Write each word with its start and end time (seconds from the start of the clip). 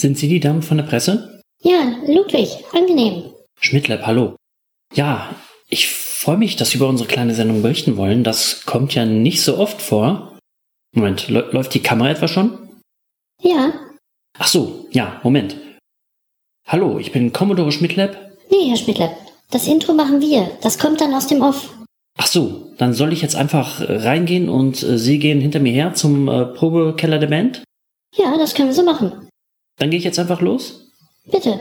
Sind 0.00 0.16
Sie 0.16 0.28
die 0.28 0.40
Dame 0.40 0.62
von 0.62 0.78
der 0.78 0.84
Presse? 0.84 1.42
Ja, 1.62 1.92
Ludwig, 2.06 2.48
angenehm. 2.72 3.34
Schmidtlab, 3.60 4.06
hallo. 4.06 4.34
Ja, 4.94 5.28
ich 5.68 5.90
freue 5.90 6.38
mich, 6.38 6.56
dass 6.56 6.70
Sie 6.70 6.78
über 6.78 6.88
unsere 6.88 7.06
kleine 7.06 7.34
Sendung 7.34 7.60
berichten 7.60 7.98
wollen. 7.98 8.24
Das 8.24 8.64
kommt 8.64 8.94
ja 8.94 9.04
nicht 9.04 9.42
so 9.42 9.58
oft 9.58 9.82
vor. 9.82 10.38
Moment, 10.94 11.28
läuft 11.28 11.74
die 11.74 11.82
Kamera 11.82 12.08
etwa 12.08 12.28
schon? 12.28 12.80
Ja. 13.42 13.74
Ach 14.38 14.46
so, 14.46 14.86
ja, 14.90 15.20
Moment. 15.22 15.58
Hallo, 16.66 16.98
ich 16.98 17.12
bin 17.12 17.34
Commodore 17.34 17.70
Schmidtlab. 17.70 18.16
Nee, 18.50 18.70
Herr 18.70 18.78
Schmidtlab, 18.78 19.14
das 19.50 19.66
Intro 19.66 19.92
machen 19.92 20.22
wir. 20.22 20.50
Das 20.62 20.78
kommt 20.78 21.02
dann 21.02 21.12
aus 21.12 21.26
dem 21.26 21.42
Off. 21.42 21.76
Ach 22.16 22.26
so, 22.26 22.72
dann 22.78 22.94
soll 22.94 23.12
ich 23.12 23.20
jetzt 23.20 23.36
einfach 23.36 23.82
reingehen 23.82 24.48
und 24.48 24.82
äh, 24.82 24.96
Sie 24.96 25.18
gehen 25.18 25.42
hinter 25.42 25.60
mir 25.60 25.74
her 25.74 25.92
zum 25.92 26.26
äh, 26.28 26.46
Probekeller 26.46 27.18
der 27.18 27.26
Band? 27.26 27.64
Ja, 28.16 28.38
das 28.38 28.54
können 28.54 28.68
wir 28.68 28.74
so 28.74 28.82
machen. 28.82 29.28
Dann 29.80 29.88
gehe 29.88 29.98
ich 29.98 30.04
jetzt 30.04 30.18
einfach 30.18 30.42
los? 30.42 30.90
Bitte. 31.24 31.58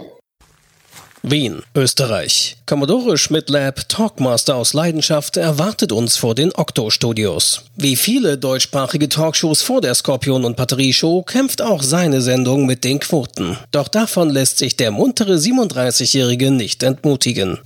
Wien, 1.21 1.61
Österreich. 1.73 2.57
Commodore 2.65 3.17
Schmidt-Lab, 3.17 3.87
Talkmaster 3.87 4.57
aus 4.57 4.73
Leidenschaft, 4.73 5.37
erwartet 5.37 5.93
uns 5.93 6.17
vor 6.17 6.35
den 6.35 6.53
Okto-Studios. 6.53 7.63
Wie 7.77 7.95
viele 7.95 8.37
deutschsprachige 8.37 9.07
Talkshows 9.07 9.61
vor 9.61 9.79
der 9.79 9.95
Skorpion- 9.95 10.43
und 10.43 10.57
Batterieshow 10.57 11.23
kämpft 11.23 11.61
auch 11.61 11.81
seine 11.81 12.21
Sendung 12.21 12.65
mit 12.65 12.83
den 12.83 12.99
Quoten. 12.99 13.57
Doch 13.71 13.87
davon 13.87 14.29
lässt 14.29 14.57
sich 14.57 14.75
der 14.75 14.91
muntere 14.91 15.35
37-Jährige 15.35 16.51
nicht 16.51 16.83
entmutigen. 16.83 17.59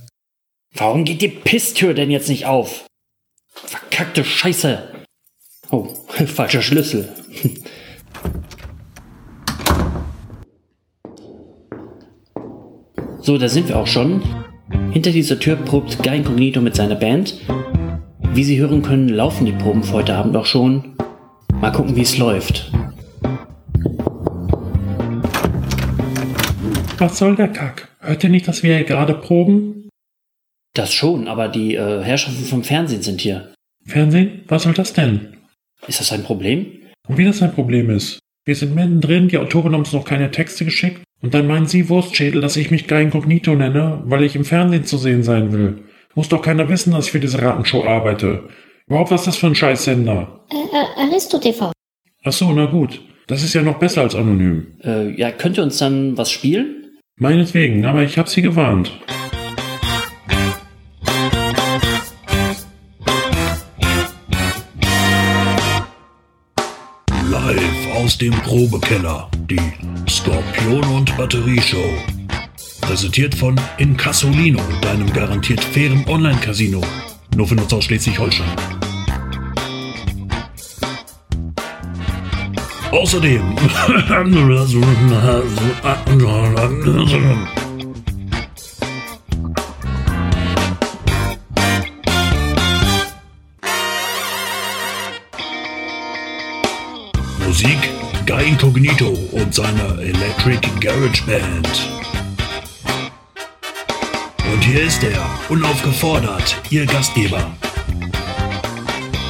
Warum 0.72 1.04
geht 1.04 1.20
die 1.20 1.28
Pisstür 1.28 1.94
denn 1.94 2.12
jetzt 2.12 2.28
nicht 2.28 2.46
auf? 2.46 2.84
Verkackte 3.52 4.24
Scheiße. 4.24 4.88
Oh, 5.70 5.88
falscher 6.26 6.62
Schlüssel. 6.62 7.08
So, 13.24 13.38
da 13.38 13.48
sind 13.48 13.68
wir 13.68 13.78
auch 13.78 13.86
schon. 13.86 14.22
Hinter 14.92 15.10
dieser 15.10 15.40
Tür 15.40 15.56
probt 15.56 16.02
Guy 16.02 16.18
Incognito 16.18 16.60
mit 16.60 16.76
seiner 16.76 16.94
Band. 16.94 17.40
Wie 18.34 18.44
Sie 18.44 18.60
hören 18.60 18.82
können, 18.82 19.08
laufen 19.08 19.46
die 19.46 19.52
Proben 19.52 19.82
für 19.82 19.94
heute 19.94 20.14
Abend 20.14 20.36
auch 20.36 20.44
schon. 20.44 20.94
Mal 21.54 21.72
gucken, 21.72 21.96
wie 21.96 22.02
es 22.02 22.18
läuft. 22.18 22.70
Was 26.98 27.16
soll 27.16 27.34
der 27.34 27.48
Kack? 27.48 27.88
Hört 28.00 28.22
ihr 28.24 28.28
nicht, 28.28 28.46
dass 28.46 28.62
wir 28.62 28.76
hier 28.76 28.84
gerade 28.84 29.14
proben? 29.14 29.88
Das 30.74 30.92
schon, 30.92 31.26
aber 31.26 31.48
die 31.48 31.76
äh, 31.76 32.02
Herrschaften 32.02 32.44
vom 32.44 32.62
Fernsehen 32.62 33.00
sind 33.00 33.22
hier. 33.22 33.54
Fernsehen? 33.86 34.42
Was 34.48 34.64
soll 34.64 34.74
das 34.74 34.92
denn? 34.92 35.38
Ist 35.86 35.98
das 35.98 36.12
ein 36.12 36.24
Problem? 36.24 36.66
Und 37.08 37.16
wie 37.16 37.24
das 37.24 37.40
ein 37.40 37.54
Problem 37.54 37.88
ist? 37.88 38.18
Wir 38.44 38.54
sind 38.54 38.74
mittendrin, 38.74 39.28
die 39.28 39.38
Autoren 39.38 39.72
haben 39.72 39.80
uns 39.80 39.94
noch 39.94 40.04
keine 40.04 40.30
Texte 40.30 40.66
geschickt 40.66 41.00
und 41.24 41.32
dann 41.32 41.46
meinen 41.46 41.64
Sie, 41.64 41.88
Wurstschädel, 41.88 42.42
dass 42.42 42.58
ich 42.58 42.70
mich 42.70 42.86
Guy 42.86 43.02
Incognito 43.02 43.54
nenne, 43.54 44.02
weil 44.04 44.24
ich 44.24 44.36
im 44.36 44.44
Fernsehen 44.44 44.84
zu 44.84 44.98
sehen 44.98 45.22
sein 45.22 45.52
will. 45.52 45.78
Muss 46.14 46.28
doch 46.28 46.42
keiner 46.42 46.68
wissen, 46.68 46.92
dass 46.92 47.06
ich 47.06 47.12
für 47.12 47.18
diese 47.18 47.40
Ratenshow 47.40 47.82
arbeite. 47.82 48.42
Überhaupt, 48.86 49.10
was 49.10 49.22
ist 49.22 49.28
das 49.28 49.36
für 49.38 49.46
ein 49.46 49.54
Scheißsender? 49.54 50.44
Äh, 50.50 50.54
äh, 50.54 51.06
Aristo 51.06 51.38
TV. 51.38 51.72
Ach 52.24 52.32
so, 52.32 52.52
na 52.52 52.66
gut. 52.66 53.00
Das 53.26 53.42
ist 53.42 53.54
ja 53.54 53.62
noch 53.62 53.78
besser 53.78 54.02
als 54.02 54.14
anonym. 54.14 54.66
Äh, 54.84 55.18
ja, 55.18 55.30
könnt 55.32 55.56
ihr 55.56 55.62
uns 55.62 55.78
dann 55.78 56.18
was 56.18 56.30
spielen? 56.30 56.98
Meinetwegen, 57.16 57.86
aber 57.86 58.02
ich 58.02 58.18
hab 58.18 58.28
Sie 58.28 58.42
gewarnt. 58.42 58.92
Aus 68.14 68.18
dem 68.18 68.32
Probekeller. 68.42 69.28
Die 69.50 69.58
Skorpion 70.08 70.84
und 70.94 71.16
Batterieshow. 71.16 71.84
Präsentiert 72.80 73.34
von 73.34 73.60
Incassolino, 73.78 74.60
deinem 74.82 75.12
garantiert 75.12 75.60
fairen 75.60 76.04
Online-Casino. 76.06 76.80
Nur 77.34 77.48
für 77.48 77.56
Nutzer 77.56 77.78
aus 77.78 77.84
Schleswig-Holstein. 77.86 78.46
Außerdem. 82.92 83.42
Musik 97.46 97.78
Guy 98.26 98.48
Incognito 98.48 99.10
und 99.32 99.54
seine 99.54 100.00
Electric 100.00 100.60
Garage 100.80 101.22
Band. 101.24 101.68
Und 104.50 104.60
hier 104.64 104.82
ist 104.82 105.02
er, 105.02 105.22
unaufgefordert, 105.50 106.56
Ihr 106.70 106.86
Gastgeber. 106.86 107.54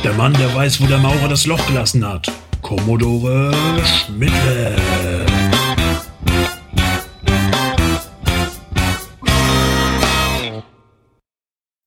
Der 0.05 0.13
Mann, 0.13 0.33
der 0.35 0.55
weiß, 0.55 0.81
wo 0.81 0.87
der 0.87 0.99
Maurer 0.99 1.29
das 1.29 1.47
Loch 1.47 1.67
gelassen 1.67 2.07
hat. 2.07 2.31
Commodore 2.63 3.53
Schmidle. 3.85 4.77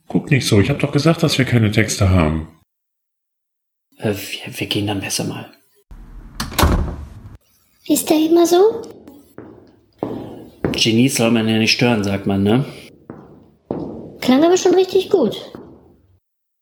Guck 0.07 0.29
nicht 0.31 0.45
so, 0.45 0.59
ich 0.59 0.69
hab 0.69 0.79
doch 0.79 0.91
gesagt, 0.91 1.23
dass 1.23 1.37
wir 1.37 1.45
keine 1.45 1.71
Texte 1.71 2.09
haben. 2.09 2.59
Äh, 3.97 4.13
wir, 4.13 4.59
wir 4.59 4.67
gehen 4.67 4.87
dann 4.87 4.99
besser 4.99 5.23
mal. 5.23 5.51
Ist 7.87 8.09
der 8.09 8.17
immer 8.17 8.45
so? 8.45 8.81
Genies 10.73 11.15
soll 11.15 11.31
man 11.31 11.47
ja 11.47 11.57
nicht 11.57 11.71
stören, 11.71 12.03
sagt 12.03 12.27
man, 12.27 12.43
ne? 12.43 12.65
Klang 14.19 14.43
aber 14.43 14.57
schon 14.57 14.73
richtig 14.75 15.09
gut. 15.09 15.37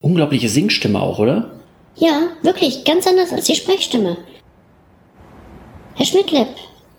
Unglaubliche 0.00 0.48
Singstimme 0.48 1.02
auch, 1.02 1.18
oder? 1.18 1.50
Ja, 1.96 2.28
wirklich, 2.42 2.84
ganz 2.84 3.06
anders 3.06 3.32
als 3.32 3.46
die 3.46 3.56
Sprechstimme. 3.56 4.18
Herr 5.94 6.06
Schmidtlepp, 6.06 6.48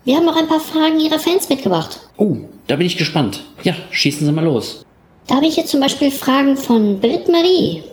wir 0.03 0.17
haben 0.17 0.27
auch 0.27 0.35
ein 0.35 0.47
paar 0.47 0.59
Fragen 0.59 0.99
Ihrer 0.99 1.19
Fans 1.19 1.47
mitgebracht. 1.47 1.99
Oh, 2.17 2.35
da 2.67 2.75
bin 2.75 2.87
ich 2.87 2.97
gespannt. 2.97 3.43
Ja, 3.63 3.75
schießen 3.91 4.25
Sie 4.25 4.31
mal 4.33 4.43
los. 4.43 4.83
Da 5.27 5.35
habe 5.35 5.45
ich 5.45 5.55
jetzt 5.55 5.69
zum 5.69 5.79
Beispiel 5.79 6.11
Fragen 6.11 6.57
von 6.57 6.99
Britt 6.99 7.29
Marie. 7.29 7.83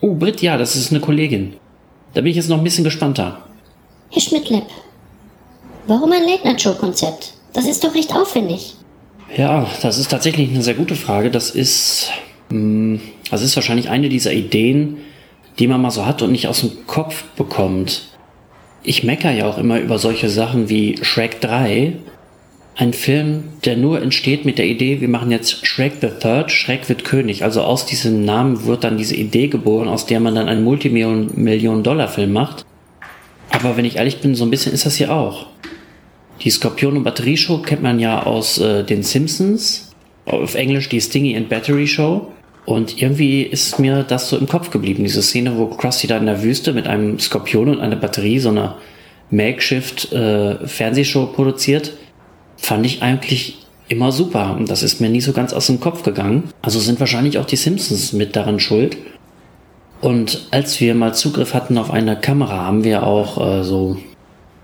Oh, 0.00 0.14
Britt, 0.14 0.42
ja, 0.42 0.56
das 0.56 0.74
ist 0.74 0.90
eine 0.90 1.00
Kollegin. 1.00 1.54
Da 2.14 2.20
bin 2.20 2.30
ich 2.30 2.36
jetzt 2.36 2.48
noch 2.48 2.58
ein 2.58 2.64
bisschen 2.64 2.84
gespannter. 2.84 3.42
Herr 4.10 4.22
Schmidtlepp, 4.22 4.66
warum 5.86 6.12
ein 6.12 6.24
Late-Night-Show-Konzept? 6.24 7.34
Das 7.52 7.66
ist 7.66 7.84
doch 7.84 7.94
recht 7.94 8.14
aufwendig. 8.14 8.74
Ja, 9.36 9.66
das 9.82 9.98
ist 9.98 10.10
tatsächlich 10.10 10.50
eine 10.50 10.62
sehr 10.62 10.74
gute 10.74 10.94
Frage. 10.94 11.30
Das 11.30 11.50
ist, 11.50 12.10
mh, 12.50 13.00
das 13.30 13.42
ist 13.42 13.56
wahrscheinlich 13.56 13.88
eine 13.90 14.08
dieser 14.08 14.32
Ideen, 14.32 14.98
die 15.58 15.66
man 15.66 15.80
mal 15.80 15.90
so 15.90 16.06
hat 16.06 16.22
und 16.22 16.32
nicht 16.32 16.48
aus 16.48 16.60
dem 16.60 16.86
Kopf 16.86 17.24
bekommt. 17.36 18.08
Ich 18.82 19.02
mecker 19.02 19.30
ja 19.30 19.46
auch 19.46 19.58
immer 19.58 19.80
über 19.80 19.98
solche 19.98 20.28
Sachen 20.28 20.68
wie 20.68 20.98
Shrek 21.02 21.40
3. 21.40 21.94
Ein 22.76 22.92
Film, 22.92 23.44
der 23.64 23.76
nur 23.76 24.02
entsteht 24.02 24.44
mit 24.44 24.58
der 24.58 24.66
Idee, 24.66 25.00
wir 25.00 25.08
machen 25.08 25.30
jetzt 25.30 25.64
Shrek 25.64 25.94
the 26.00 26.08
Third, 26.20 26.50
Shrek 26.50 26.88
wird 26.88 27.04
König. 27.04 27.44
Also 27.44 27.62
aus 27.62 27.86
diesem 27.86 28.24
Namen 28.24 28.66
wird 28.66 28.82
dann 28.82 28.98
diese 28.98 29.14
Idee 29.14 29.46
geboren, 29.46 29.88
aus 29.88 30.06
der 30.06 30.18
man 30.18 30.34
dann 30.34 30.48
einen 30.48 30.64
Multimillion-Dollar-Film 30.64 32.32
macht. 32.32 32.66
Aber 33.50 33.76
wenn 33.76 33.84
ich 33.84 33.96
ehrlich 33.96 34.20
bin, 34.20 34.34
so 34.34 34.44
ein 34.44 34.50
bisschen 34.50 34.72
ist 34.72 34.86
das 34.86 34.96
hier 34.96 35.12
auch. 35.14 35.46
Die 36.40 36.50
Skorpion- 36.50 36.96
und 36.96 37.04
Batterieshow 37.04 37.58
kennt 37.58 37.82
man 37.82 37.98
ja 38.00 38.22
aus 38.22 38.58
äh, 38.58 38.84
den 38.84 39.02
Simpsons. 39.02 39.90
Auf 40.26 40.54
Englisch 40.54 40.88
die 40.88 41.00
Stingy 41.00 41.36
and 41.36 41.48
Battery 41.48 41.86
Show. 41.86 42.32
Und 42.66 43.00
irgendwie 43.00 43.42
ist 43.42 43.78
mir 43.78 44.04
das 44.04 44.30
so 44.30 44.38
im 44.38 44.48
Kopf 44.48 44.70
geblieben, 44.70 45.04
diese 45.04 45.22
Szene, 45.22 45.58
wo 45.58 45.66
Krusty 45.66 46.06
da 46.06 46.16
in 46.16 46.26
der 46.26 46.42
Wüste 46.42 46.72
mit 46.72 46.86
einem 46.86 47.18
Skorpion 47.18 47.68
und 47.68 47.80
einer 47.80 47.96
Batterie 47.96 48.38
so 48.38 48.48
eine 48.48 48.76
Makeshift 49.30 50.12
äh, 50.12 50.56
produziert, 51.34 51.92
fand 52.56 52.86
ich 52.86 53.02
eigentlich 53.02 53.58
immer 53.88 54.12
super. 54.12 54.56
Und 54.56 54.70
das 54.70 54.82
ist 54.82 55.00
mir 55.00 55.10
nie 55.10 55.20
so 55.20 55.32
ganz 55.32 55.52
aus 55.52 55.66
dem 55.66 55.80
Kopf 55.80 56.02
gegangen. 56.02 56.44
Also 56.62 56.78
sind 56.78 57.00
wahrscheinlich 57.00 57.38
auch 57.38 57.44
die 57.44 57.56
Simpsons 57.56 58.12
mit 58.14 58.34
daran 58.34 58.60
schuld. 58.60 58.96
Und 60.00 60.48
als 60.50 60.80
wir 60.80 60.94
mal 60.94 61.14
Zugriff 61.14 61.54
hatten 61.54 61.76
auf 61.78 61.90
eine 61.90 62.16
Kamera, 62.16 62.64
haben 62.64 62.84
wir 62.84 63.04
auch 63.04 63.60
äh, 63.60 63.64
so 63.64 63.98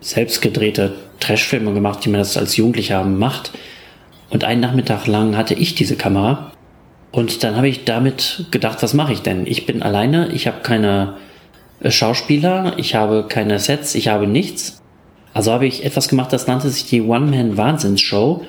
selbstgedrehte 0.00 0.94
Trashfilme 1.20 1.72
gemacht, 1.72 2.04
die 2.04 2.08
man 2.08 2.20
das 2.20 2.36
als 2.36 2.56
Jugendlicher 2.56 3.04
macht. 3.04 3.52
Und 4.30 4.44
einen 4.44 4.60
Nachmittag 4.60 5.06
lang 5.06 5.36
hatte 5.36 5.54
ich 5.54 5.74
diese 5.74 5.96
Kamera. 5.96 6.52
Und 7.12 7.42
dann 7.42 7.56
habe 7.56 7.68
ich 7.68 7.84
damit 7.84 8.46
gedacht, 8.50 8.82
was 8.82 8.94
mache 8.94 9.12
ich 9.12 9.22
denn? 9.22 9.46
Ich 9.46 9.66
bin 9.66 9.82
alleine, 9.82 10.28
ich 10.32 10.46
habe 10.46 10.60
keine 10.62 11.16
äh, 11.80 11.90
Schauspieler, 11.90 12.74
ich 12.76 12.94
habe 12.94 13.26
keine 13.28 13.58
Sets, 13.58 13.94
ich 13.94 14.08
habe 14.08 14.26
nichts. 14.26 14.80
Also 15.34 15.52
habe 15.52 15.66
ich 15.66 15.84
etwas 15.84 16.08
gemacht, 16.08 16.32
das 16.32 16.46
nannte 16.46 16.70
sich 16.70 16.86
die 16.86 17.02
One-Man-Wahnsinns-Show. 17.02 18.44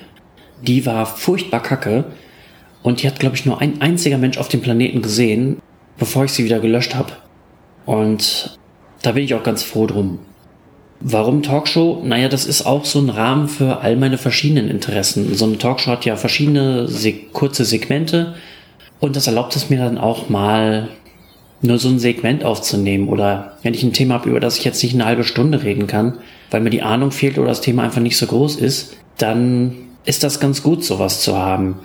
Die 0.62 0.86
war 0.86 1.06
furchtbar 1.06 1.62
kacke. 1.62 2.04
Und 2.82 3.02
die 3.02 3.06
hat, 3.06 3.20
glaube 3.20 3.36
ich, 3.36 3.46
nur 3.46 3.60
ein 3.60 3.80
einziger 3.80 4.18
Mensch 4.18 4.38
auf 4.38 4.48
dem 4.48 4.60
Planeten 4.60 5.02
gesehen, 5.02 5.58
bevor 5.98 6.24
ich 6.24 6.32
sie 6.32 6.44
wieder 6.44 6.58
gelöscht 6.58 6.94
habe. 6.94 7.12
Und 7.86 8.58
da 9.02 9.12
bin 9.12 9.24
ich 9.24 9.34
auch 9.34 9.42
ganz 9.42 9.62
froh 9.62 9.86
drum. 9.86 10.18
Warum 11.04 11.42
Talkshow? 11.42 12.00
Naja, 12.04 12.28
das 12.28 12.46
ist 12.46 12.64
auch 12.64 12.84
so 12.84 13.00
ein 13.00 13.08
Rahmen 13.08 13.48
für 13.48 13.80
all 13.80 13.96
meine 13.96 14.18
verschiedenen 14.18 14.70
Interessen. 14.70 15.34
So 15.34 15.46
eine 15.46 15.58
Talkshow 15.58 15.90
hat 15.90 16.04
ja 16.04 16.14
verschiedene 16.14 16.88
kurze 17.32 17.64
Segmente 17.64 18.34
und 19.00 19.16
das 19.16 19.26
erlaubt 19.26 19.56
es 19.56 19.68
mir 19.68 19.78
dann 19.78 19.98
auch 19.98 20.28
mal 20.28 20.88
nur 21.60 21.78
so 21.78 21.88
ein 21.88 21.98
Segment 21.98 22.44
aufzunehmen 22.44 23.08
oder 23.08 23.56
wenn 23.62 23.74
ich 23.74 23.82
ein 23.82 23.92
Thema 23.92 24.14
habe, 24.14 24.30
über 24.30 24.38
das 24.38 24.58
ich 24.58 24.64
jetzt 24.64 24.80
nicht 24.82 24.94
eine 24.94 25.04
halbe 25.04 25.24
Stunde 25.24 25.64
reden 25.64 25.88
kann, 25.88 26.18
weil 26.52 26.60
mir 26.60 26.70
die 26.70 26.82
Ahnung 26.82 27.10
fehlt 27.10 27.36
oder 27.36 27.48
das 27.48 27.60
Thema 27.60 27.82
einfach 27.82 28.00
nicht 28.00 28.16
so 28.16 28.26
groß 28.26 28.56
ist, 28.56 28.96
dann 29.18 29.74
ist 30.04 30.22
das 30.22 30.38
ganz 30.38 30.62
gut, 30.62 30.84
sowas 30.84 31.20
zu 31.20 31.36
haben. 31.36 31.80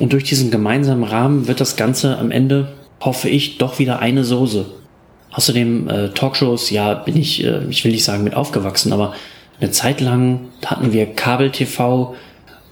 Und 0.00 0.12
durch 0.12 0.24
diesen 0.24 0.50
gemeinsamen 0.50 1.04
Rahmen 1.04 1.46
wird 1.46 1.60
das 1.60 1.76
Ganze 1.76 2.18
am 2.18 2.32
Ende, 2.32 2.72
hoffe 3.00 3.28
ich, 3.28 3.58
doch 3.58 3.78
wieder 3.78 4.00
eine 4.00 4.24
Soße. 4.24 4.66
Außerdem 5.32 5.88
äh, 5.88 6.08
Talkshows, 6.10 6.70
ja, 6.70 6.94
bin 6.94 7.16
ich, 7.16 7.44
äh, 7.44 7.64
ich 7.70 7.84
will 7.84 7.92
nicht 7.92 8.04
sagen 8.04 8.24
mit 8.24 8.34
aufgewachsen, 8.34 8.92
aber 8.92 9.14
eine 9.60 9.70
Zeit 9.70 10.00
lang 10.00 10.48
hatten 10.64 10.92
wir 10.92 11.06
Kabel-TV 11.06 12.14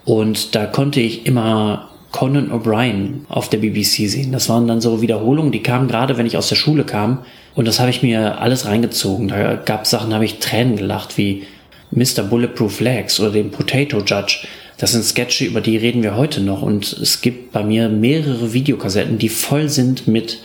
und 0.04 0.54
da 0.54 0.66
konnte 0.66 1.00
ich 1.00 1.26
immer 1.26 1.90
Conan 2.10 2.50
O'Brien 2.50 3.26
auf 3.28 3.48
der 3.48 3.58
BBC 3.58 4.08
sehen. 4.08 4.32
Das 4.32 4.48
waren 4.48 4.66
dann 4.66 4.80
so 4.80 5.00
Wiederholungen, 5.00 5.52
die 5.52 5.62
kamen 5.62 5.88
gerade, 5.88 6.18
wenn 6.18 6.26
ich 6.26 6.36
aus 6.36 6.48
der 6.48 6.56
Schule 6.56 6.84
kam. 6.84 7.18
Und 7.54 7.68
das 7.68 7.78
habe 7.78 7.90
ich 7.90 8.02
mir 8.02 8.40
alles 8.40 8.66
reingezogen. 8.66 9.28
Da 9.28 9.54
gab 9.54 9.84
es 9.84 9.90
Sachen, 9.90 10.10
da 10.10 10.16
habe 10.16 10.24
ich 10.24 10.38
Tränen 10.38 10.76
gelacht, 10.76 11.18
wie 11.18 11.44
Mr. 11.92 12.22
Bulletproof 12.22 12.80
Legs 12.80 13.20
oder 13.20 13.30
den 13.30 13.50
Potato 13.50 13.98
Judge. 13.98 14.46
Das 14.78 14.92
sind 14.92 15.04
Sketche, 15.04 15.44
über 15.44 15.60
die 15.60 15.76
reden 15.76 16.02
wir 16.02 16.16
heute 16.16 16.40
noch. 16.40 16.62
Und 16.62 16.92
es 16.92 17.20
gibt 17.20 17.52
bei 17.52 17.62
mir 17.62 17.88
mehrere 17.88 18.52
Videokassetten, 18.52 19.18
die 19.18 19.28
voll 19.28 19.68
sind 19.68 20.08
mit 20.08 20.38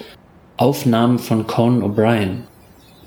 Aufnahmen 0.58 1.20
von 1.20 1.48
Conan 1.48 1.84
O'Brien. 1.84 2.42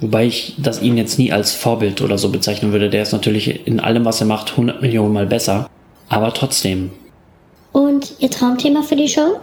Wobei 0.00 0.26
ich 0.26 0.54
das 0.58 0.80
ihn 0.80 0.96
jetzt 0.96 1.18
nie 1.18 1.32
als 1.32 1.54
Vorbild 1.54 2.02
oder 2.02 2.18
so 2.18 2.30
bezeichnen 2.30 2.72
würde. 2.72 2.88
Der 2.90 3.02
ist 3.02 3.12
natürlich 3.12 3.66
in 3.66 3.80
allem, 3.80 4.04
was 4.04 4.20
er 4.20 4.26
macht, 4.26 4.52
100 4.52 4.80
Millionen 4.80 5.12
Mal 5.12 5.26
besser. 5.26 5.68
Aber 6.08 6.32
trotzdem. 6.32 6.90
Und 7.72 8.14
Ihr 8.20 8.30
Traumthema 8.30 8.82
für 8.82 8.96
die 8.96 9.08
Show? 9.08 9.40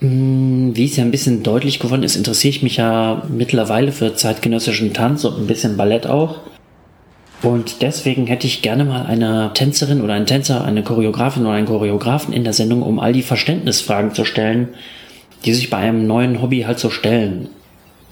Hm, 0.00 0.74
wie 0.74 0.84
es 0.84 0.96
ja 0.96 1.04
ein 1.04 1.10
bisschen 1.10 1.42
deutlich 1.42 1.78
geworden 1.78 2.02
ist, 2.02 2.16
interessiere 2.16 2.50
ich 2.50 2.62
mich 2.62 2.76
ja 2.76 3.22
mittlerweile 3.28 3.92
für 3.92 4.14
zeitgenössischen 4.14 4.92
Tanz 4.92 5.24
und 5.24 5.38
ein 5.38 5.46
bisschen 5.46 5.76
Ballett 5.76 6.06
auch. 6.06 6.36
Und 7.42 7.82
deswegen 7.82 8.26
hätte 8.26 8.46
ich 8.46 8.62
gerne 8.62 8.84
mal 8.84 9.06
eine 9.06 9.50
Tänzerin 9.54 10.02
oder 10.02 10.14
einen 10.14 10.26
Tänzer, 10.26 10.64
eine 10.64 10.82
Choreografin 10.82 11.44
oder 11.44 11.54
einen 11.54 11.66
Choreografen 11.66 12.32
in 12.32 12.44
der 12.44 12.52
Sendung, 12.52 12.82
um 12.82 12.98
all 12.98 13.12
die 13.12 13.22
Verständnisfragen 13.22 14.14
zu 14.14 14.24
stellen, 14.24 14.68
die 15.46 15.54
sich 15.54 15.70
bei 15.70 15.78
einem 15.78 16.06
neuen 16.06 16.42
Hobby 16.42 16.62
halt 16.62 16.78
so 16.78 16.90
stellen. 16.90 17.48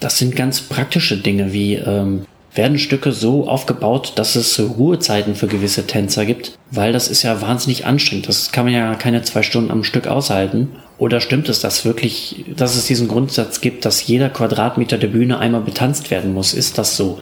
Das 0.00 0.18
sind 0.18 0.36
ganz 0.36 0.60
praktische 0.62 1.16
Dinge 1.16 1.52
wie 1.52 1.74
ähm, 1.74 2.26
werden 2.54 2.78
Stücke 2.78 3.12
so 3.12 3.48
aufgebaut, 3.48 4.12
dass 4.16 4.36
es 4.36 4.60
Ruhezeiten 4.60 5.34
für 5.34 5.48
gewisse 5.48 5.86
Tänzer 5.86 6.24
gibt, 6.24 6.56
weil 6.70 6.92
das 6.92 7.08
ist 7.08 7.22
ja 7.22 7.40
wahnsinnig 7.40 7.84
anstrengend. 7.84 8.28
Das 8.28 8.52
kann 8.52 8.64
man 8.64 8.74
ja 8.74 8.94
keine 8.94 9.22
zwei 9.22 9.42
Stunden 9.42 9.70
am 9.70 9.84
Stück 9.84 10.06
aushalten. 10.06 10.68
Oder 10.96 11.20
stimmt 11.20 11.48
es, 11.48 11.60
dass 11.60 11.84
wirklich, 11.84 12.44
dass 12.56 12.76
es 12.76 12.86
diesen 12.86 13.08
Grundsatz 13.08 13.60
gibt, 13.60 13.84
dass 13.84 14.06
jeder 14.06 14.30
Quadratmeter 14.30 14.98
der 14.98 15.08
Bühne 15.08 15.38
einmal 15.38 15.62
betanzt 15.62 16.10
werden 16.12 16.32
muss? 16.32 16.54
Ist 16.54 16.78
das 16.78 16.96
so? 16.96 17.18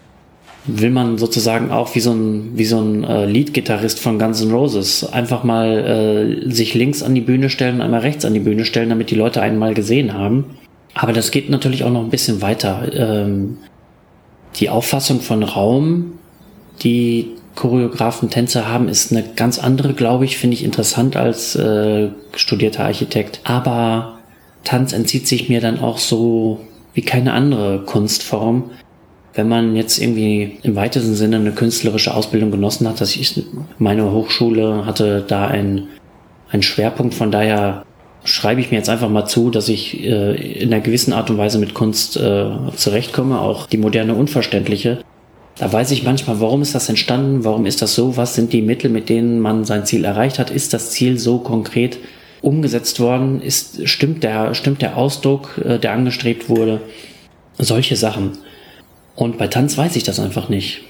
Will 0.65 0.91
man 0.91 1.19
sozusagen 1.19 1.73
auch 1.73 1.95
wie 1.97 2.01
so 2.01 2.13
ein, 2.13 2.53
wie 2.55 2.65
so 2.65 2.81
ein 2.81 3.03
äh, 3.03 3.27
Leadgitarrist 3.27 3.99
von 3.99 4.19
Guns 4.19 4.43
N' 4.43 4.53
Roses 4.53 5.05
einfach 5.05 5.43
mal 5.43 6.47
äh, 6.47 6.51
sich 6.51 6.75
links 6.75 7.03
an 7.03 7.15
die 7.15 7.21
Bühne 7.21 7.51
stellen 7.51 7.77
und 7.77 7.81
einmal 7.83 8.01
rechts 8.01 8.25
an 8.25 8.35
die 8.35 8.41
Bühne 8.41 8.65
stellen, 8.65 8.89
damit 8.89 9.11
die 9.11 9.17
Leute 9.17 9.43
einen 9.43 9.59
mal 9.59 9.75
gesehen 9.75 10.15
haben? 10.15 10.57
Aber 10.95 11.13
das 11.13 11.31
geht 11.31 11.51
natürlich 11.51 11.85
auch 11.85 11.91
noch 11.91 12.03
ein 12.03 12.11
bisschen 12.11 12.43
weiter. 12.43 12.89
Ähm, 12.95 13.59
die 14.57 14.69
Auffassung 14.69 15.21
von 15.21 15.43
Raum, 15.43 16.19
die 16.83 17.31
Choreografen, 17.55 18.31
Tänzer 18.31 18.69
haben, 18.69 18.89
ist 18.89 19.13
eine 19.13 19.25
ganz 19.37 19.59
andere, 19.59 19.95
glaube 19.95 20.25
ich, 20.25 20.39
finde 20.39 20.55
ich 20.55 20.65
interessant 20.65 21.17
als 21.17 21.55
äh, 21.55 22.09
studierter 22.35 22.85
Architekt. 22.85 23.41
Aber 23.45 24.19
Tanz 24.65 24.93
entzieht 24.93 25.27
sich 25.27 25.49
mir 25.49 25.61
dann 25.61 25.81
auch 25.81 25.99
so 25.99 26.61
wie 26.95 27.03
keine 27.03 27.33
andere 27.33 27.85
Kunstform. 27.85 28.71
Wenn 29.35 29.49
man 29.49 29.77
jetzt 29.77 29.99
irgendwie 29.99 30.59
im 30.63 30.77
weitesten 30.77 31.15
Sinne 31.15 31.37
eine 31.37 31.53
künstlerische 31.53 32.15
Ausbildung 32.15 32.51
genossen 32.51 32.87
hat, 32.87 33.01
dass 33.01 33.17
ich 33.17 33.43
meine 33.79 34.11
Hochschule 34.13 34.85
hatte 34.85 35.25
da 35.27 35.47
ein, 35.47 35.89
ein 36.51 36.63
Schwerpunkt, 36.63 37.15
von 37.15 37.31
daher 37.31 37.85
schreibe 38.25 38.61
ich 38.61 38.71
mir 38.71 38.77
jetzt 38.77 38.91
einfach 38.91 39.09
mal 39.09 39.27
zu, 39.27 39.51
dass 39.51 39.69
ich 39.69 40.05
äh, 40.05 40.61
in 40.61 40.73
einer 40.73 40.83
gewissen 40.83 41.13
Art 41.13 41.31
und 41.31 41.39
Weise 41.39 41.59
mit 41.59 41.75
Kunst 41.75 42.17
äh, 42.17 42.51
zurechtkomme, 42.77 43.41
auch 43.41 43.67
die 43.67 43.79
moderne 43.79 44.15
unverständliche. 44.15 44.99
Da 45.59 45.73
weiß 45.73 45.91
ich 45.91 46.03
manchmal, 46.03 46.41
warum 46.41 46.63
ist 46.63 46.75
das 46.75 46.89
entstanden, 46.89 47.45
warum 47.45 47.67
ist 47.67 47.83
das 47.83 47.95
so, 47.95 48.17
was 48.17 48.35
sind 48.35 48.53
die 48.53 48.63
Mittel, 48.63 48.91
mit 48.91 49.09
denen 49.09 49.41
man 49.41 49.65
sein 49.65 49.87
Ziel 49.87 50.05
erreicht 50.05 50.39
hat, 50.39 50.51
ist 50.51 50.73
das 50.73 50.91
Ziel 50.91 51.19
so 51.19 51.39
konkret 51.39 51.99
umgesetzt 52.43 53.01
worden, 53.01 53.41
ist, 53.41 53.89
stimmt 53.89 54.23
der, 54.23 54.55
stimmt 54.55 54.83
der 54.83 54.97
Ausdruck, 54.97 55.61
äh, 55.65 55.79
der 55.79 55.93
angestrebt 55.93 56.49
wurde, 56.49 56.81
solche 57.59 57.97
Sachen. 57.97 58.33
Und 59.15 59.39
bei 59.39 59.47
Tanz 59.47 59.77
weiß 59.77 59.97
ich 59.97 60.05
das 60.05 60.21
einfach 60.21 60.49
nicht 60.49 60.83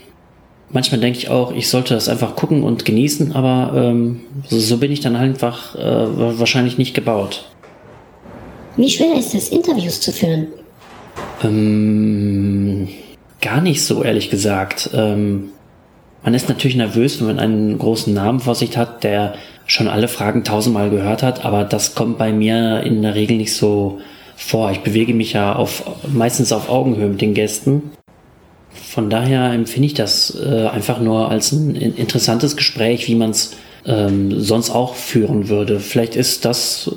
manchmal 0.72 1.00
denke 1.00 1.18
ich 1.18 1.28
auch, 1.28 1.52
ich 1.52 1.68
sollte 1.68 1.94
das 1.94 2.08
einfach 2.08 2.34
gucken 2.34 2.64
und 2.64 2.84
genießen, 2.84 3.32
aber 3.32 3.72
ähm, 3.76 4.22
so, 4.48 4.58
so, 4.58 4.78
bin 4.78 4.90
ich 4.90 5.00
dann 5.00 5.16
einfach 5.16 5.76
äh, 5.76 6.38
wahrscheinlich 6.38 6.78
nicht 6.78 6.94
gebaut. 6.94 7.44
Wie 8.76 8.90
schwer 8.90 9.14
ist 9.18 9.34
es, 9.34 9.50
Interviews 9.50 10.00
zu 10.00 10.12
führen? 10.12 10.48
Ähm, 11.44 12.88
gar 13.40 13.60
nicht 13.60 13.84
so, 13.84 14.02
ehrlich 14.02 14.30
gesagt. 14.30 14.90
Ähm, 14.94 15.50
man 16.24 16.34
ist 16.34 16.48
natürlich 16.48 16.76
nervös, 16.76 17.20
wenn 17.20 17.26
man 17.26 17.38
einen 17.38 17.78
großen 17.78 18.14
Namen 18.14 18.40
vor 18.40 18.54
sich 18.54 18.76
hat, 18.76 19.04
der 19.04 19.34
schon 19.66 19.88
alle 19.88 20.08
Fragen 20.08 20.44
tausendmal 20.44 20.90
gehört 20.90 21.22
hat, 21.22 21.44
aber 21.44 21.64
das 21.64 21.94
kommt 21.94 22.18
bei 22.18 22.32
mir 22.32 22.82
in 22.82 23.02
der 23.02 23.14
Regel 23.14 23.36
nicht 23.36 23.54
so 23.54 24.00
vor. 24.36 24.70
Ich 24.70 24.80
bewege 24.80 25.14
mich 25.14 25.34
ja 25.34 25.54
auf, 25.54 25.84
meistens 26.12 26.52
auf 26.52 26.68
Augenhöhe 26.68 27.08
mit 27.08 27.20
den 27.20 27.34
Gästen 27.34 27.90
von 28.74 29.10
daher 29.10 29.52
empfinde 29.52 29.86
ich 29.86 29.94
das 29.94 30.36
äh, 30.38 30.66
einfach 30.66 31.00
nur 31.00 31.30
als 31.30 31.52
ein 31.52 31.74
interessantes 31.74 32.56
Gespräch, 32.56 33.08
wie 33.08 33.14
man 33.14 33.30
es 33.30 33.56
ähm, 33.86 34.40
sonst 34.40 34.70
auch 34.70 34.94
führen 34.94 35.48
würde. 35.48 35.80
Vielleicht 35.80 36.16
ist 36.16 36.44
das 36.44 36.94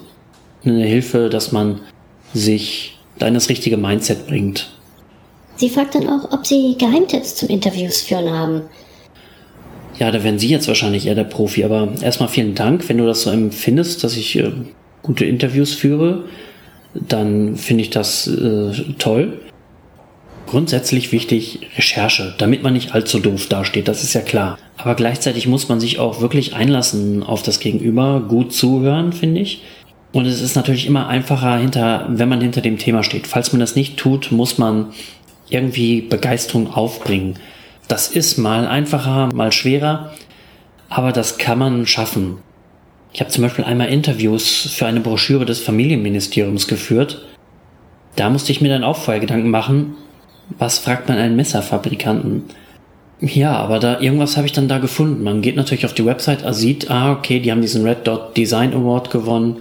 eine 0.63 0.85
Hilfe, 0.85 1.29
dass 1.29 1.51
man 1.51 1.81
sich 2.33 2.97
da 3.17 3.27
in 3.27 3.33
das 3.33 3.49
richtige 3.49 3.77
Mindset 3.77 4.27
bringt. 4.27 4.69
Sie 5.57 5.69
fragt 5.69 5.95
dann 5.95 6.09
auch, 6.09 6.31
ob 6.31 6.45
Sie 6.45 6.75
Geheimtipps 6.77 7.35
zum 7.35 7.49
Interviews 7.49 8.01
führen 8.01 8.29
haben. 8.29 8.63
Ja, 9.97 10.11
da 10.11 10.23
wären 10.23 10.37
Sie 10.37 10.49
jetzt 10.49 10.67
wahrscheinlich 10.67 11.07
eher 11.07 11.15
der 11.15 11.23
Profi, 11.23 11.63
aber 11.63 11.93
erstmal 12.01 12.27
vielen 12.27 12.55
Dank, 12.55 12.89
wenn 12.89 12.97
du 12.97 13.05
das 13.05 13.21
so 13.21 13.29
empfindest, 13.29 14.03
dass 14.03 14.17
ich 14.17 14.35
äh, 14.37 14.51
gute 15.01 15.23
Interviews 15.23 15.73
führe, 15.73 16.25
dann 16.93 17.55
finde 17.55 17.83
ich 17.83 17.89
das 17.89 18.27
äh, 18.27 18.71
toll. 18.97 19.39
Grundsätzlich 20.47 21.11
wichtig 21.11 21.61
Recherche, 21.75 22.35
damit 22.37 22.61
man 22.61 22.73
nicht 22.73 22.93
allzu 22.93 23.19
doof 23.19 23.47
dasteht, 23.47 23.87
das 23.87 24.03
ist 24.03 24.13
ja 24.13 24.21
klar. 24.21 24.57
Aber 24.77 24.95
gleichzeitig 24.95 25.47
muss 25.47 25.69
man 25.69 25.79
sich 25.79 25.99
auch 25.99 26.21
wirklich 26.21 26.53
einlassen 26.53 27.23
auf 27.23 27.41
das 27.41 27.59
Gegenüber, 27.59 28.23
gut 28.27 28.53
zuhören, 28.53 29.11
finde 29.11 29.41
ich. 29.41 29.63
Und 30.11 30.25
es 30.25 30.41
ist 30.41 30.55
natürlich 30.55 30.85
immer 30.85 31.07
einfacher, 31.07 31.57
hinter, 31.57 32.05
wenn 32.09 32.29
man 32.29 32.41
hinter 32.41 32.61
dem 32.61 32.77
Thema 32.77 33.03
steht. 33.03 33.27
Falls 33.27 33.51
man 33.51 33.59
das 33.59 33.75
nicht 33.75 33.97
tut, 33.97 34.31
muss 34.31 34.57
man 34.57 34.93
irgendwie 35.49 36.01
Begeisterung 36.01 36.73
aufbringen. 36.73 37.35
Das 37.87 38.07
ist 38.07 38.37
mal 38.37 38.67
einfacher, 38.67 39.29
mal 39.33 39.51
schwerer, 39.51 40.13
aber 40.89 41.11
das 41.11 41.37
kann 41.37 41.59
man 41.59 41.85
schaffen. 41.85 42.37
Ich 43.13 43.19
habe 43.19 43.31
zum 43.31 43.43
Beispiel 43.43 43.65
einmal 43.65 43.89
Interviews 43.89 44.73
für 44.73 44.85
eine 44.85 44.99
Broschüre 44.99 45.45
des 45.45 45.59
Familienministeriums 45.59 46.67
geführt. 46.67 47.25
Da 48.15 48.29
musste 48.29 48.51
ich 48.51 48.61
mir 48.61 48.69
dann 48.69 48.83
auch 48.83 48.97
vorher 48.97 49.21
Gedanken 49.21 49.49
machen, 49.49 49.95
was 50.57 50.79
fragt 50.79 51.09
man 51.09 51.17
einen 51.17 51.35
Messerfabrikanten? 51.35 52.43
Ja, 53.21 53.53
aber 53.53 53.79
da 53.79 53.99
irgendwas 53.99 54.35
habe 54.35 54.45
ich 54.45 54.53
dann 54.53 54.67
da 54.67 54.77
gefunden. 54.77 55.23
Man 55.23 55.41
geht 55.41 55.55
natürlich 55.55 55.85
auf 55.85 55.93
die 55.93 56.05
Website, 56.05 56.43
also 56.43 56.59
sieht, 56.59 56.91
ah, 56.91 57.13
okay, 57.13 57.39
die 57.39 57.51
haben 57.51 57.61
diesen 57.61 57.85
Red 57.85 58.05
Dot 58.05 58.35
Design 58.35 58.73
Award 58.73 59.09
gewonnen. 59.09 59.57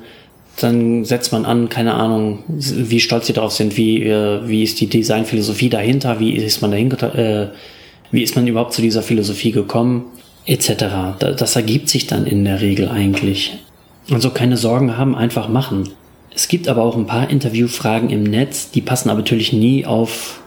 Dann 0.61 1.05
setzt 1.05 1.33
man 1.33 1.45
an, 1.45 1.69
keine 1.69 1.95
Ahnung, 1.95 2.41
wie 2.49 3.01
stolz 3.01 3.27
sie 3.27 3.33
drauf 3.33 3.53
sind, 3.53 3.77
wie, 3.77 4.03
äh, 4.03 4.41
wie 4.47 4.63
ist 4.63 4.81
die 4.81 4.89
Designphilosophie 4.89 5.69
dahinter, 5.69 6.21
wie 6.21 6.33
ist 6.33 6.63
man 6.63 6.71
dahinter, 6.71 7.15
äh, 7.15 7.49
wie 8.11 8.23
ist 8.23 8.37
man 8.37 8.47
überhaupt 8.47 8.73
zu 8.73 8.83
dieser 8.83 9.03
Philosophie 9.03 9.51
gekommen, 9.51 10.05
etc. 10.47 10.85
Das 11.19 11.57
ergibt 11.57 11.89
sich 11.89 12.07
dann 12.07 12.27
in 12.27 12.45
der 12.45 12.61
Regel 12.61 12.89
eigentlich. 12.89 13.57
Also 14.11 14.31
keine 14.31 14.57
Sorgen 14.57 14.97
haben, 14.97 15.17
einfach 15.17 15.49
machen. 15.49 15.89
Es 16.35 16.49
gibt 16.49 16.69
aber 16.69 16.83
auch 16.83 16.97
ein 16.97 17.07
paar 17.07 17.31
Interviewfragen 17.31 18.11
im 18.11 18.25
Netz, 18.25 18.71
die 18.71 18.81
passen 18.81 19.11
aber 19.11 19.21
natürlich 19.21 19.53
nie 19.53 19.87
auf 19.87 20.41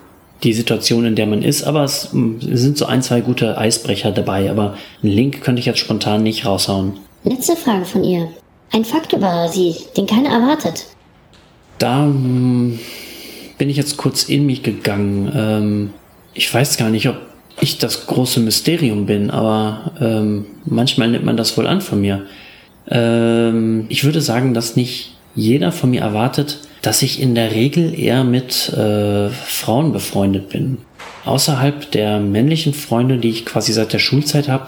die 0.44 0.54
Situation, 0.54 1.06
in 1.06 1.16
der 1.16 1.26
man 1.26 1.42
ist, 1.42 1.64
aber 1.64 1.84
es 1.84 2.10
sind 2.12 2.78
so 2.78 2.86
ein, 2.86 3.02
zwei 3.02 3.22
gute 3.22 3.58
Eisbrecher 3.58 4.12
dabei, 4.12 4.52
aber 4.52 4.78
einen 5.02 5.12
Link 5.12 5.42
könnte 5.42 5.60
ich 5.60 5.66
jetzt 5.66 5.80
spontan 5.80 6.24
nicht 6.24 6.46
raushauen. 6.46 6.94
Letzte 7.24 7.56
Frage 7.56 7.86
von 7.86 8.04
ihr. 8.04 8.30
Ein 8.72 8.86
Fakt 8.86 9.14
über 9.14 9.48
Sie, 9.48 9.76
den 9.96 10.06
keiner 10.06 10.30
erwartet. 10.30 10.88
Da 11.80 12.06
hm, 12.06 12.80
bin 13.58 13.70
ich 13.70 13.78
jetzt 13.78 13.98
kurz 13.98 14.24
in 14.24 14.46
mich 14.46 14.64
gegangen. 14.64 15.32
Ähm, 15.36 15.94
ich 16.34 16.54
weiß 16.54 16.78
gar 16.78 16.90
nicht, 16.90 17.08
ob 17.10 17.18
ich 17.60 17.80
das 17.80 18.06
große 18.06 18.40
Mysterium 18.40 19.06
bin, 19.06 19.32
aber 19.32 19.92
ähm, 20.00 20.46
manchmal 20.66 21.10
nimmt 21.10 21.26
man 21.26 21.38
das 21.38 21.58
wohl 21.58 21.66
an 21.66 21.82
von 21.82 22.02
mir. 22.02 22.26
Ähm, 22.90 23.86
ich 23.90 24.04
würde 24.04 24.22
sagen, 24.22 24.54
dass 24.54 24.76
nicht 24.76 25.16
jeder 25.36 25.72
von 25.72 25.90
mir 25.90 26.02
erwartet, 26.02 26.60
dass 26.88 27.02
ich 27.02 27.22
in 27.22 27.36
der 27.36 27.52
Regel 27.52 28.00
eher 28.00 28.24
mit 28.24 28.70
äh, 28.70 29.28
Frauen 29.28 29.92
befreundet 29.92 30.48
bin. 30.48 30.78
Außerhalb 31.26 31.92
der 31.92 32.22
männlichen 32.22 32.74
Freunde, 32.74 33.18
die 33.18 33.28
ich 33.28 33.46
quasi 33.46 33.74
seit 33.74 33.92
der 33.92 34.00
Schulzeit 34.00 34.48
habe, 34.48 34.68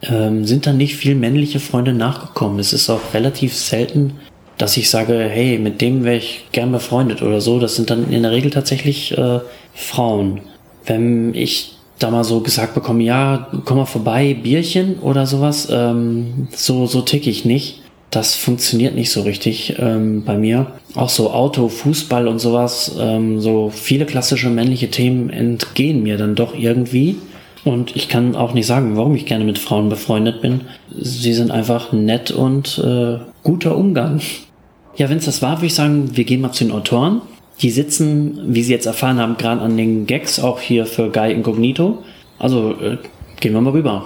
ähm, 0.00 0.46
sind 0.46 0.66
dann 0.66 0.78
nicht 0.78 0.96
viel 0.96 1.14
männliche 1.14 1.60
Freunde 1.60 1.92
nachgekommen. 1.92 2.58
Es 2.58 2.72
ist 2.72 2.88
auch 2.88 3.12
relativ 3.12 3.54
selten, 3.54 4.14
dass 4.56 4.78
ich 4.78 4.88
sage, 4.88 5.28
hey, 5.28 5.58
mit 5.58 5.82
dem 5.82 6.04
wäre 6.04 6.16
ich 6.16 6.46
gern 6.52 6.72
befreundet 6.72 7.20
oder 7.20 7.42
so. 7.42 7.60
Das 7.60 7.76
sind 7.76 7.90
dann 7.90 8.10
in 8.10 8.22
der 8.22 8.32
Regel 8.32 8.50
tatsächlich 8.50 9.18
äh, 9.18 9.40
Frauen. 9.74 10.40
Wenn 10.86 11.34
ich 11.34 11.76
da 11.98 12.10
mal 12.10 12.24
so 12.24 12.40
gesagt 12.40 12.72
bekomme, 12.72 13.02
ja, 13.02 13.48
komm 13.66 13.76
mal 13.76 13.84
vorbei, 13.84 14.32
Bierchen 14.42 15.00
oder 15.00 15.26
sowas, 15.26 15.68
ähm, 15.70 16.48
so, 16.50 16.86
so 16.86 17.02
tick 17.02 17.26
ich 17.26 17.44
nicht. 17.44 17.82
Das 18.10 18.34
funktioniert 18.34 18.94
nicht 18.94 19.10
so 19.10 19.22
richtig 19.22 19.76
ähm, 19.78 20.24
bei 20.24 20.38
mir. 20.38 20.68
Auch 20.94 21.10
so 21.10 21.30
Auto, 21.30 21.68
Fußball 21.68 22.26
und 22.26 22.38
sowas, 22.38 22.96
ähm, 22.98 23.40
so 23.40 23.70
viele 23.70 24.06
klassische 24.06 24.48
männliche 24.48 24.90
Themen 24.90 25.28
entgehen 25.28 26.02
mir 26.02 26.16
dann 26.16 26.34
doch 26.34 26.54
irgendwie. 26.54 27.16
Und 27.64 27.96
ich 27.96 28.08
kann 28.08 28.34
auch 28.34 28.54
nicht 28.54 28.66
sagen, 28.66 28.96
warum 28.96 29.14
ich 29.14 29.26
gerne 29.26 29.44
mit 29.44 29.58
Frauen 29.58 29.90
befreundet 29.90 30.40
bin. 30.40 30.62
Sie 30.98 31.34
sind 31.34 31.50
einfach 31.50 31.92
nett 31.92 32.30
und 32.30 32.78
äh, 32.78 33.18
guter 33.42 33.76
Umgang. 33.76 34.20
Ja, 34.96 35.10
wenn 35.10 35.18
es 35.18 35.26
das 35.26 35.42
war, 35.42 35.58
würde 35.58 35.66
ich 35.66 35.74
sagen, 35.74 36.16
wir 36.16 36.24
gehen 36.24 36.40
mal 36.40 36.52
zu 36.52 36.64
den 36.64 36.72
Autoren. 36.72 37.20
Die 37.60 37.70
sitzen, 37.70 38.54
wie 38.54 38.62
Sie 38.62 38.72
jetzt 38.72 38.86
erfahren 38.86 39.18
haben, 39.18 39.36
gerade 39.36 39.60
an 39.60 39.76
den 39.76 40.06
Gags, 40.06 40.40
auch 40.40 40.60
hier 40.60 40.86
für 40.86 41.10
Guy 41.10 41.32
Incognito. 41.32 41.98
Also 42.38 42.70
äh, 42.80 42.96
gehen 43.40 43.52
wir 43.52 43.60
mal 43.60 43.72
rüber. 43.72 44.04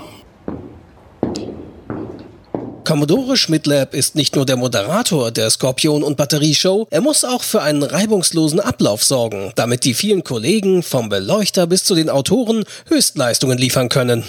Commodore 2.84 3.36
Schmidlab 3.36 3.94
ist 3.94 4.16
nicht 4.16 4.34
nur 4.34 4.44
der 4.44 4.56
Moderator 4.56 5.30
der 5.30 5.50
Skorpion- 5.50 6.02
und 6.02 6.16
Batterieshow, 6.16 6.88
er 6.90 7.00
muss 7.00 7.24
auch 7.24 7.42
für 7.42 7.62
einen 7.62 7.84
reibungslosen 7.84 8.58
Ablauf 8.58 9.04
sorgen, 9.04 9.52
damit 9.54 9.84
die 9.84 9.94
vielen 9.94 10.24
Kollegen 10.24 10.82
vom 10.82 11.08
Beleuchter 11.08 11.68
bis 11.68 11.84
zu 11.84 11.94
den 11.94 12.10
Autoren 12.10 12.64
Höchstleistungen 12.88 13.56
liefern 13.56 13.88
können. 13.88 14.24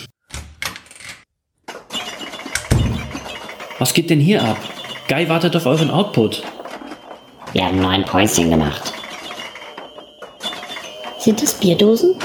Was 3.80 3.94
geht 3.96 4.12
denn 4.12 4.20
hier 4.20 4.44
ab? 4.44 4.58
Guy 5.08 5.28
wartet 5.28 5.56
auf 5.56 5.66
euren 5.66 5.90
Output. 5.90 6.44
Wir 7.54 7.66
haben 7.66 7.82
nur 7.82 7.90
ein 7.90 8.06
Päuschen 8.06 8.52
gemacht. 8.52 8.94
Sind 11.18 11.42
das 11.42 11.56
Bierdosen? 11.56 12.16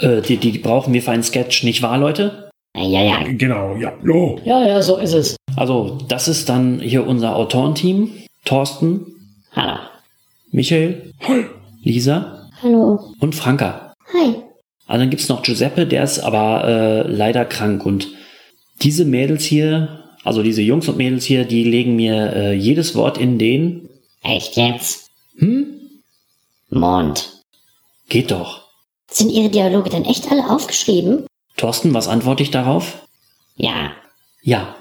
Äh, 0.00 0.20
die, 0.20 0.36
die 0.36 0.58
brauchen 0.58 0.92
wir 0.92 1.02
für 1.02 1.12
einen 1.12 1.22
Sketch, 1.22 1.62
nicht 1.64 1.80
wahr, 1.80 1.96
Leute? 1.96 2.47
Ja, 2.76 3.02
ja. 3.02 3.22
Genau, 3.32 3.74
ja. 3.76 3.92
Jo. 4.04 4.38
Ja, 4.44 4.66
ja, 4.66 4.82
so 4.82 4.96
ist 4.98 5.12
es. 5.14 5.36
Also, 5.56 5.98
das 6.08 6.28
ist 6.28 6.48
dann 6.48 6.80
hier 6.80 7.06
unser 7.06 7.34
Autorenteam. 7.36 8.10
Thorsten, 8.44 9.06
Hallo. 9.52 9.78
Michael, 10.52 11.12
Hi. 11.26 11.44
Lisa 11.82 12.48
Hallo. 12.62 13.12
und 13.20 13.34
Franka. 13.34 13.92
Hi. 14.12 14.36
Also 14.86 15.00
dann 15.00 15.10
gibt's 15.10 15.28
noch 15.28 15.42
Giuseppe, 15.42 15.86
der 15.86 16.02
ist 16.04 16.20
aber 16.20 16.64
äh, 16.64 17.02
leider 17.10 17.44
krank. 17.44 17.84
Und 17.84 18.08
diese 18.80 19.04
Mädels 19.04 19.44
hier, 19.44 20.04
also 20.24 20.42
diese 20.42 20.62
Jungs 20.62 20.88
und 20.88 20.96
Mädels 20.96 21.24
hier, 21.24 21.44
die 21.44 21.64
legen 21.64 21.96
mir 21.96 22.32
äh, 22.34 22.52
jedes 22.54 22.94
Wort 22.94 23.18
in 23.18 23.38
den... 23.38 23.90
Echt 24.22 24.56
jetzt? 24.56 25.10
Hm? 25.36 25.66
Mond. 26.70 27.42
Geht 28.08 28.30
doch. 28.30 28.62
Sind 29.10 29.30
Ihre 29.30 29.50
Dialoge 29.50 29.90
denn 29.90 30.04
echt 30.04 30.30
alle 30.30 30.48
aufgeschrieben? 30.48 31.26
Thorsten, 31.58 31.92
was 31.92 32.08
antworte 32.08 32.42
ich 32.42 32.50
darauf? 32.50 33.06
Ja. 33.56 33.92
Ja. 34.42 34.76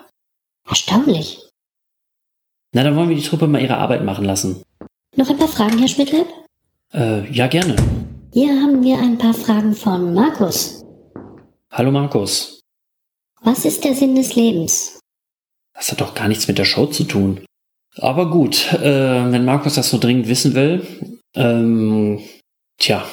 Erstaunlich. 0.66 1.40
Na, 2.72 2.84
dann 2.84 2.96
wollen 2.96 3.10
wir 3.10 3.16
die 3.16 3.24
Truppe 3.24 3.48
mal 3.48 3.62
ihre 3.62 3.78
Arbeit 3.78 4.04
machen 4.04 4.24
lassen. 4.24 4.64
Noch 5.16 5.30
ein 5.30 5.38
paar 5.38 5.48
Fragen, 5.48 5.80
Herr 5.80 5.88
Schmidtlab? 5.88 6.28
Äh, 6.94 7.30
ja, 7.32 7.48
gerne. 7.48 7.76
Hier 8.34 8.50
haben 8.62 8.84
wir 8.84 9.00
ein 9.00 9.18
paar 9.18 9.34
Fragen 9.34 9.74
von 9.74 10.14
Markus. 10.14 10.84
Hallo 11.72 11.92
Markus. 11.92 12.62
Was 13.42 13.66
ist 13.66 13.84
der 13.84 13.96
Sinn 13.96 14.16
des 14.16 14.36
Lebens? 14.36 15.00
Das 15.74 15.92
hat 15.92 16.02
doch 16.02 16.14
gar 16.14 16.28
nichts 16.28 16.48
mit 16.48 16.58
der 16.58 16.66
Show 16.66 16.86
zu 16.86 17.04
tun. 17.04 17.46
Aber 17.98 18.30
gut, 18.30 18.72
äh, 18.74 19.32
wenn 19.32 19.46
Markus 19.46 19.76
das 19.76 19.90
so 19.90 19.98
dringend 19.98 20.28
wissen 20.28 20.54
will, 20.54 20.86
ähm, 21.34 22.22
tja. 22.78 23.06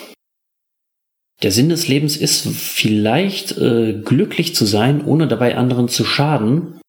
Der 1.44 1.52
Sinn 1.52 1.68
des 1.68 1.88
Lebens 1.88 2.16
ist 2.16 2.48
vielleicht 2.48 3.58
äh, 3.58 4.00
glücklich 4.02 4.54
zu 4.54 4.64
sein, 4.64 5.04
ohne 5.04 5.28
dabei 5.28 5.58
anderen 5.58 5.88
zu 5.88 6.02
schaden. 6.02 6.80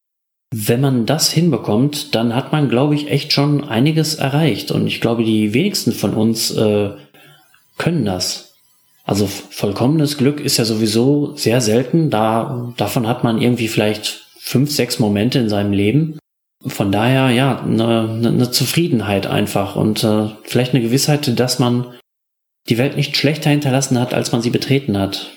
Wenn 0.56 0.80
man 0.80 1.06
das 1.06 1.30
hinbekommt, 1.30 2.16
dann 2.16 2.34
hat 2.34 2.54
man, 2.54 2.70
glaube 2.70 2.96
ich, 2.96 3.12
echt 3.12 3.34
schon 3.34 3.66
einiges 3.66 4.16
erreicht. 4.16 4.72
Und 4.72 4.88
ich 4.88 5.02
glaube, 5.02 5.26
die 5.26 5.54
wenigsten 5.54 5.92
von 5.92 6.14
uns 6.14 6.52
äh, 6.52 6.92
können 7.78 8.06
das. 8.06 8.56
Also 9.04 9.28
vollkommenes 9.28 10.18
Glück 10.18 10.40
ist 10.40 10.56
ja 10.56 10.64
sowieso 10.64 11.36
sehr 11.36 11.60
selten. 11.60 12.10
Da, 12.10 12.74
davon 12.78 13.10
hat 13.10 13.26
man 13.26 13.42
irgendwie 13.42 13.68
vielleicht 13.68 14.26
fünf, 14.40 14.72
sechs 14.72 15.00
Momente 15.00 15.40
in 15.40 15.50
seinem 15.50 15.74
Leben. 15.74 16.18
Von 16.66 16.94
daher, 16.94 17.30
ja, 17.32 17.60
eine, 17.60 18.08
eine 18.26 18.52
Zufriedenheit 18.52 19.28
einfach 19.28 19.76
und 19.76 20.02
äh, 20.06 20.30
vielleicht 20.44 20.74
eine 20.74 20.82
Gewissheit, 20.82 21.38
dass 21.38 21.60
man 21.60 21.88
die 22.70 22.78
Welt 22.78 22.96
nicht 22.96 23.16
schlechter 23.16 23.50
hinterlassen 23.50 24.00
hat, 24.00 24.14
als 24.14 24.32
man 24.32 24.42
sie 24.42 24.50
betreten 24.50 24.98
hat. 24.98 25.32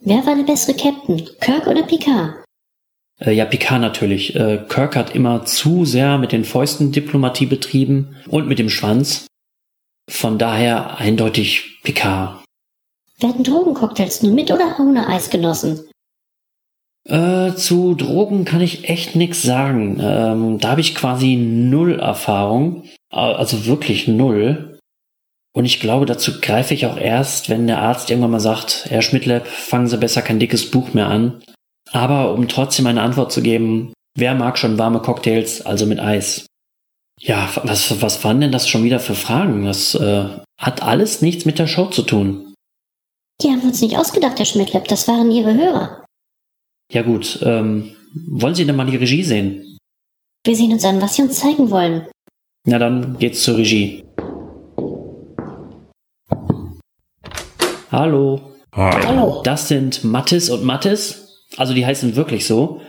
Wer 0.00 0.26
war 0.26 0.36
der 0.36 0.44
bessere 0.44 0.76
Captain? 0.76 1.28
Kirk 1.40 1.66
oder 1.66 1.82
Picard? 1.82 2.44
Äh, 3.20 3.32
ja, 3.32 3.44
Picard 3.46 3.80
natürlich. 3.80 4.36
Äh, 4.36 4.64
Kirk 4.68 4.94
hat 4.96 5.14
immer 5.14 5.44
zu 5.46 5.84
sehr 5.84 6.18
mit 6.18 6.32
den 6.32 6.44
Fäusten 6.44 6.92
Diplomatie 6.92 7.46
betrieben 7.46 8.16
und 8.28 8.46
mit 8.46 8.58
dem 8.58 8.68
Schwanz. 8.68 9.26
Von 10.08 10.38
daher 10.38 10.98
eindeutig 10.98 11.80
Picard. 11.82 12.44
Werden 13.18 13.42
Drogencocktails 13.42 14.22
nur 14.22 14.32
mit 14.34 14.50
oder 14.50 14.78
ohne 14.78 15.08
Eis 15.08 15.30
genossen? 15.30 15.88
Äh, 17.08 17.54
zu 17.54 17.94
Drogen 17.94 18.44
kann 18.44 18.60
ich 18.60 18.88
echt 18.88 19.16
nix 19.16 19.42
sagen. 19.42 19.98
Ähm, 20.00 20.58
da 20.58 20.70
habe 20.70 20.80
ich 20.80 20.94
quasi 20.94 21.36
null 21.36 21.98
Erfahrung. 21.98 22.84
Äh, 23.10 23.16
Also 23.16 23.64
wirklich 23.66 24.06
null. 24.06 24.75
Und 25.56 25.64
ich 25.64 25.80
glaube, 25.80 26.04
dazu 26.04 26.38
greife 26.42 26.74
ich 26.74 26.84
auch 26.84 26.98
erst, 26.98 27.48
wenn 27.48 27.66
der 27.66 27.80
Arzt 27.80 28.10
irgendwann 28.10 28.32
mal 28.32 28.40
sagt, 28.40 28.84
Herr 28.90 29.00
Schmidtlab, 29.00 29.46
fangen 29.46 29.86
Sie 29.86 29.96
besser 29.96 30.20
kein 30.20 30.38
dickes 30.38 30.70
Buch 30.70 30.92
mehr 30.92 31.06
an. 31.06 31.42
Aber 31.92 32.34
um 32.34 32.46
trotzdem 32.46 32.86
eine 32.86 33.00
Antwort 33.00 33.32
zu 33.32 33.40
geben, 33.40 33.94
wer 34.14 34.34
mag 34.34 34.58
schon 34.58 34.78
warme 34.78 35.00
Cocktails, 35.00 35.64
also 35.64 35.86
mit 35.86 35.98
Eis? 35.98 36.44
Ja, 37.18 37.48
was, 37.62 38.02
was 38.02 38.22
waren 38.22 38.42
denn 38.42 38.52
das 38.52 38.68
schon 38.68 38.84
wieder 38.84 39.00
für 39.00 39.14
Fragen? 39.14 39.64
Das 39.64 39.94
äh, 39.94 40.28
hat 40.60 40.82
alles 40.82 41.22
nichts 41.22 41.46
mit 41.46 41.58
der 41.58 41.68
Show 41.68 41.86
zu 41.86 42.02
tun. 42.02 42.52
Die 43.40 43.48
haben 43.48 43.62
uns 43.62 43.80
nicht 43.80 43.96
ausgedacht, 43.96 44.38
Herr 44.38 44.44
Schmidtlab. 44.44 44.86
Das 44.88 45.08
waren 45.08 45.30
Ihre 45.30 45.54
Hörer. 45.54 46.04
Ja 46.92 47.00
gut, 47.00 47.38
ähm, 47.42 47.96
wollen 48.28 48.54
Sie 48.54 48.66
denn 48.66 48.76
mal 48.76 48.90
die 48.90 48.96
Regie 48.96 49.22
sehen? 49.22 49.78
Wir 50.44 50.54
sehen 50.54 50.72
uns 50.72 50.84
an, 50.84 51.00
was 51.00 51.14
Sie 51.14 51.22
uns 51.22 51.40
zeigen 51.40 51.70
wollen. 51.70 52.06
Na 52.66 52.78
dann 52.78 53.18
geht's 53.18 53.42
zur 53.42 53.56
Regie. 53.56 54.04
Hallo. 57.92 58.40
Hallo. 58.72 59.42
Das 59.44 59.68
sind 59.68 60.02
Mattis 60.02 60.50
und 60.50 60.64
Mattis. 60.64 61.44
Also 61.56 61.72
die 61.72 61.86
heißen 61.86 62.16
wirklich 62.16 62.44
so. 62.44 62.80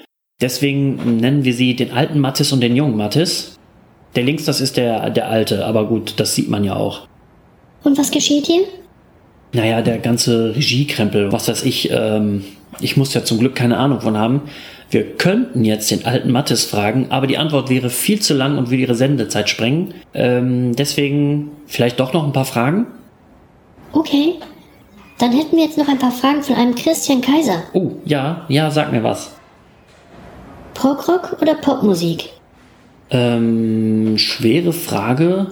Deswegen 0.42 1.18
nennen 1.18 1.44
wir 1.44 1.54
sie 1.54 1.76
den 1.76 1.92
alten 1.92 2.20
Mattis 2.20 2.52
und 2.52 2.62
den 2.62 2.76
jungen 2.76 2.98
Mattis. 2.98 3.56
Der 4.16 4.24
links, 4.24 4.46
das 4.46 4.60
ist 4.60 4.78
der, 4.78 5.10
der 5.12 5.30
alte, 5.30 5.66
aber 5.66 5.88
gut, 5.88 6.16
das 6.18 6.34
sieht 6.34 6.50
man 6.50 6.64
ja 6.64 6.76
auch. 6.76 7.08
Und 7.84 7.98
was 7.98 8.10
geschieht 8.10 8.48
hier? 8.48 8.62
Naja, 9.54 9.82
der 9.82 10.00
ganze 10.00 10.56
Regiekrempel, 10.56 11.32
was 11.32 11.48
weiß 11.48 11.64
ich, 11.64 11.92
ähm, 11.92 12.44
ich 12.80 12.98
muss 12.98 13.14
ja 13.14 13.24
zum 13.24 13.40
Glück 13.40 13.56
keine 13.56 13.78
Ahnung 13.78 14.02
von 14.02 14.18
haben. 14.18 14.42
Wir 14.90 15.16
könnten 15.16 15.64
jetzt 15.64 15.92
den 15.92 16.06
alten 16.06 16.32
Mattis 16.32 16.66
fragen, 16.66 17.08
aber 17.10 17.28
die 17.28 17.38
Antwort 17.38 17.70
wäre 17.70 17.90
viel 17.90 18.20
zu 18.20 18.34
lang 18.34 18.58
und 18.58 18.70
würde 18.70 18.82
ihre 18.82 18.96
Sendezeit 18.96 19.50
sprengen. 19.50 19.94
Ähm, 20.14 20.76
deswegen 20.76 21.52
vielleicht 21.68 22.00
doch 22.00 22.14
noch 22.14 22.26
ein 22.26 22.34
paar 22.34 22.46
Fragen? 22.46 22.88
Okay. 23.94 24.36
Dann 25.18 25.32
hätten 25.32 25.58
wir 25.58 25.64
jetzt 25.64 25.78
noch 25.78 25.88
ein 25.88 25.98
paar 25.98 26.12
Fragen 26.12 26.44
von 26.44 26.56
einem 26.56 26.76
Christian 26.76 27.22
Kaiser. 27.22 27.64
Oh, 27.74 27.92
ja, 28.06 28.46
ja, 28.50 28.70
sag 28.70 28.92
mir 28.92 29.04
was. 29.04 29.32
Prog-Rock 30.76 31.38
oder 31.42 31.56
Popmusik? 31.56 32.30
Ähm, 33.10 34.18
schwere 34.18 34.74
Frage. 34.74 35.52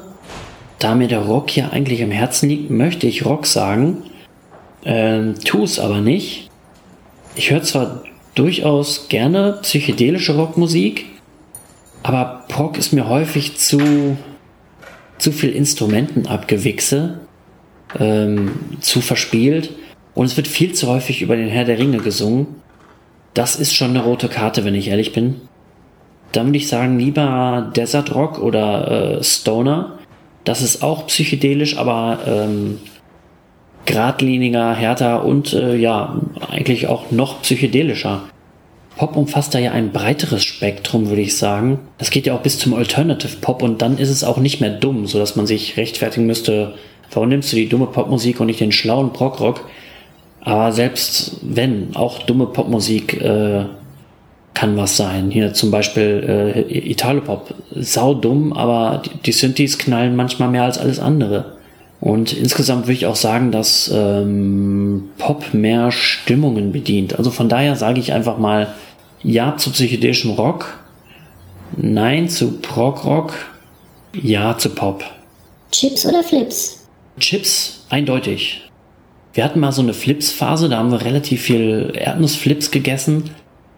Da 0.78 0.94
mir 0.94 1.08
der 1.08 1.22
Rock 1.22 1.56
ja 1.56 1.70
eigentlich 1.70 2.04
am 2.04 2.12
Herzen 2.12 2.50
liegt, 2.50 2.70
möchte 2.70 3.08
ich 3.08 3.26
Rock 3.26 3.48
sagen. 3.48 4.04
Ähm, 4.84 5.36
tu 5.44 5.64
es 5.64 5.80
aber 5.80 6.02
nicht. 6.02 6.52
Ich 7.36 7.50
höre 7.50 7.64
zwar 7.64 8.04
durchaus 8.36 9.08
gerne 9.08 9.60
psychedelische 9.62 10.36
Rockmusik, 10.36 11.06
aber 12.04 12.44
Prog 12.50 12.78
ist 12.78 12.94
mir 12.94 13.10
häufig 13.10 13.58
zu, 13.58 14.18
zu 15.18 15.32
viel 15.32 15.52
Instrumentenabgewichse, 15.52 17.22
ähm, 18.00 18.52
zu 18.82 19.02
verspielt. 19.02 19.72
Und 20.14 20.26
es 20.26 20.38
wird 20.38 20.48
viel 20.48 20.74
zu 20.74 20.88
häufig 20.88 21.22
über 21.22 21.36
den 21.36 21.50
Herr 21.50 21.66
der 21.66 21.78
Ringe 21.78 21.98
gesungen. 21.98 22.48
Das 23.34 23.56
ist 23.58 23.74
schon 23.74 23.90
eine 23.90 24.04
rote 24.04 24.30
Karte, 24.30 24.64
wenn 24.64 24.76
ich 24.76 24.88
ehrlich 24.88 25.12
bin. 25.12 25.42
Dann 26.32 26.48
würde 26.48 26.58
ich 26.58 26.68
sagen, 26.68 27.00
lieber 27.00 27.72
Desert 27.76 28.16
Rock 28.16 28.40
oder 28.40 29.20
äh, 29.20 29.24
Stoner. 29.24 30.00
Das 30.44 30.62
ist 30.62 30.84
auch 30.84 31.08
psychedelisch, 31.08 31.78
aber 31.78 32.20
ähm, 32.26 32.80
geradliniger, 33.86 34.74
härter 34.74 35.26
und 35.26 35.54
äh, 35.54 35.76
ja, 35.76 36.20
eigentlich 36.50 36.88
auch 36.88 37.12
noch 37.12 37.42
psychedelischer. 37.42 38.24
Pop 38.98 39.18
umfasst 39.18 39.54
da 39.54 39.60
ja 39.60 39.72
ein 39.72 39.92
breiteres 39.92 40.44
Spektrum, 40.44 41.10
würde 41.10 41.22
ich 41.22 41.38
sagen. 41.38 41.80
Das 41.98 42.12
geht 42.12 42.26
ja 42.26 42.34
auch 42.34 42.42
bis 42.42 42.58
zum 42.58 42.74
Alternative 42.74 43.38
Pop 43.42 43.62
und 43.62 43.82
dann 43.82 43.98
ist 43.98 44.10
es 44.10 44.24
auch 44.24 44.38
nicht 44.38 44.62
mehr 44.62 44.70
dumm, 44.70 45.06
so 45.06 45.20
dass 45.20 45.36
man 45.36 45.48
sich 45.48 45.76
rechtfertigen 45.76 46.26
müsste, 46.26 46.76
warum 47.12 47.30
nimmst 47.30 47.52
du 47.52 47.56
die 47.56 47.70
dumme 47.70 47.88
Popmusik 47.88 48.40
und 48.40 48.48
nicht 48.48 48.60
den 48.60 48.72
schlauen 48.72 49.14
Prog-Rock? 49.14 49.62
Aber 50.42 50.72
selbst 50.72 51.38
wenn, 51.42 51.96
auch 51.96 52.22
dumme 52.24 52.46
Popmusik 52.46 53.20
äh, 53.22 53.66
kann 54.56 54.78
was 54.78 54.98
sein. 54.98 55.30
Hier 55.30 55.54
zum 55.54 55.70
Beispiel 55.70 56.66
äh, 56.68 56.92
Italo-Pop, 56.92 57.54
sau 57.76 58.14
dumm, 58.14 58.54
aber 58.54 59.04
die, 59.26 59.32
Synthes 59.32 59.78
knallen 59.78 60.16
manchmal 60.16 60.50
mehr 60.50 60.64
als 60.64 60.80
alles 60.80 61.00
andere. 61.00 61.54
Und 62.00 62.34
insgesamt 62.34 62.84
würde 62.84 62.94
ich 62.94 63.06
auch 63.06 63.16
sagen, 63.16 63.52
dass 63.52 63.92
ähm, 63.94 65.10
Pop 65.18 65.54
mehr 65.54 65.92
Stimmungen 65.92 66.72
bedient. 66.72 67.18
Also 67.18 67.32
von 67.32 67.50
daher 67.50 67.76
sage 67.76 68.00
ich 68.00 68.14
einfach 68.14 68.38
mal 68.38 68.74
Ja 69.24 69.58
zu 69.58 69.72
psychedelischem 69.72 70.32
Rock, 70.32 70.80
Nein 71.76 72.30
zu 72.30 72.60
Prog-Rock, 72.60 73.34
Ja 74.14 74.58
zu 74.58 74.70
Pop. 74.70 75.04
Chips 75.72 76.06
oder 76.06 76.24
Flips? 76.24 76.85
Chips, 77.20 77.86
eindeutig. 77.90 78.70
Wir 79.34 79.44
hatten 79.44 79.60
mal 79.60 79.72
so 79.72 79.82
eine 79.82 79.94
Flips-Phase, 79.94 80.70
da 80.70 80.78
haben 80.78 80.92
wir 80.92 81.04
relativ 81.04 81.44
viel 81.44 81.94
Erdnussflips 81.96 82.72
gegessen, 82.72 83.32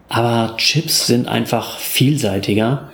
aber 0.10 0.56
Chips 0.58 1.08
sind 1.08 1.28
einfach 1.28 1.78
vielseitiger. 1.78 2.90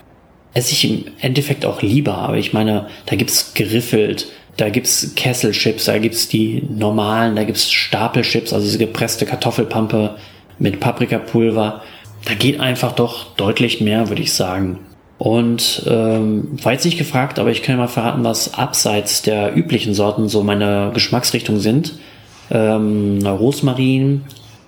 Esse 0.53 0.73
ich 0.73 0.85
im 0.85 1.05
Endeffekt 1.19 1.65
auch 1.65 1.81
lieber, 1.81 2.17
aber 2.17 2.37
ich 2.37 2.53
meine, 2.53 2.87
da 3.05 3.15
gibt's 3.15 3.53
geriffelt, 3.53 4.27
da 4.57 4.69
gibt's 4.69 5.13
Kesselchips, 5.15 5.85
da 5.85 5.97
gibt's 5.97 6.27
die 6.27 6.63
normalen, 6.69 7.35
da 7.35 7.43
gibt's 7.43 7.71
Stapelchips, 7.71 8.53
also 8.53 8.65
diese 8.65 8.77
gepresste 8.77 9.25
Kartoffelpampe 9.25 10.17
mit 10.59 10.79
Paprikapulver. 10.79 11.81
Da 12.25 12.33
geht 12.33 12.59
einfach 12.59 12.93
doch 12.93 13.35
deutlich 13.35 13.81
mehr, 13.81 14.09
würde 14.09 14.21
ich 14.21 14.33
sagen. 14.33 14.79
Und 15.23 15.83
ähm, 15.87 16.49
war 16.61 16.73
jetzt 16.73 16.83
nicht 16.83 16.97
gefragt, 16.97 17.39
aber 17.39 17.49
ich 17.49 17.63
kann 17.63 17.77
mal 17.77 17.87
verraten, 17.87 18.25
was 18.25 18.55
abseits 18.55 19.21
der 19.21 19.55
üblichen 19.55 19.93
Sorten 19.93 20.27
so 20.27 20.43
meine 20.43 20.91
Geschmacksrichtungen 20.93 21.61
sind 21.61 21.93
ähm, 22.51 23.25
Rosmarin, 23.25 24.21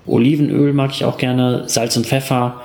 Olivenöl 0.06 0.74
mag 0.74 0.92
ich 0.92 1.06
auch 1.06 1.18
gerne, 1.18 1.64
Salz 1.68 1.98
und 1.98 2.06
Pfeffer 2.06 2.62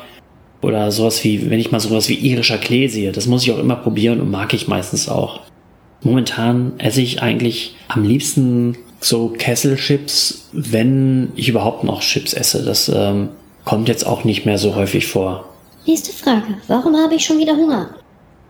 oder 0.62 0.90
sowas 0.92 1.22
wie, 1.24 1.50
wenn 1.50 1.58
ich 1.58 1.72
mal 1.72 1.80
sowas 1.80 2.08
wie 2.08 2.14
irischer 2.14 2.58
Klee 2.58 2.88
sehe, 2.88 3.12
das 3.12 3.26
muss 3.26 3.42
ich 3.42 3.52
auch 3.52 3.58
immer 3.58 3.76
probieren 3.76 4.20
und 4.20 4.30
mag 4.30 4.52
ich 4.52 4.68
meistens 4.68 5.08
auch. 5.08 5.40
Momentan 6.02 6.72
esse 6.78 7.02
ich 7.02 7.22
eigentlich 7.22 7.76
am 7.88 8.04
liebsten 8.04 8.76
so 9.00 9.28
Kesselchips, 9.28 10.48
wenn 10.52 11.32
ich 11.36 11.48
überhaupt 11.48 11.84
noch 11.84 12.00
Chips 12.00 12.32
esse. 12.32 12.64
Das 12.64 12.90
ähm, 12.94 13.30
kommt 13.64 13.88
jetzt 13.88 14.06
auch 14.06 14.24
nicht 14.24 14.46
mehr 14.46 14.58
so 14.58 14.74
häufig 14.74 15.06
vor. 15.06 15.49
Nächste 15.90 16.12
Frage. 16.12 16.54
Warum 16.68 16.96
habe 16.96 17.16
ich 17.16 17.24
schon 17.24 17.40
wieder 17.40 17.56
Hunger? 17.56 17.90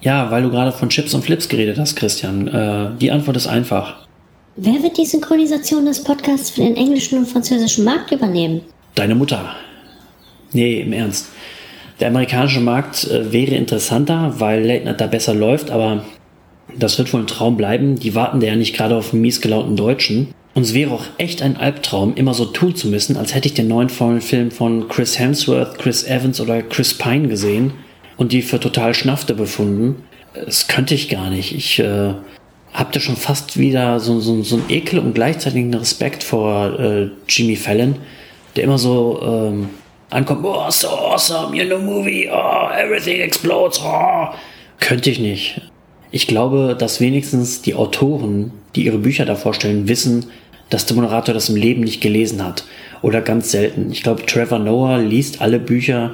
Ja, 0.03 0.31
weil 0.31 0.43
du 0.43 0.51
gerade 0.51 0.73
von 0.73 0.91
Chips 0.91 1.15
und 1.15 1.25
Flips 1.25 1.49
geredet 1.49 1.79
hast, 1.79 1.97
Christian. 1.97 2.47
Äh, 2.49 2.91
die 3.01 3.11
Antwort 3.11 3.35
ist 3.39 3.47
einfach. 3.47 4.07
Wer 4.57 4.83
wird 4.83 4.99
die 4.99 5.07
Synchronisation 5.07 5.87
des 5.87 6.05
Podcasts 6.05 6.51
für 6.51 6.61
den 6.61 6.77
englischen 6.77 7.17
und 7.17 7.27
französischen 7.27 7.87
Markt 7.87 8.13
übernehmen? 8.13 8.61
Deine 8.95 9.15
Mutter. 9.15 9.57
Nee, 10.53 10.83
im 10.83 10.93
Ernst. 10.93 11.29
Der 11.99 12.09
amerikanische 12.09 12.61
Markt 12.61 13.05
äh, 13.05 13.33
wäre 13.33 13.55
interessanter, 13.55 14.35
weil 14.37 14.63
Late 14.63 14.85
Night 14.85 15.01
da 15.01 15.07
besser 15.07 15.33
läuft, 15.33 15.71
aber 15.71 16.05
das 16.77 16.99
wird 16.99 17.11
wohl 17.15 17.23
ein 17.23 17.27
Traum 17.27 17.57
bleiben. 17.57 17.99
Die 17.99 18.15
warten 18.15 18.43
ja 18.43 18.55
nicht 18.55 18.77
gerade 18.77 18.97
auf 18.97 19.15
einen 19.15 19.23
mies 19.23 19.41
gelaunten 19.41 19.77
Deutschen. 19.77 20.35
Und 20.61 20.67
es 20.67 20.75
wäre 20.75 20.91
auch 20.91 21.07
echt 21.17 21.41
ein 21.41 21.57
Albtraum, 21.57 22.17
immer 22.17 22.35
so 22.35 22.45
tun 22.45 22.77
zu 22.77 22.89
müssen, 22.89 23.17
als 23.17 23.35
hätte 23.35 23.49
ich 23.49 23.55
den 23.55 23.67
neuen 23.67 23.89
Film 23.89 24.51
von 24.51 24.89
Chris 24.91 25.19
Hemsworth, 25.19 25.79
Chris 25.79 26.05
Evans 26.05 26.39
oder 26.39 26.61
Chris 26.61 26.93
Pine 26.93 27.29
gesehen 27.29 27.73
und 28.19 28.33
die 28.33 28.43
für 28.43 28.61
total 28.61 28.93
Schnaffte 28.93 29.33
befunden. 29.33 30.05
Das 30.35 30.69
könnte 30.69 30.95
ich 30.95 31.09
gar 31.09 31.31
nicht. 31.31 31.55
Ich 31.55 31.79
äh, 31.79 32.13
habt 32.75 32.95
ihr 32.95 33.01
schon 33.01 33.17
fast 33.17 33.59
wieder 33.59 34.01
so, 34.01 34.21
so, 34.21 34.43
so 34.43 34.57
einen 34.57 34.69
Ekel 34.69 34.99
und 34.99 35.15
gleichzeitig 35.15 35.61
einen 35.61 35.73
Respekt 35.73 36.23
vor 36.23 36.79
äh, 36.79 37.09
Jimmy 37.27 37.57
Fallon, 37.57 37.95
der 38.55 38.65
immer 38.65 38.77
so 38.77 39.19
ähm, 39.23 39.71
ankommt, 40.11 40.45
oh, 40.45 40.69
so 40.69 40.89
awesome, 40.89 41.57
you 41.57 41.65
know 41.65 41.79
movie, 41.79 42.29
oh, 42.31 42.69
everything 42.79 43.23
explodes, 43.23 43.81
oh. 43.83 44.29
Könnte 44.79 45.09
ich 45.09 45.21
nicht. 45.21 45.63
Ich 46.11 46.27
glaube, 46.27 46.77
dass 46.79 47.01
wenigstens 47.01 47.63
die 47.63 47.75
Autoren, 47.75 48.53
die 48.75 48.85
ihre 48.85 48.99
Bücher 48.99 49.25
da 49.25 49.37
vorstellen, 49.37 49.89
wissen, 49.89 50.27
dass 50.71 50.87
der 50.87 50.97
Moderator 50.97 51.35
das 51.35 51.49
im 51.49 51.57
Leben 51.57 51.83
nicht 51.83 52.01
gelesen 52.01 52.45
hat. 52.45 52.65
Oder 53.03 53.21
ganz 53.21 53.51
selten. 53.51 53.91
Ich 53.91 54.03
glaube, 54.03 54.25
Trevor 54.27 54.59
Noah 54.59 54.99
liest 54.99 55.41
alle 55.41 55.59
Bücher, 55.59 56.13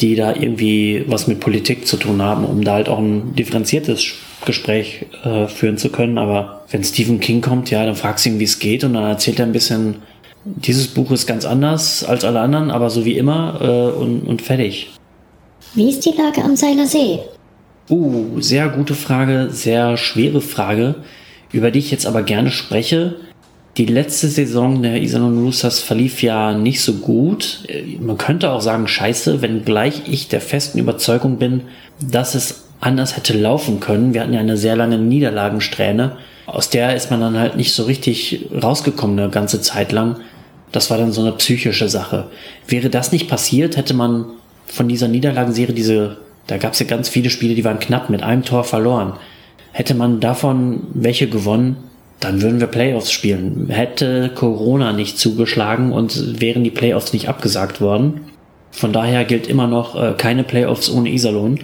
die 0.00 0.14
da 0.14 0.34
irgendwie 0.34 1.04
was 1.06 1.26
mit 1.26 1.40
Politik 1.40 1.86
zu 1.86 1.96
tun 1.96 2.20
haben, 2.22 2.44
um 2.44 2.62
da 2.62 2.74
halt 2.74 2.88
auch 2.88 2.98
ein 2.98 3.34
differenziertes 3.34 4.04
Gespräch 4.44 5.06
äh, 5.24 5.46
führen 5.46 5.78
zu 5.78 5.88
können. 5.88 6.18
Aber 6.18 6.64
wenn 6.70 6.84
Stephen 6.84 7.20
King 7.20 7.40
kommt, 7.40 7.70
ja, 7.70 7.84
dann 7.86 7.94
fragst 7.94 8.26
du 8.26 8.30
ihn, 8.30 8.38
wie 8.38 8.44
es 8.44 8.58
geht 8.58 8.84
und 8.84 8.94
dann 8.94 9.04
erzählt 9.04 9.38
er 9.38 9.46
ein 9.46 9.52
bisschen, 9.52 9.96
dieses 10.44 10.88
Buch 10.88 11.10
ist 11.10 11.26
ganz 11.26 11.44
anders 11.44 12.04
als 12.04 12.24
alle 12.24 12.40
anderen, 12.40 12.70
aber 12.70 12.90
so 12.90 13.04
wie 13.04 13.16
immer 13.16 13.58
äh, 13.60 13.98
und, 13.98 14.20
und 14.22 14.42
fertig. 14.42 14.90
Wie 15.74 15.88
ist 15.88 16.04
die 16.04 16.10
Lage 16.16 16.42
am 16.42 16.56
Seiler 16.56 16.86
See? 16.86 17.18
Uh, 17.88 18.40
sehr 18.40 18.68
gute 18.68 18.94
Frage, 18.94 19.48
sehr 19.50 19.96
schwere 19.96 20.40
Frage, 20.40 20.96
über 21.52 21.70
die 21.70 21.78
ich 21.78 21.90
jetzt 21.90 22.06
aber 22.06 22.22
gerne 22.22 22.50
spreche. 22.50 23.16
Die 23.76 23.84
letzte 23.84 24.28
Saison 24.28 24.82
der 24.82 25.02
Iserlohn 25.02 25.44
Roosters 25.44 25.80
verlief 25.80 26.22
ja 26.22 26.54
nicht 26.54 26.80
so 26.80 26.94
gut. 26.94 27.60
Man 28.00 28.16
könnte 28.16 28.50
auch 28.50 28.62
sagen 28.62 28.88
scheiße, 28.88 29.42
wenngleich 29.42 30.02
ich 30.06 30.28
der 30.28 30.40
festen 30.40 30.78
Überzeugung 30.78 31.36
bin, 31.36 31.62
dass 32.00 32.34
es 32.34 32.68
anders 32.80 33.16
hätte 33.16 33.36
laufen 33.36 33.80
können. 33.80 34.14
Wir 34.14 34.22
hatten 34.22 34.32
ja 34.32 34.40
eine 34.40 34.56
sehr 34.56 34.76
lange 34.76 34.96
Niederlagensträhne. 34.96 36.16
Aus 36.46 36.70
der 36.70 36.96
ist 36.96 37.10
man 37.10 37.20
dann 37.20 37.38
halt 37.38 37.56
nicht 37.56 37.74
so 37.74 37.82
richtig 37.82 38.46
rausgekommen 38.62 39.18
eine 39.18 39.28
ganze 39.28 39.60
Zeit 39.60 39.92
lang. 39.92 40.16
Das 40.72 40.90
war 40.90 40.96
dann 40.96 41.12
so 41.12 41.20
eine 41.20 41.32
psychische 41.32 41.90
Sache. 41.90 42.28
Wäre 42.66 42.88
das 42.88 43.12
nicht 43.12 43.28
passiert, 43.28 43.76
hätte 43.76 43.92
man 43.92 44.24
von 44.66 44.88
dieser 44.88 45.08
Niederlagenserie 45.08 45.74
diese, 45.74 46.16
da 46.46 46.56
gab 46.56 46.72
es 46.72 46.78
ja 46.78 46.86
ganz 46.86 47.10
viele 47.10 47.28
Spiele, 47.28 47.54
die 47.54 47.64
waren 47.64 47.78
knapp 47.78 48.08
mit 48.08 48.22
einem 48.22 48.42
Tor 48.42 48.64
verloren. 48.64 49.14
Hätte 49.72 49.94
man 49.94 50.20
davon 50.20 50.84
welche 50.94 51.28
gewonnen, 51.28 51.76
dann 52.20 52.42
würden 52.42 52.60
wir 52.60 52.66
Playoffs 52.66 53.12
spielen. 53.12 53.68
Hätte 53.68 54.30
Corona 54.34 54.92
nicht 54.92 55.18
zugeschlagen 55.18 55.92
und 55.92 56.40
wären 56.40 56.64
die 56.64 56.70
Playoffs 56.70 57.12
nicht 57.12 57.28
abgesagt 57.28 57.80
worden. 57.80 58.22
Von 58.70 58.92
daher 58.92 59.24
gilt 59.24 59.46
immer 59.46 59.66
noch 59.66 60.00
äh, 60.00 60.14
keine 60.16 60.44
Playoffs 60.44 60.90
ohne 60.90 61.10
Iserlohn. 61.10 61.60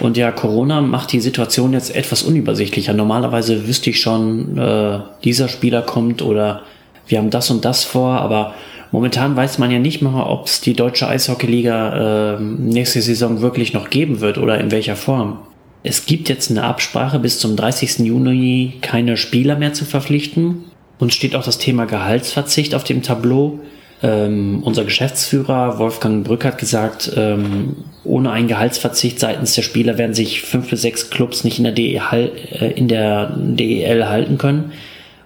Und 0.00 0.16
ja, 0.16 0.32
Corona 0.32 0.80
macht 0.80 1.12
die 1.12 1.20
Situation 1.20 1.74
jetzt 1.74 1.94
etwas 1.94 2.22
unübersichtlicher. 2.22 2.94
Normalerweise 2.94 3.66
wüsste 3.68 3.90
ich 3.90 4.00
schon, 4.00 4.56
äh, 4.56 4.98
dieser 5.24 5.48
Spieler 5.48 5.82
kommt 5.82 6.22
oder 6.22 6.62
wir 7.06 7.18
haben 7.18 7.30
das 7.30 7.50
und 7.50 7.64
das 7.64 7.84
vor, 7.84 8.20
aber 8.20 8.54
momentan 8.92 9.36
weiß 9.36 9.58
man 9.58 9.70
ja 9.70 9.78
nicht 9.78 10.00
mal, 10.00 10.22
ob 10.22 10.46
es 10.46 10.60
die 10.60 10.74
deutsche 10.74 11.08
Eishockeyliga 11.08 12.36
äh, 12.36 12.40
nächste 12.40 13.02
Saison 13.02 13.42
wirklich 13.42 13.74
noch 13.74 13.90
geben 13.90 14.20
wird 14.20 14.38
oder 14.38 14.58
in 14.58 14.70
welcher 14.70 14.96
Form. 14.96 15.38
Es 15.82 16.04
gibt 16.04 16.28
jetzt 16.28 16.50
eine 16.50 16.64
Absprache, 16.64 17.18
bis 17.18 17.38
zum 17.38 17.56
30. 17.56 18.00
Juni 18.00 18.74
keine 18.82 19.16
Spieler 19.16 19.56
mehr 19.56 19.72
zu 19.72 19.84
verpflichten. 19.84 20.64
Uns 20.98 21.14
steht 21.14 21.34
auch 21.34 21.44
das 21.44 21.58
Thema 21.58 21.86
Gehaltsverzicht 21.86 22.74
auf 22.74 22.84
dem 22.84 23.02
Tableau. 23.02 23.60
Ähm, 24.02 24.62
unser 24.62 24.84
Geschäftsführer 24.84 25.78
Wolfgang 25.78 26.24
Brück 26.24 26.44
hat 26.44 26.58
gesagt, 26.58 27.12
ähm, 27.16 27.76
ohne 28.04 28.30
einen 28.30 28.48
Gehaltsverzicht 28.48 29.18
seitens 29.18 29.54
der 29.54 29.62
Spieler 29.62 29.98
werden 29.98 30.14
sich 30.14 30.42
fünf 30.42 30.70
bis 30.70 30.82
sechs 30.82 31.10
Clubs 31.10 31.44
nicht 31.44 31.58
in 31.58 31.64
der, 31.64 31.72
DEL, 31.72 32.32
äh, 32.50 32.72
in 32.72 32.88
der 32.88 33.34
DEL 33.36 34.08
halten 34.08 34.36
können. 34.36 34.72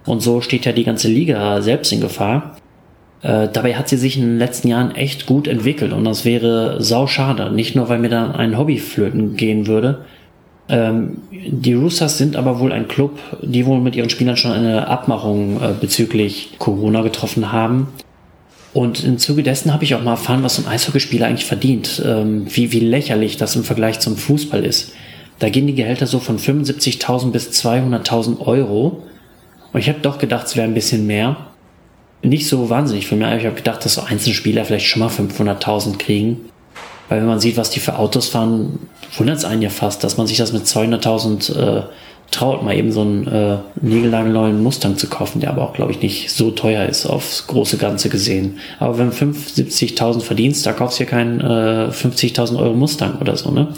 Und 0.05 0.21
so 0.21 0.41
steht 0.41 0.65
ja 0.65 0.71
die 0.71 0.83
ganze 0.83 1.07
Liga 1.07 1.61
selbst 1.61 1.91
in 1.91 2.01
Gefahr. 2.01 2.57
Äh, 3.21 3.47
dabei 3.51 3.75
hat 3.75 3.89
sie 3.89 3.97
sich 3.97 4.17
in 4.17 4.23
den 4.23 4.37
letzten 4.37 4.67
Jahren 4.67 4.93
echt 4.95 5.25
gut 5.25 5.47
entwickelt 5.47 5.93
und 5.93 6.03
das 6.05 6.25
wäre 6.25 6.81
sau 6.81 7.07
schade. 7.07 7.51
Nicht 7.51 7.75
nur, 7.75 7.89
weil 7.89 7.99
mir 7.99 8.09
dann 8.09 8.33
ein 8.33 8.57
Hobby 8.57 8.77
flöten 8.77 9.35
gehen 9.35 9.67
würde, 9.67 10.05
ähm, 10.67 11.17
die 11.31 11.73
Roosters 11.73 12.17
sind 12.17 12.35
aber 12.35 12.59
wohl 12.59 12.71
ein 12.71 12.87
Club, 12.87 13.19
die 13.41 13.65
wohl 13.65 13.79
mit 13.79 13.95
ihren 13.95 14.09
Spielern 14.09 14.37
schon 14.37 14.51
eine 14.51 14.87
Abmachung 14.87 15.61
äh, 15.61 15.73
bezüglich 15.79 16.55
Corona 16.57 17.01
getroffen 17.01 17.51
haben. 17.51 17.87
Und 18.73 19.03
im 19.03 19.19
Zuge 19.19 19.43
dessen 19.43 19.71
habe 19.73 19.83
ich 19.83 19.95
auch 19.95 20.03
mal 20.03 20.11
erfahren, 20.11 20.43
was 20.43 20.55
so 20.55 20.63
ein 20.63 20.67
Eishockeyspieler 20.67 21.27
eigentlich 21.27 21.45
verdient, 21.45 22.01
ähm, 22.05 22.45
wie, 22.49 22.71
wie 22.71 22.79
lächerlich 22.79 23.37
das 23.37 23.55
im 23.55 23.63
Vergleich 23.63 23.99
zum 23.99 24.17
Fußball 24.17 24.65
ist. 24.65 24.93
Da 25.39 25.49
gehen 25.49 25.67
die 25.67 25.75
Gehälter 25.75 26.07
so 26.07 26.19
von 26.19 26.39
75.000 26.39 27.31
bis 27.31 27.51
200.000 27.51 28.39
Euro. 28.39 29.03
Und 29.71 29.79
ich 29.79 29.87
habe 29.87 29.99
doch 29.99 30.17
gedacht, 30.17 30.47
es 30.47 30.55
wäre 30.55 30.67
ein 30.67 30.73
bisschen 30.73 31.05
mehr. 31.05 31.37
nicht 32.23 32.47
so 32.47 32.69
wahnsinnig 32.69 33.07
für 33.07 33.15
mich. 33.15 33.27
Ich 33.37 33.45
habe 33.45 33.55
gedacht, 33.55 33.85
dass 33.85 33.95
so 33.95 34.01
einzelne 34.01 34.35
Spieler 34.35 34.65
vielleicht 34.65 34.87
schon 34.87 35.01
mal 35.01 35.09
500.000 35.09 35.97
kriegen. 35.97 36.49
Weil 37.09 37.19
wenn 37.19 37.27
man 37.27 37.39
sieht, 37.39 37.57
was 37.57 37.69
die 37.69 37.79
für 37.79 37.97
Autos 37.97 38.29
fahren, 38.29 38.79
wundert 39.17 39.37
es 39.37 39.45
einen 39.45 39.61
ja 39.61 39.69
fast, 39.69 40.03
dass 40.03 40.17
man 40.17 40.27
sich 40.27 40.37
das 40.37 40.53
mit 40.53 40.63
200.000 40.63 41.55
äh, 41.55 41.83
traut, 42.31 42.63
mal 42.63 42.75
eben 42.75 42.91
so 42.91 43.01
einen 43.01 43.27
äh, 43.27 43.57
niegelnagelneuen 43.81 44.61
Mustang 44.61 44.97
zu 44.97 45.07
kaufen, 45.07 45.39
der 45.39 45.51
aber 45.51 45.61
auch, 45.61 45.73
glaube 45.73 45.91
ich, 45.91 46.01
nicht 46.01 46.31
so 46.31 46.51
teuer 46.51 46.85
ist 46.85 47.05
aufs 47.05 47.47
große 47.47 47.77
Ganze 47.77 48.09
gesehen. 48.09 48.57
Aber 48.79 48.97
wenn 48.97 49.09
du 49.09 49.15
75.000 49.15 50.21
verdienst, 50.21 50.65
da 50.65 50.73
kaufst 50.73 50.99
du 50.99 51.03
ja 51.03 51.09
keinen 51.09 51.39
äh, 51.39 51.89
50.000 51.91 52.57
Euro 52.57 52.73
Mustang 52.73 53.19
oder 53.19 53.37
so, 53.37 53.51
ne? 53.51 53.69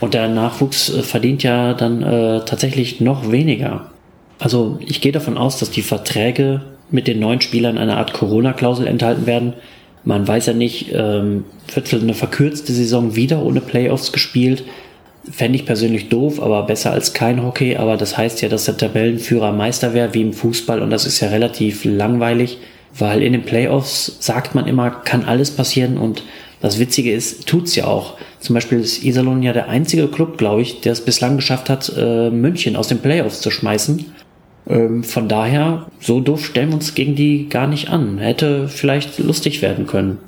Und 0.00 0.14
der 0.14 0.28
Nachwuchs 0.28 0.90
äh, 0.90 1.02
verdient 1.02 1.42
ja 1.42 1.74
dann 1.74 2.02
äh, 2.02 2.44
tatsächlich 2.44 3.00
noch 3.00 3.30
weniger. 3.30 3.90
Also 4.38 4.78
ich 4.84 5.00
gehe 5.00 5.12
davon 5.12 5.38
aus, 5.38 5.58
dass 5.58 5.70
die 5.70 5.82
Verträge 5.82 6.62
mit 6.90 7.06
den 7.06 7.20
neuen 7.20 7.40
Spielern 7.40 7.78
eine 7.78 7.96
Art 7.96 8.12
Corona-Klausel 8.12 8.86
enthalten 8.86 9.26
werden. 9.26 9.54
Man 10.04 10.28
weiß 10.28 10.46
ja 10.46 10.52
nicht, 10.52 10.92
ähm, 10.92 11.44
wird 11.74 11.92
eine 11.94 12.14
verkürzte 12.14 12.72
Saison 12.72 13.16
wieder 13.16 13.42
ohne 13.42 13.60
Playoffs 13.60 14.12
gespielt. 14.12 14.64
Fände 15.30 15.56
ich 15.56 15.64
persönlich 15.64 16.10
doof, 16.10 16.42
aber 16.42 16.64
besser 16.64 16.92
als 16.92 17.14
kein 17.14 17.42
Hockey. 17.42 17.76
Aber 17.76 17.96
das 17.96 18.18
heißt 18.18 18.42
ja, 18.42 18.48
dass 18.50 18.66
der 18.66 18.76
Tabellenführer 18.76 19.52
Meister 19.52 19.94
wäre, 19.94 20.12
wie 20.12 20.20
im 20.20 20.34
Fußball. 20.34 20.82
Und 20.82 20.90
das 20.90 21.06
ist 21.06 21.20
ja 21.20 21.28
relativ 21.28 21.84
langweilig, 21.86 22.58
weil 22.98 23.22
in 23.22 23.32
den 23.32 23.44
Playoffs 23.44 24.18
sagt 24.20 24.54
man 24.54 24.66
immer, 24.66 24.90
kann 24.90 25.24
alles 25.24 25.50
passieren. 25.50 25.96
Und 25.96 26.22
das 26.60 26.78
Witzige 26.78 27.12
ist, 27.12 27.46
tut's 27.46 27.74
ja 27.74 27.86
auch. 27.86 28.14
Zum 28.40 28.54
Beispiel 28.54 28.80
ist 28.80 29.02
Iserlohn 29.02 29.42
ja 29.42 29.54
der 29.54 29.70
einzige 29.70 30.08
Club, 30.08 30.36
glaube 30.36 30.60
ich, 30.60 30.82
der 30.82 30.92
es 30.92 31.00
bislang 31.00 31.36
geschafft 31.36 31.70
hat, 31.70 31.90
äh, 31.96 32.28
München 32.28 32.76
aus 32.76 32.88
den 32.88 32.98
Playoffs 32.98 33.40
zu 33.40 33.50
schmeißen. 33.50 34.04
Ähm, 34.68 35.04
von 35.04 35.28
daher, 35.28 35.86
so 36.00 36.20
doof 36.20 36.44
stellen 36.44 36.70
wir 36.70 36.76
uns 36.76 36.94
gegen 36.94 37.14
die 37.14 37.48
gar 37.48 37.66
nicht 37.66 37.90
an. 37.90 38.18
Hätte 38.18 38.68
vielleicht 38.68 39.18
lustig 39.18 39.62
werden 39.62 39.86
können. 39.86 40.18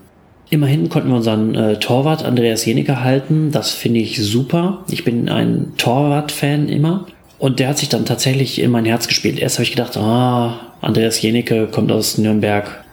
Immerhin 0.49 0.89
konnten 0.89 1.09
wir 1.09 1.17
unseren 1.17 1.55
äh, 1.55 1.79
Torwart 1.79 2.25
Andreas 2.25 2.65
Jenecke 2.65 3.03
halten. 3.03 3.51
Das 3.51 3.73
finde 3.73 4.01
ich 4.01 4.23
super. 4.23 4.85
Ich 4.91 5.05
bin 5.05 5.29
ein 5.29 5.73
Torwart-Fan 5.77 6.69
immer. 6.69 7.07
Und 7.39 7.59
der 7.59 7.69
hat 7.69 7.79
sich 7.79 7.89
dann 7.89 8.05
tatsächlich 8.05 8.63
in 8.63 8.71
mein 8.71 8.85
Herz 8.85 9.09
gespielt. 9.09 9.39
Erst 9.39 9.57
habe 9.57 9.65
ich 9.65 9.73
gedacht, 9.73 9.97
ah, 9.97 10.61
Andreas 10.81 11.21
Jenecke 11.21 11.67
kommt 11.67 11.91
aus 11.91 12.17
Nürnberg. 12.17 12.85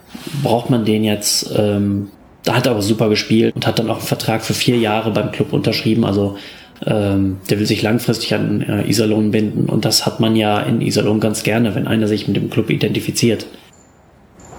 Braucht 0.41 0.69
man 0.69 0.83
den 0.83 1.03
jetzt? 1.03 1.53
Ähm, 1.55 2.09
da 2.43 2.55
hat 2.55 2.65
er 2.65 2.71
aber 2.71 2.81
super 2.81 3.07
gespielt 3.07 3.55
und 3.55 3.65
hat 3.65 3.79
dann 3.79 3.89
auch 3.89 3.97
einen 3.97 4.05
Vertrag 4.05 4.43
für 4.43 4.53
vier 4.53 4.77
Jahre 4.77 5.11
beim 5.11 5.31
Club 5.31 5.53
unterschrieben. 5.53 6.03
Also 6.03 6.37
ähm, 6.85 7.37
der 7.49 7.59
will 7.59 7.65
sich 7.65 7.81
langfristig 7.81 8.33
an 8.33 8.61
äh, 8.61 8.89
Iserlohn 8.89 9.31
binden. 9.31 9.69
Und 9.69 9.85
das 9.85 10.05
hat 10.05 10.19
man 10.19 10.35
ja 10.35 10.59
in 10.59 10.81
Iserlohn 10.81 11.19
ganz 11.19 11.43
gerne, 11.43 11.75
wenn 11.75 11.87
einer 11.87 12.07
sich 12.07 12.27
mit 12.27 12.37
dem 12.37 12.49
Club 12.49 12.69
identifiziert. 12.69 13.45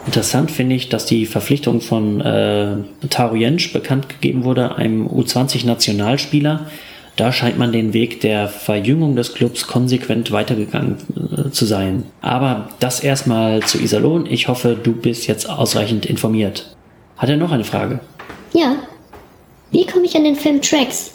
Interessant 0.07 0.51
finde 0.51 0.77
ich, 0.77 0.89
dass 0.91 1.07
die 1.07 1.27
Verpflichtung 1.27 1.81
von 1.81 2.21
äh, 2.21 2.77
Taro 3.09 3.37
Jensch 3.37 3.73
bekannt 3.73 4.09
gegeben 4.09 4.45
wurde, 4.45 4.77
einem 4.77 5.07
U20-Nationalspieler. 5.09 6.67
Da 7.17 7.33
scheint 7.33 7.59
man 7.59 7.73
den 7.73 7.93
Weg 7.95 8.21
der 8.21 8.49
Verjüngung 8.49 9.17
des 9.17 9.35
Clubs 9.35 9.67
konsequent 9.67 10.33
weitergegangen 10.33 10.97
äh, 11.17 11.51
zu 11.51 11.65
sein. 11.65 12.05
Aber 12.21 12.69
das 12.81 13.01
erstmal 13.01 13.63
zu 13.63 13.81
Iserlohn. 13.81 14.27
Ich 14.27 14.49
hoffe, 14.49 14.77
du 14.81 14.93
bist 14.93 15.27
jetzt 15.27 15.49
ausreichend 15.49 16.07
informiert. 16.07 16.77
Hat 17.17 17.31
er 17.31 17.37
noch 17.37 17.53
eine 17.53 17.65
Frage? 17.65 18.01
Ja. 18.53 18.77
Wie 19.71 19.87
komme 19.87 20.05
ich 20.05 20.17
an 20.17 20.25
den 20.25 20.37
Film 20.37 20.61
Tracks? 20.61 21.14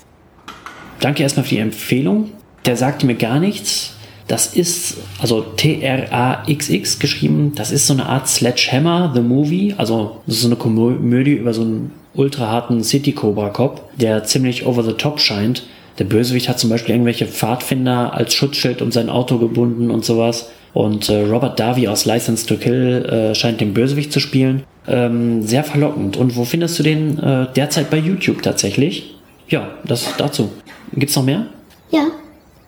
Danke 1.00 1.24
erstmal 1.24 1.46
für 1.46 1.56
die 1.56 1.62
Empfehlung. 1.62 2.32
Der 2.66 2.76
sagte 2.76 3.06
mir 3.06 3.16
gar 3.16 3.40
nichts. 3.40 3.96
Das 4.28 4.46
ist, 4.54 4.98
also 5.20 5.42
T-R-A-X-X 5.42 7.00
geschrieben, 7.00 7.54
das 7.56 7.72
ist 7.72 7.88
so 7.88 7.94
eine 7.94 8.06
Art 8.06 8.28
Sledgehammer, 8.28 9.12
The 9.16 9.22
Movie. 9.22 9.74
Also, 9.76 10.18
das 10.28 10.36
ist 10.36 10.42
so 10.42 10.48
eine 10.50 10.56
Komödie 10.56 11.34
über 11.34 11.52
so 11.52 11.62
einen 11.62 11.92
ultra 12.14 12.48
harten 12.48 12.84
City 12.84 13.14
Cobra 13.14 13.50
Cop, 13.50 13.90
der 13.98 14.24
ziemlich 14.26 14.68
over 14.68 14.84
the 14.84 14.94
top 14.94 15.20
scheint. 15.20 15.64
Der 15.98 16.04
Bösewicht 16.04 16.48
hat 16.48 16.60
zum 16.60 16.70
Beispiel 16.70 16.94
irgendwelche 16.94 17.26
Pfadfinder 17.26 18.14
als 18.14 18.36
Schutzschild 18.36 18.84
um 18.84 18.92
sein 18.92 19.10
Auto 19.10 19.40
gebunden 19.40 19.90
und 19.90 20.06
sowas. 20.06 20.52
Und 20.74 21.10
äh, 21.10 21.22
Robert 21.22 21.60
Darby 21.60 21.88
aus 21.88 22.06
License 22.06 22.46
to 22.46 22.56
Kill 22.56 23.06
äh, 23.06 23.36
scheint 23.36 23.60
den 23.60 23.74
Bösewicht 23.74 24.14
zu 24.14 24.20
spielen. 24.20 24.64
Ähm, 24.88 25.42
sehr 25.42 25.64
verlockend. 25.64 26.18
Und 26.18 26.36
wo 26.36 26.46
findest 26.46 26.78
du 26.78 26.84
den 26.84 27.18
äh, 27.18 27.48
derzeit 27.56 27.90
bei 27.90 27.98
YouTube 27.98 28.44
tatsächlich? 28.44 29.16
Ja, 29.50 29.70
das 29.86 30.14
dazu. 30.18 30.52
Gibt's 30.94 31.16
noch 31.16 31.24
mehr? 31.24 31.48
Ja. 31.92 32.08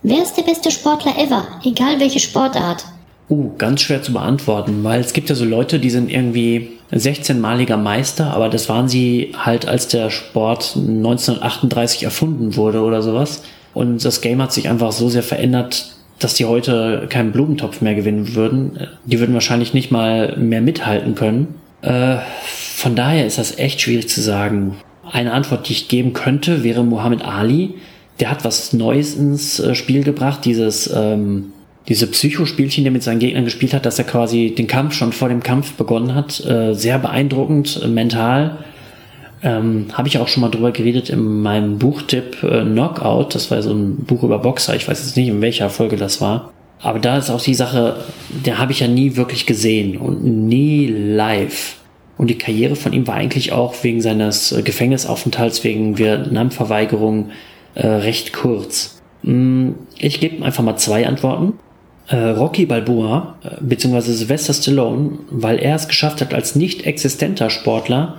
Wer 0.02 0.22
ist 0.22 0.34
der 0.34 0.42
beste 0.42 0.70
Sportler 0.70 1.16
ever? 1.18 1.46
Egal 1.64 2.00
welche 2.00 2.18
Sportart. 2.18 2.84
Uh, 3.30 3.52
ganz 3.56 3.82
schwer 3.82 4.02
zu 4.02 4.12
beantworten, 4.12 4.82
weil 4.82 5.00
es 5.00 5.12
gibt 5.12 5.28
ja 5.28 5.34
so 5.34 5.44
Leute, 5.44 5.78
die 5.78 5.90
sind 5.90 6.10
irgendwie 6.10 6.72
16-maliger 6.92 7.76
Meister, 7.76 8.34
aber 8.34 8.48
das 8.48 8.68
waren 8.68 8.88
sie 8.88 9.32
halt, 9.36 9.66
als 9.66 9.88
der 9.88 10.10
Sport 10.10 10.72
1938 10.76 12.02
erfunden 12.02 12.56
wurde 12.56 12.82
oder 12.82 13.00
sowas. 13.00 13.42
Und 13.74 14.04
das 14.04 14.20
Game 14.20 14.42
hat 14.42 14.52
sich 14.52 14.68
einfach 14.68 14.92
so 14.92 15.08
sehr 15.08 15.22
verändert, 15.22 15.94
dass 16.18 16.34
die 16.34 16.44
heute 16.44 17.06
keinen 17.08 17.32
Blumentopf 17.32 17.80
mehr 17.80 17.94
gewinnen 17.94 18.34
würden. 18.34 18.88
Die 19.04 19.18
würden 19.18 19.34
wahrscheinlich 19.34 19.72
nicht 19.72 19.90
mal 19.90 20.36
mehr 20.36 20.60
mithalten 20.60 21.14
können. 21.14 21.54
Äh, 21.80 22.18
von 22.76 22.94
daher 22.94 23.26
ist 23.26 23.38
das 23.38 23.58
echt 23.58 23.80
schwierig 23.80 24.08
zu 24.08 24.20
sagen. 24.20 24.76
Eine 25.10 25.32
Antwort, 25.32 25.68
die 25.68 25.72
ich 25.72 25.88
geben 25.88 26.12
könnte, 26.12 26.64
wäre 26.64 26.84
Muhammad 26.84 27.24
Ali, 27.24 27.74
der 28.20 28.30
hat 28.30 28.44
was 28.44 28.72
Neues 28.72 29.14
ins 29.14 29.58
äh, 29.60 29.74
Spiel 29.74 30.04
gebracht, 30.04 30.44
dieses 30.44 30.92
ähm, 30.94 31.52
diese 31.88 32.06
Psychospielchen, 32.06 32.84
die 32.84 32.88
er 32.88 32.92
mit 32.92 33.02
seinen 33.02 33.18
Gegnern 33.18 33.44
gespielt 33.44 33.74
hat, 33.74 33.86
dass 33.86 33.98
er 33.98 34.04
quasi 34.04 34.54
den 34.56 34.66
Kampf 34.66 34.94
schon 34.94 35.12
vor 35.12 35.28
dem 35.28 35.42
Kampf 35.42 35.72
begonnen 35.72 36.14
hat. 36.14 36.44
Äh, 36.44 36.74
sehr 36.74 36.98
beeindruckend, 36.98 37.80
äh, 37.82 37.88
mental. 37.88 38.58
Ähm, 39.42 39.86
Habe 39.92 40.06
ich 40.06 40.18
auch 40.18 40.28
schon 40.28 40.42
mal 40.42 40.50
drüber 40.50 40.70
geredet 40.70 41.10
in 41.10 41.42
meinem 41.42 41.78
Buchtipp 41.78 42.42
äh, 42.44 42.62
Knockout. 42.62 43.34
Das 43.34 43.50
war 43.50 43.60
so 43.62 43.72
ein 43.72 43.96
Buch 44.04 44.22
über 44.22 44.38
Boxer. 44.38 44.76
Ich 44.76 44.86
weiß 44.86 45.04
jetzt 45.04 45.16
nicht, 45.16 45.28
in 45.28 45.40
welcher 45.40 45.70
Folge 45.70 45.96
das 45.96 46.20
war. 46.20 46.52
Aber 46.80 47.00
da 47.00 47.16
ist 47.16 47.30
auch 47.30 47.42
die 47.42 47.54
Sache, 47.54 47.96
der 48.44 48.58
habe 48.58 48.72
ich 48.72 48.80
ja 48.80 48.88
nie 48.88 49.16
wirklich 49.16 49.46
gesehen 49.46 49.96
und 49.96 50.24
nie 50.24 50.86
live. 50.86 51.76
Und 52.18 52.28
die 52.28 52.38
Karriere 52.38 52.76
von 52.76 52.92
ihm 52.92 53.06
war 53.08 53.14
eigentlich 53.14 53.52
auch 53.52 53.74
wegen 53.82 54.00
seines 54.00 54.52
äh, 54.52 54.62
Gefängnisaufenthalts, 54.62 55.64
wegen 55.64 55.98
Vietnamverweigerung 55.98 57.30
äh, 57.74 57.86
recht 57.86 58.32
kurz. 58.32 59.00
Mm, 59.22 59.72
ich 59.98 60.20
gebe 60.20 60.44
einfach 60.44 60.64
mal 60.64 60.76
zwei 60.76 61.06
Antworten. 61.06 61.54
Äh, 62.08 62.16
Rocky 62.16 62.66
Balboa 62.66 63.36
äh, 63.42 63.56
bzw. 63.60 64.12
Sylvester 64.12 64.52
Stallone, 64.52 65.18
weil 65.30 65.58
er 65.58 65.76
es 65.76 65.88
geschafft 65.88 66.20
hat, 66.20 66.34
als 66.34 66.56
nicht 66.56 66.84
existenter 66.84 67.50
Sportler 67.50 68.16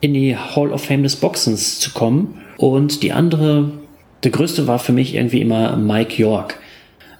in 0.00 0.14
die 0.14 0.36
Hall 0.36 0.72
of 0.72 0.84
Fame 0.84 1.02
des 1.02 1.16
Boxens 1.16 1.78
zu 1.78 1.92
kommen. 1.92 2.40
Und 2.56 3.02
die 3.02 3.12
andere, 3.12 3.70
der 4.24 4.30
größte 4.30 4.66
war 4.66 4.78
für 4.78 4.92
mich 4.92 5.14
irgendwie 5.14 5.40
immer 5.40 5.76
Mike 5.76 6.20
York. 6.20 6.58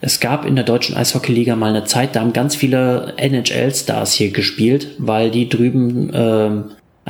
Es 0.03 0.19
gab 0.19 0.47
in 0.47 0.57
der 0.57 0.65
deutschen 0.65 0.97
Eishockeyliga 0.97 1.57
mal 1.57 1.71
eine 1.71 1.85
Zeit, 1.85 2.17
da 2.17 2.21
haben 2.21 2.33
ganz 2.33 2.57
viele 2.57 3.15
NHL-Stars 3.19 4.15
hier 4.15 4.31
gespielt, 4.31 4.89
weil 4.99 5.31
die 5.31 5.49
drüben 5.49 6.13
äh, 6.13 6.51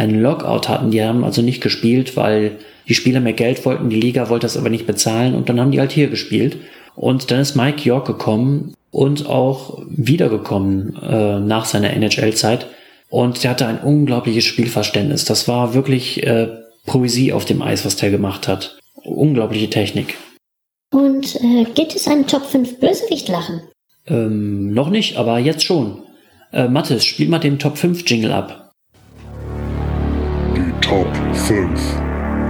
einen 0.01 0.21
Lockout 0.21 0.69
hatten. 0.69 0.91
Die 0.91 1.03
haben 1.03 1.25
also 1.25 1.43
nicht 1.43 1.61
gespielt, 1.61 2.17
weil 2.17 2.59
die 2.89 2.95
Spieler 2.95 3.21
mehr 3.21 3.35
Geld 3.35 3.65
wollten, 3.65 3.91
die 3.91 4.01
Liga 4.01 4.29
wollte 4.29 4.47
das 4.47 4.57
aber 4.57 4.71
nicht 4.71 4.87
bezahlen 4.87 5.35
und 5.35 5.49
dann 5.49 5.61
haben 5.61 5.71
die 5.71 5.81
halt 5.81 5.93
hier 5.93 6.09
gespielt. 6.09 6.57
Und 6.97 7.31
dann 7.31 7.41
ist 7.41 7.55
Mike 7.55 7.83
York 7.83 8.07
gekommen 8.07 8.75
und 8.91 9.27
auch 9.27 9.81
wiedergekommen 9.89 10.97
äh, 11.03 11.39
nach 11.39 11.65
seiner 11.65 11.91
NHL-Zeit. 11.91 12.67
Und 13.09 13.43
der 13.43 13.53
hatte 13.53 13.67
ein 13.67 13.79
unglaubliches 13.81 14.45
Spielverständnis. 14.45 15.25
Das 15.25 15.49
war 15.49 15.75
wirklich 15.75 16.27
äh, 16.27 16.49
Poesie 16.87 17.33
auf 17.33 17.45
dem 17.45 17.63
Eis, 17.63 17.85
was 17.85 17.97
der 17.97 18.11
gemacht 18.11 18.49
hat. 18.49 18.79
Unglaubliche 19.05 19.71
Technik. 19.71 20.17
Und 20.93 21.37
äh, 21.37 21.65
gibt 21.75 21.95
es 21.95 22.09
einen 22.09 22.27
Top 22.27 22.45
5 22.45 22.81
Bösewicht-Lachen? 22.81 23.63
Ähm, 24.07 24.73
noch 24.73 24.91
nicht, 24.91 25.17
aber 25.17 25.39
jetzt 25.39 25.65
schon. 25.65 26.03
Äh, 26.53 26.69
Mathis, 26.69 27.05
spiel 27.05 27.29
mal 27.29 27.39
den 27.39 27.59
Top 27.59 27.79
5 27.79 28.09
Jingle 28.09 28.33
ab. 28.33 28.70
Die 30.91 30.97
Top 30.97 31.17
5. 31.35 31.81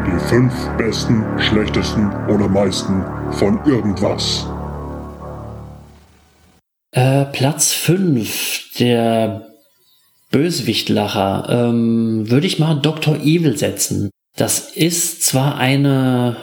Die 0.07 0.29
fünf 0.29 0.55
besten, 0.79 1.26
schlechtesten 1.38 2.11
oder 2.26 2.48
meisten 2.48 3.05
von 3.33 3.61
irgendwas. 3.66 4.46
Äh, 6.92 7.26
Platz 7.26 7.72
5, 7.72 8.76
der 8.79 9.46
Bösewichtlacher, 10.31 11.48
ähm, 11.50 12.31
würde 12.31 12.46
ich 12.46 12.59
mal 12.59 12.76
Dr. 12.76 13.16
Evil 13.16 13.59
setzen. 13.59 14.09
Das 14.37 14.70
ist 14.70 15.22
zwar 15.22 15.59
eine 15.59 16.38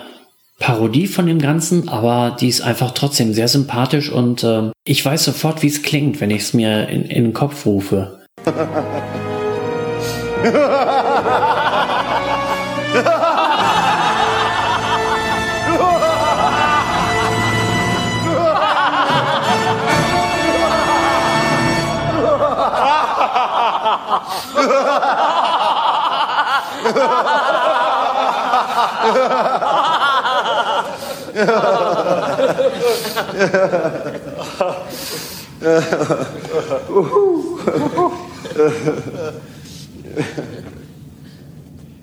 Parodie 0.59 1.07
von 1.07 1.25
dem 1.25 1.39
Ganzen, 1.39 1.89
aber 1.89 2.37
die 2.39 2.49
ist 2.49 2.61
einfach 2.61 2.91
trotzdem 2.91 3.33
sehr 3.33 3.47
sympathisch 3.47 4.11
und 4.11 4.43
äh, 4.43 4.69
ich 4.85 5.03
weiß 5.03 5.23
sofort, 5.23 5.63
wie 5.63 5.67
es 5.67 5.81
klingt, 5.81 6.21
wenn 6.21 6.29
ich 6.29 6.43
es 6.43 6.53
mir 6.53 6.89
in, 6.89 7.05
in 7.05 7.23
den 7.23 7.33
Kopf 7.33 7.65
rufe. 7.65 8.21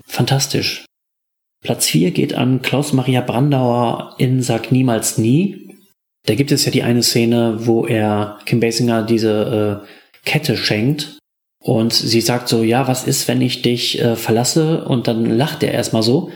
Fantastisch. 0.07 0.85
Platz 1.63 1.87
4 1.87 2.11
geht 2.11 2.35
an 2.35 2.61
Klaus-Maria 2.61 3.21
Brandauer 3.21 4.15
in 4.17 4.41
Sag 4.41 4.71
niemals 4.71 5.17
nie. 5.17 5.75
Da 6.25 6.35
gibt 6.35 6.51
es 6.51 6.65
ja 6.65 6.71
die 6.71 6.83
eine 6.83 7.03
Szene, 7.03 7.57
wo 7.65 7.85
er 7.85 8.39
Kim 8.45 8.59
Basinger 8.59 9.03
diese 9.03 9.83
äh, 9.83 9.87
Kette 10.25 10.57
schenkt 10.57 11.19
und 11.65 11.93
sie 11.93 12.21
sagt 12.21 12.47
so, 12.47 12.61
ja, 12.61 12.87
was 12.87 13.05
ist, 13.05 13.27
wenn 13.27 13.41
ich 13.41 13.63
dich 13.63 13.99
äh, 13.99 14.15
verlasse? 14.15 14.85
Und 14.85 15.07
dann 15.07 15.25
lacht 15.25 15.63
er 15.63 15.71
erstmal 15.71 16.03
so. 16.03 16.29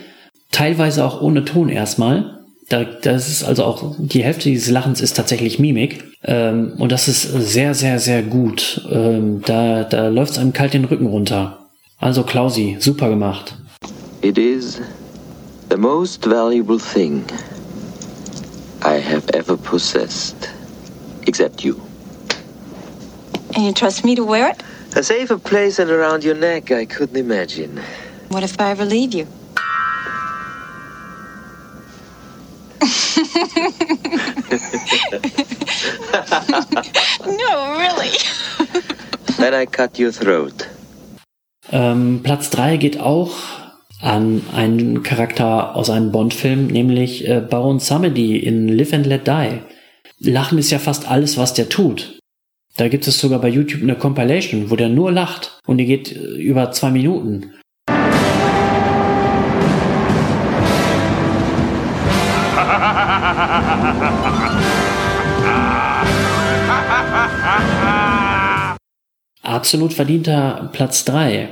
Teilweise 0.52 1.06
auch 1.06 1.22
ohne 1.22 1.46
Ton 1.46 1.70
erstmal. 1.70 2.39
Da, 2.68 2.84
das 2.84 3.30
ist 3.30 3.44
also 3.44 3.63
auch, 3.63 3.94
die 4.00 4.24
Hälfte 4.24 4.50
dieses 4.50 4.72
Lachens 4.72 5.02
ist 5.02 5.15
tatsächlich 5.15 5.60
Mimik. 5.60 6.04
Ähm, 6.24 6.74
und 6.80 6.92
das 6.92 7.08
ist 7.08 7.22
sehr, 7.22 7.76
sehr, 7.76 8.00
sehr 8.00 8.24
gut. 8.24 8.82
Ähm, 8.92 9.44
da 9.46 9.84
da 9.84 10.08
läuft 10.08 10.32
es 10.32 10.39
einem 10.39 10.52
kalt 10.52 10.74
den 10.74 10.86
Rücken 10.86 11.06
runter. 11.06 11.70
Also 12.00 12.24
Klausi, 12.24 12.78
super 12.80 13.10
gemacht. 13.10 13.56
It 14.24 14.39
is 14.39 14.82
the 15.70 15.78
most 15.78 16.26
valuable 16.26 16.80
thing 16.80 17.24
I 18.84 19.00
have 19.00 19.32
ever 19.36 19.56
possessed. 19.56 20.50
Except 21.28 21.63
you. 21.63 21.76
And 23.54 23.63
you 23.63 23.74
trust 23.74 24.04
me 24.04 24.15
to 24.15 24.28
wear 24.28 24.50
it? 24.50 24.63
A 24.95 25.04
safer 25.04 25.38
place 25.38 25.78
than 25.78 25.89
around 25.89 26.23
your 26.23 26.36
neck 26.36 26.71
I 26.71 26.86
couldn't 26.86 27.17
imagine. 27.17 27.80
What 28.30 28.43
if 28.43 28.60
I 28.60 28.71
ever 28.71 28.86
leave 28.86 29.13
you? 29.13 29.28
no, 37.25 37.78
really. 37.78 38.12
Then 39.38 39.54
I 39.54 39.65
cut 39.65 39.99
your 39.99 40.12
throat. 40.12 40.67
Ähm, 41.71 42.21
Platz 42.23 42.49
3 42.49 42.78
geht 42.78 42.99
auch 42.99 43.32
an 44.02 44.41
einen 44.54 45.04
Charakter 45.04 45.75
aus 45.75 45.89
einem 45.89 46.12
Bond-Film, 46.12 46.67
nämlich 46.67 47.28
äh, 47.28 47.41
Baron 47.41 47.80
Samedi 47.80 48.38
in 48.38 48.67
Live 48.67 48.93
and 48.93 49.06
Let 49.06 49.28
Die. 49.28 49.62
Lachen 50.19 50.58
ist 50.58 50.71
ja 50.71 50.80
fast 50.80 51.10
alles, 51.10 51.38
was 51.38 51.54
der 51.54 51.69
tut. 51.69 52.19
Da 52.80 52.88
gibt 52.88 53.06
es 53.08 53.20
sogar 53.20 53.39
bei 53.42 53.50
YouTube 53.50 53.84
eine 53.84 53.96
Compilation, 53.96 54.72
wo 54.72 54.78
der 54.78 54.88
nur 54.88 55.12
lacht 55.12 55.60
und 55.68 55.80
die 55.80 55.86
geht 55.86 56.15
äh, 56.15 56.38
über 56.38 56.72
zwei 56.72 56.92
Minuten. 56.92 57.56
Absolut 69.44 69.92
verdienter 69.92 70.70
Platz 70.72 71.04
3. 71.04 71.50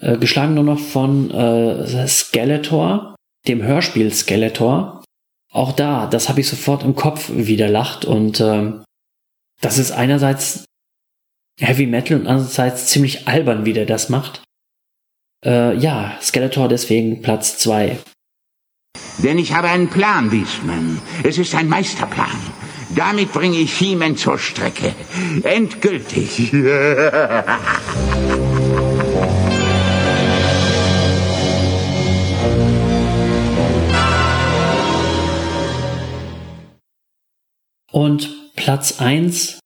Äh, 0.00 0.16
geschlagen 0.16 0.54
nur 0.54 0.64
noch 0.64 0.78
von 0.78 1.30
äh, 1.32 2.08
Skeletor, 2.08 3.14
dem 3.46 3.62
Hörspiel 3.62 4.10
Skeletor. 4.10 5.04
Auch 5.52 5.72
da, 5.72 6.06
das 6.06 6.30
habe 6.30 6.40
ich 6.40 6.48
sofort 6.48 6.82
im 6.82 6.94
Kopf 6.94 7.30
wieder 7.30 7.68
lacht 7.68 8.06
und 8.06 8.40
äh, 8.40 8.72
das 9.60 9.78
ist 9.78 9.92
einerseits 9.92 10.64
Heavy 11.58 11.86
Metal 11.86 12.18
und 12.18 12.26
andererseits 12.26 12.86
ziemlich 12.86 13.28
albern, 13.28 13.64
wie 13.66 13.74
der 13.74 13.86
das 13.86 14.08
macht. 14.08 14.42
Äh, 15.44 15.76
ja, 15.76 16.18
Skeletor 16.20 16.68
deswegen 16.68 17.22
Platz 17.22 17.58
2. 17.58 17.98
Denn 19.18 19.38
ich 19.38 19.52
habe 19.52 19.68
einen 19.68 19.88
Plan, 19.90 20.32
Wiesmann. 20.32 21.00
Es 21.22 21.38
ist 21.38 21.54
ein 21.54 21.68
Meisterplan. 21.68 22.40
Damit 22.96 23.32
bringe 23.32 23.58
ich 23.58 23.76
He-Man 23.76 24.16
zur 24.16 24.38
Strecke. 24.38 24.94
Endgültig. 25.44 26.52
Und 37.92 38.49
Platz 38.60 39.00
1 39.00 39.58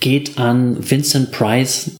geht 0.00 0.38
an 0.38 0.88
Vincent 0.88 1.32
Price. 1.32 1.96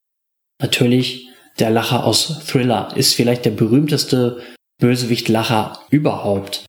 Natürlich 0.62 1.28
der 1.58 1.70
Lacher 1.70 2.04
aus 2.04 2.46
Thriller. 2.46 2.96
Ist 2.96 3.14
vielleicht 3.14 3.44
der 3.44 3.50
berühmteste 3.50 4.40
Bösewicht-Lacher 4.80 5.80
überhaupt. 5.90 6.64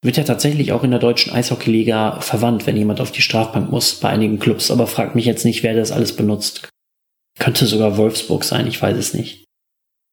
Wird 0.00 0.16
ja 0.16 0.24
tatsächlich 0.24 0.72
auch 0.72 0.82
in 0.82 0.92
der 0.92 0.98
deutschen 0.98 1.34
Eishockeyliga 1.34 2.22
verwandt, 2.22 2.66
wenn 2.66 2.78
jemand 2.78 3.02
auf 3.02 3.12
die 3.12 3.20
Strafbank 3.20 3.70
muss 3.70 3.96
bei 3.96 4.08
einigen 4.08 4.38
Clubs, 4.38 4.70
aber 4.70 4.86
fragt 4.86 5.14
mich 5.14 5.26
jetzt 5.26 5.44
nicht, 5.44 5.62
wer 5.62 5.74
das 5.74 5.92
alles 5.92 6.16
benutzt. 6.16 6.70
Könnte 7.38 7.66
sogar 7.66 7.96
Wolfsburg 7.96 8.44
sein, 8.44 8.66
ich 8.66 8.80
weiß 8.82 8.96
es 8.96 9.14
nicht. 9.14 9.44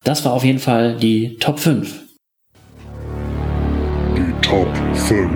Das 0.04 0.24
war 0.26 0.34
auf 0.34 0.44
jeden 0.44 0.60
Fall 0.60 0.98
die 0.98 1.38
Top 1.38 1.60
5. 1.60 2.04
Die 4.16 4.42
Top 4.42 4.68
5. 4.94 5.32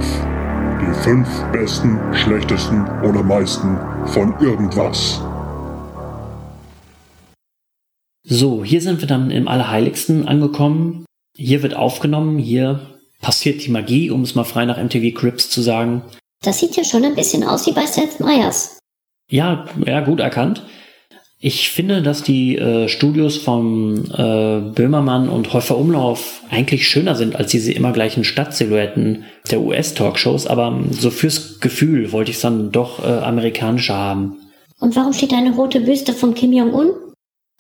Die 0.82 1.04
5 1.04 1.52
besten, 1.52 2.00
schlechtesten 2.14 2.86
oder 3.04 3.24
meisten 3.24 3.78
von 4.08 4.40
irgendwas. 4.40 5.20
So, 8.24 8.64
hier 8.64 8.82
sind 8.82 9.02
wir 9.02 9.08
dann 9.08 9.32
im 9.32 9.48
Allerheiligsten 9.48 10.28
angekommen. 10.28 11.06
Hier 11.36 11.64
wird 11.64 11.74
aufgenommen, 11.74 12.38
hier 12.38 13.00
passiert 13.22 13.66
die 13.66 13.72
Magie, 13.72 14.12
um 14.12 14.22
es 14.22 14.36
mal 14.36 14.44
frei 14.44 14.66
nach 14.66 14.78
MTV 14.78 15.18
Crips 15.20 15.50
zu 15.50 15.62
sagen. 15.62 16.04
Das 16.44 16.60
sieht 16.60 16.76
ja 16.76 16.84
schon 16.84 17.04
ein 17.04 17.16
bisschen 17.16 17.44
aus 17.44 17.66
wie 17.66 17.72
bei 17.72 17.88
Seth 17.88 18.20
Meyers. 18.20 18.78
Ja, 19.32 19.66
ja, 19.86 20.02
gut 20.02 20.20
erkannt. 20.20 20.64
Ich 21.42 21.70
finde, 21.70 22.02
dass 22.02 22.22
die 22.22 22.58
äh, 22.58 22.90
Studios 22.90 23.38
von 23.38 24.12
äh, 24.12 24.72
Böhmermann 24.76 25.30
und 25.30 25.54
Häufer 25.54 25.78
Umlauf 25.78 26.42
eigentlich 26.50 26.86
schöner 26.86 27.16
sind 27.16 27.38
als 27.38 27.52
diese 27.52 27.72
immer 27.72 27.94
gleichen 27.94 28.26
Stadtsilhouetten 28.26 29.24
der 29.50 29.62
US-Talkshows, 29.62 30.48
aber 30.48 30.78
so 30.92 31.10
fürs 31.10 31.62
Gefühl 31.62 32.12
wollte 32.12 32.32
ich 32.32 32.38
es 32.38 32.42
dann 32.42 32.74
doch 32.74 33.02
äh, 33.02 33.08
amerikanischer 33.08 33.96
haben. 33.96 34.36
Und 34.82 34.98
warum 34.98 35.14
steht 35.14 35.32
da 35.32 35.38
eine 35.38 35.56
rote 35.56 35.80
Büste 35.80 36.12
von 36.12 36.34
Kim 36.34 36.52
Jong-un? 36.52 36.92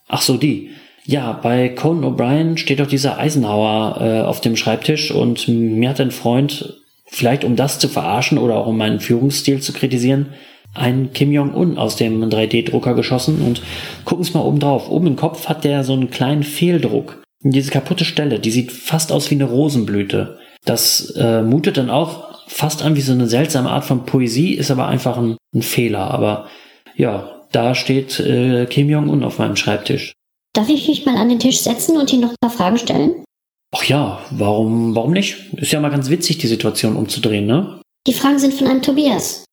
Ach 0.10 0.22
so, 0.22 0.36
die. 0.36 0.72
Ja, 1.06 1.32
bei 1.32 1.70
Conan 1.70 2.14
O'Brien 2.14 2.58
steht 2.58 2.82
doch 2.82 2.88
dieser 2.88 3.18
Eisenhower 3.18 4.02
äh, 4.02 4.22
auf 4.24 4.42
dem 4.42 4.58
Schreibtisch 4.58 5.10
und 5.12 5.48
mir 5.48 5.90
hat 5.90 6.02
ein 6.02 6.12
Freund, 6.12 6.82
vielleicht 7.06 7.46
um 7.46 7.56
das 7.56 7.80
zu 7.80 7.88
verarschen 7.88 8.40
oder 8.40 8.58
auch 8.58 8.68
um 8.68 8.78
meinen 8.78 9.00
Führungsstil 9.00 9.62
zu 9.62 9.72
kritisieren, 9.72 10.34
ein 10.74 11.12
Kim 11.14 11.32
Jong-un 11.32 11.78
aus 11.78 11.96
dem 11.96 12.24
3D-Drucker 12.24 12.94
geschossen 12.94 13.42
und 13.42 13.62
gucken 14.06 14.24
Sie 14.24 14.34
mal 14.34 14.44
oben 14.44 14.60
drauf. 14.60 14.90
Oben 14.90 15.08
im 15.08 15.16
Kopf 15.16 15.48
hat 15.48 15.64
der 15.64 15.84
so 15.84 15.94
einen 15.94 16.10
kleinen 16.10 16.44
Fehldruck. 16.44 17.22
Und 17.44 17.52
diese 17.56 17.72
kaputte 17.72 18.06
Stelle, 18.06 18.40
die 18.40 18.52
sieht 18.52 18.72
fast 18.72 19.12
aus 19.12 19.32
wie 19.32 19.36
eine 19.36 19.46
Rosenblüte. 19.46 20.40
Das 20.66 21.14
äh, 21.18 21.42
mutet 21.42 21.78
dann 21.78 21.90
auch 21.90 22.30
fast 22.48 22.84
an 22.84 22.96
wie 22.96 23.02
so 23.02 23.14
eine 23.14 23.28
seltsame 23.28 23.70
Art 23.70 23.86
von 23.86 24.06
Poesie, 24.06 24.54
ist 24.54 24.72
aber 24.72 24.88
einfach 24.88 25.18
ein, 25.18 25.38
ein 25.56 25.62
Fehler. 25.62 26.12
Aber 26.12 26.48
ja, 26.96 27.46
da 27.52 27.76
steht 27.76 28.20
äh, 28.20 28.66
Kim 28.66 28.90
Jong-un 28.90 29.24
auf 29.24 29.40
meinem 29.40 29.56
Schreibtisch. 29.56 30.14
Darf 30.54 30.70
ich 30.70 30.88
mich 30.88 31.06
mal 31.06 31.16
an 31.16 31.30
den 31.30 31.40
Tisch 31.40 31.60
setzen 31.60 31.98
und 31.98 32.12
Ihnen 32.12 32.24
noch 32.24 32.32
ein 32.32 32.36
paar 32.42 32.50
Fragen 32.50 32.78
stellen? 32.78 33.24
Ach 33.72 33.84
ja, 33.84 34.20
warum, 34.32 34.96
warum 34.96 35.12
nicht? 35.14 35.54
Ist 35.54 35.72
ja 35.72 35.80
mal 35.80 35.90
ganz 35.90 36.10
witzig, 36.10 36.40
die 36.40 36.48
Situation 36.48 36.96
umzudrehen, 36.96 37.46
ne? 37.46 37.82
Die 38.08 38.14
Fragen 38.14 38.40
sind 38.40 38.54
von 38.56 38.68
einem 38.68 38.82
Tobias. 38.82 39.46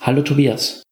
Hallo 0.00 0.22
Tobias. 0.22 0.84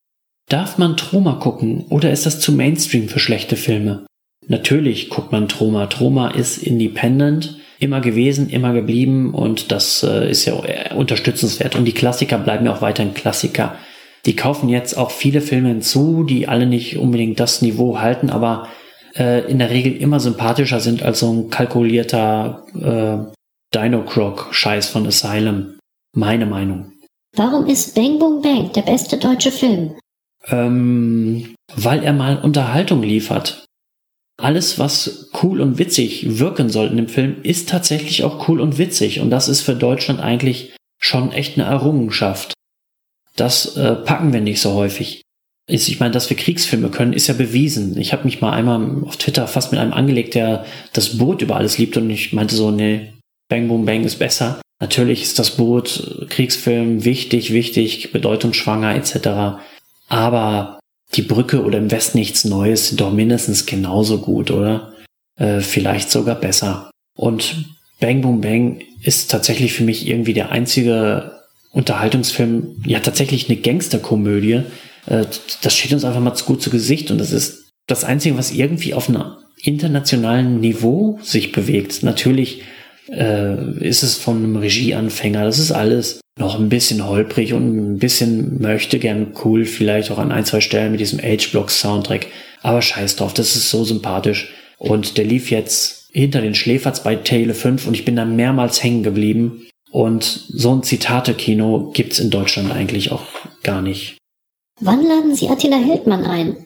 Darf 0.48 0.78
man 0.78 0.96
Troma 0.96 1.34
gucken 1.34 1.86
oder 1.90 2.10
ist 2.10 2.26
das 2.26 2.40
zu 2.40 2.50
Mainstream 2.50 3.08
für 3.08 3.20
schlechte 3.20 3.56
Filme? 3.56 4.04
Natürlich 4.48 5.10
guckt 5.10 5.30
man 5.30 5.48
Troma. 5.48 5.86
Troma 5.86 6.28
ist 6.28 6.58
independent, 6.58 7.56
immer 7.78 8.00
gewesen, 8.00 8.50
immer 8.50 8.72
geblieben 8.72 9.32
und 9.32 9.70
das 9.70 10.02
äh, 10.02 10.28
ist 10.28 10.44
ja 10.44 10.54
unterstützenswert. 10.94 11.76
Und 11.76 11.84
die 11.84 11.92
Klassiker 11.92 12.38
bleiben 12.38 12.66
ja 12.66 12.74
auch 12.74 12.82
weiterhin 12.82 13.14
Klassiker. 13.14 13.76
Die 14.24 14.34
kaufen 14.34 14.68
jetzt 14.68 14.98
auch 14.98 15.12
viele 15.12 15.40
Filme 15.40 15.68
hinzu, 15.68 16.24
die 16.24 16.48
alle 16.48 16.66
nicht 16.66 16.98
unbedingt 16.98 17.38
das 17.38 17.62
Niveau 17.62 18.00
halten, 18.00 18.28
aber 18.28 18.68
äh, 19.16 19.48
in 19.48 19.60
der 19.60 19.70
Regel 19.70 19.96
immer 19.96 20.18
sympathischer 20.18 20.80
sind 20.80 21.04
als 21.04 21.20
so 21.20 21.32
ein 21.32 21.48
kalkulierter 21.48 22.66
äh, 22.74 23.32
Dino-Croc-Scheiß 23.72 24.88
von 24.88 25.06
Asylum. 25.06 25.78
Meine 26.12 26.46
Meinung. 26.46 26.95
Warum 27.36 27.66
ist 27.66 27.94
Bang 27.94 28.18
Boom 28.18 28.40
Bang 28.40 28.72
der 28.72 28.80
beste 28.80 29.18
deutsche 29.18 29.52
Film? 29.52 29.94
Ähm, 30.48 31.54
weil 31.74 32.02
er 32.02 32.14
mal 32.14 32.38
Unterhaltung 32.38 33.02
liefert. 33.02 33.66
alles, 34.38 34.78
was 34.78 35.30
cool 35.42 35.60
und 35.60 35.78
witzig 35.78 36.38
wirken 36.38 36.68
soll 36.68 36.88
in 36.88 36.96
dem 36.96 37.08
Film, 37.08 37.42
ist 37.42 37.68
tatsächlich 37.68 38.22
auch 38.24 38.48
cool 38.48 38.60
und 38.60 38.78
witzig. 38.78 39.20
Und 39.20 39.30
das 39.30 39.48
ist 39.48 39.62
für 39.62 39.74
Deutschland 39.74 40.20
eigentlich 40.20 40.74
schon 40.98 41.32
echt 41.32 41.58
eine 41.58 41.68
Errungenschaft. 41.68 42.52
Das 43.36 43.76
äh, 43.76 43.94
packen 43.96 44.32
wir 44.32 44.40
nicht 44.40 44.60
so 44.60 44.74
häufig. 44.74 45.22
Ich 45.68 46.00
meine, 46.00 46.12
dass 46.12 46.30
wir 46.30 46.36
Kriegsfilme 46.36 46.90
können, 46.90 47.12
ist 47.12 47.26
ja 47.26 47.34
bewiesen. 47.34 47.98
Ich 47.98 48.12
habe 48.12 48.24
mich 48.24 48.40
mal 48.40 48.52
einmal 48.52 49.04
auf 49.04 49.16
Twitter 49.16 49.48
fast 49.48 49.72
mit 49.72 49.80
einem 49.80 49.92
angelegt, 49.92 50.34
der 50.34 50.64
das 50.92 51.18
Boot 51.18 51.42
über 51.42 51.56
alles 51.56 51.76
liebt 51.76 51.96
und 51.96 52.08
ich 52.08 52.32
meinte 52.32 52.54
so, 52.54 52.70
nee, 52.70 53.12
Bang 53.48 53.68
Boom 53.68 53.84
Bang 53.84 54.04
ist 54.04 54.18
besser. 54.18 54.60
Natürlich 54.78 55.22
ist 55.22 55.38
das 55.38 55.52
Boot 55.52 56.20
äh, 56.20 56.26
Kriegsfilm 56.26 57.04
wichtig, 57.04 57.52
wichtig, 57.52 58.12
bedeutungsschwanger 58.12 58.94
etc. 58.94 59.60
Aber 60.08 60.80
die 61.14 61.22
Brücke 61.22 61.64
oder 61.64 61.78
im 61.78 61.90
Westen 61.90 62.18
nichts 62.18 62.44
Neues 62.44 62.88
sind 62.88 63.00
doch 63.00 63.12
mindestens 63.12 63.66
genauso 63.66 64.18
gut, 64.18 64.50
oder? 64.50 64.92
Äh, 65.38 65.60
vielleicht 65.60 66.10
sogar 66.10 66.34
besser. 66.34 66.90
Und 67.16 67.64
Bang 68.00 68.20
Boom 68.20 68.40
Bang 68.40 68.82
ist 69.02 69.30
tatsächlich 69.30 69.72
für 69.72 69.84
mich 69.84 70.06
irgendwie 70.06 70.34
der 70.34 70.50
einzige 70.50 71.40
Unterhaltungsfilm, 71.72 72.82
ja 72.86 73.00
tatsächlich 73.00 73.48
eine 73.48 73.58
Gangsterkomödie. 73.58 74.62
Äh, 75.06 75.26
das 75.62 75.76
steht 75.76 75.92
uns 75.92 76.04
einfach 76.04 76.20
mal 76.20 76.34
gut 76.44 76.62
zu 76.62 76.70
Gesicht 76.70 77.10
und 77.10 77.18
das 77.18 77.32
ist 77.32 77.70
das 77.86 78.04
Einzige, 78.04 78.36
was 78.36 78.52
irgendwie 78.52 78.94
auf 78.94 79.08
einem 79.08 79.36
internationalen 79.62 80.60
Niveau 80.60 81.18
sich 81.22 81.52
bewegt. 81.52 82.02
Natürlich 82.02 82.62
äh, 83.08 83.78
ist 83.80 84.02
es 84.02 84.16
von 84.16 84.38
einem 84.38 84.56
Regieanfänger, 84.56 85.44
das 85.44 85.58
ist 85.58 85.72
alles 85.72 86.20
noch 86.38 86.58
ein 86.58 86.68
bisschen 86.68 87.06
holprig 87.06 87.54
und 87.54 87.94
ein 87.94 87.98
bisschen 87.98 88.60
möchte 88.60 88.98
gern 88.98 89.32
cool, 89.44 89.64
vielleicht 89.64 90.10
auch 90.10 90.18
an 90.18 90.32
ein, 90.32 90.44
zwei 90.44 90.60
Stellen 90.60 90.92
mit 90.92 91.00
diesem 91.00 91.18
H-Block-Soundtrack. 91.18 92.26
Aber 92.62 92.82
scheiß 92.82 93.16
drauf, 93.16 93.32
das 93.32 93.56
ist 93.56 93.70
so 93.70 93.84
sympathisch. 93.84 94.52
Und 94.78 95.16
der 95.16 95.24
lief 95.24 95.50
jetzt 95.50 96.08
hinter 96.12 96.42
den 96.42 96.54
Schläferz 96.54 97.02
bei 97.02 97.16
Tele 97.16 97.54
5 97.54 97.86
und 97.86 97.94
ich 97.94 98.04
bin 98.04 98.16
da 98.16 98.24
mehrmals 98.24 98.82
hängen 98.82 99.02
geblieben. 99.02 99.66
Und 99.90 100.24
so 100.24 100.74
ein 100.74 100.82
Zitate-Kino 100.82 101.92
gibt's 101.94 102.18
in 102.18 102.30
Deutschland 102.30 102.70
eigentlich 102.70 103.12
auch 103.12 103.26
gar 103.62 103.80
nicht. 103.80 104.18
Wann 104.80 105.06
laden 105.06 105.34
Sie 105.34 105.48
Attila 105.48 105.78
Hildmann 105.78 106.24
ein? 106.24 106.56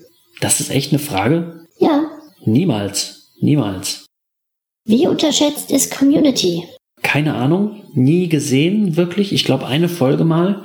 Das 0.41 0.59
ist 0.59 0.71
echt 0.71 0.91
eine 0.91 0.99
Frage? 0.99 1.67
Ja. 1.79 2.11
Niemals. 2.45 3.35
Niemals. 3.41 4.07
Wie 4.85 5.07
unterschätzt 5.07 5.71
ist 5.71 5.97
Community? 5.97 6.65
Keine 7.03 7.35
Ahnung. 7.35 7.83
Nie 7.95 8.29
gesehen, 8.29 8.97
wirklich. 8.97 9.33
Ich 9.33 9.45
glaube, 9.45 9.67
eine 9.67 9.89
Folge 9.89 10.25
mal. 10.25 10.63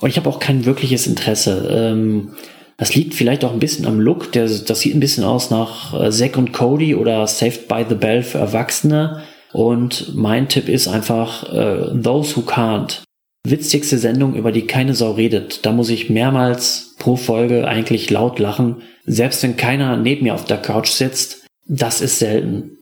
Und 0.00 0.10
ich 0.10 0.16
habe 0.16 0.28
auch 0.28 0.40
kein 0.40 0.64
wirkliches 0.64 1.06
Interesse. 1.06 1.68
Ähm, 1.70 2.34
das 2.76 2.94
liegt 2.94 3.14
vielleicht 3.14 3.44
auch 3.44 3.52
ein 3.52 3.60
bisschen 3.60 3.86
am 3.86 4.00
Look. 4.00 4.32
Der, 4.32 4.48
das 4.48 4.80
sieht 4.80 4.94
ein 4.94 5.00
bisschen 5.00 5.24
aus 5.24 5.50
nach 5.50 5.94
äh, 6.00 6.10
Zack 6.10 6.36
und 6.36 6.52
Cody 6.52 6.94
oder 6.94 7.26
Saved 7.26 7.68
by 7.68 7.84
the 7.88 7.94
Bell 7.94 8.22
für 8.22 8.38
Erwachsene. 8.38 9.22
Und 9.52 10.14
mein 10.14 10.48
Tipp 10.48 10.68
ist 10.68 10.88
einfach 10.88 11.52
äh, 11.52 12.02
Those 12.02 12.36
Who 12.36 12.40
Can't. 12.40 13.02
Witzigste 13.46 13.98
Sendung, 13.98 14.34
über 14.34 14.52
die 14.52 14.66
keine 14.66 14.94
Sau 14.94 15.12
redet. 15.12 15.66
Da 15.66 15.72
muss 15.72 15.90
ich 15.90 16.10
mehrmals 16.10 16.94
pro 16.98 17.16
Folge 17.16 17.66
eigentlich 17.66 18.08
laut 18.10 18.38
lachen. 18.38 18.82
Selbst 19.04 19.42
wenn 19.42 19.56
keiner 19.56 19.96
neben 19.96 20.24
mir 20.24 20.34
auf 20.34 20.44
der 20.44 20.58
Couch 20.58 20.88
sitzt. 20.88 21.44
Das 21.68 22.00
ist 22.00 22.18
selten. 22.18 22.78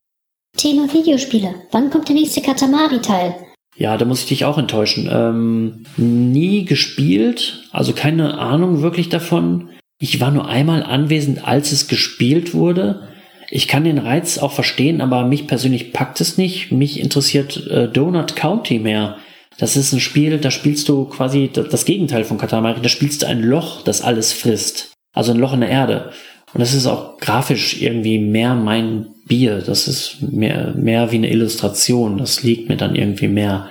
Thema 0.57 0.93
Videospiele. 0.93 1.55
Wann 1.71 1.91
kommt 1.91 2.09
der 2.09 2.17
nächste 2.17 2.43
Katamari-Teil? 2.43 3.35
Ja, 3.77 3.97
da 3.97 4.05
muss 4.05 4.21
ich 4.23 4.29
dich 4.29 4.45
auch 4.45 4.59
enttäuschen. 4.59 5.09
Ähm, 5.11 5.87
nie 5.97 6.65
gespielt, 6.65 7.65
also 7.73 7.93
keine 7.93 8.39
Ahnung 8.39 8.83
wirklich 8.83 9.09
davon. 9.09 9.71
Ich 9.99 10.21
war 10.21 10.31
nur 10.31 10.49
einmal 10.49 10.83
anwesend, 10.83 11.47
als 11.47 11.73
es 11.73 11.89
gespielt 11.89 12.53
wurde. 12.53 13.09
Ich 13.51 13.69
kann 13.69 13.85
den 13.85 13.99
Reiz 13.99 14.39
auch 14.39 14.53
verstehen, 14.53 15.01
aber 15.01 15.25
mich 15.25 15.47
persönlich 15.47 15.93
packt 15.93 16.21
es 16.21 16.37
nicht. 16.37 16.73
Mich 16.73 17.01
interessiert 17.01 17.67
äh, 17.69 17.89
Donut 17.89 18.37
County 18.37 18.79
mehr. 18.79 19.17
Das 19.59 19.77
ist 19.77 19.93
ein 19.93 20.01
Spiel, 20.01 20.39
da 20.39 20.51
spielst 20.51 20.89
du 20.89 21.05
quasi 21.05 21.51
das 21.53 21.85
Gegenteil 21.85 22.25
von 22.25 22.39
Katamari. 22.39 22.81
Da 22.81 22.89
spielst 22.89 23.23
du 23.23 23.27
ein 23.27 23.43
Loch, 23.43 23.83
das 23.83 24.01
alles 24.01 24.33
frisst. 24.33 24.93
Also 25.13 25.33
ein 25.33 25.39
Loch 25.39 25.53
in 25.53 25.61
der 25.61 25.69
Erde. 25.69 26.13
Und 26.55 26.61
das 26.61 26.75
ist 26.75 26.87
auch 26.87 27.19
grafisch 27.19 27.81
irgendwie 27.81 28.19
mehr 28.19 28.55
mein 28.55 29.07
Bier. 29.31 29.63
Das 29.65 29.89
ist 29.89 30.19
mehr, 30.21 30.75
mehr 30.75 31.13
wie 31.13 31.17
eine 31.17 31.31
Illustration. 31.31 32.19
Das 32.19 32.43
liegt 32.43 32.69
mir 32.69 32.77
dann 32.77 32.97
irgendwie 32.97 33.29
mehr. 33.29 33.71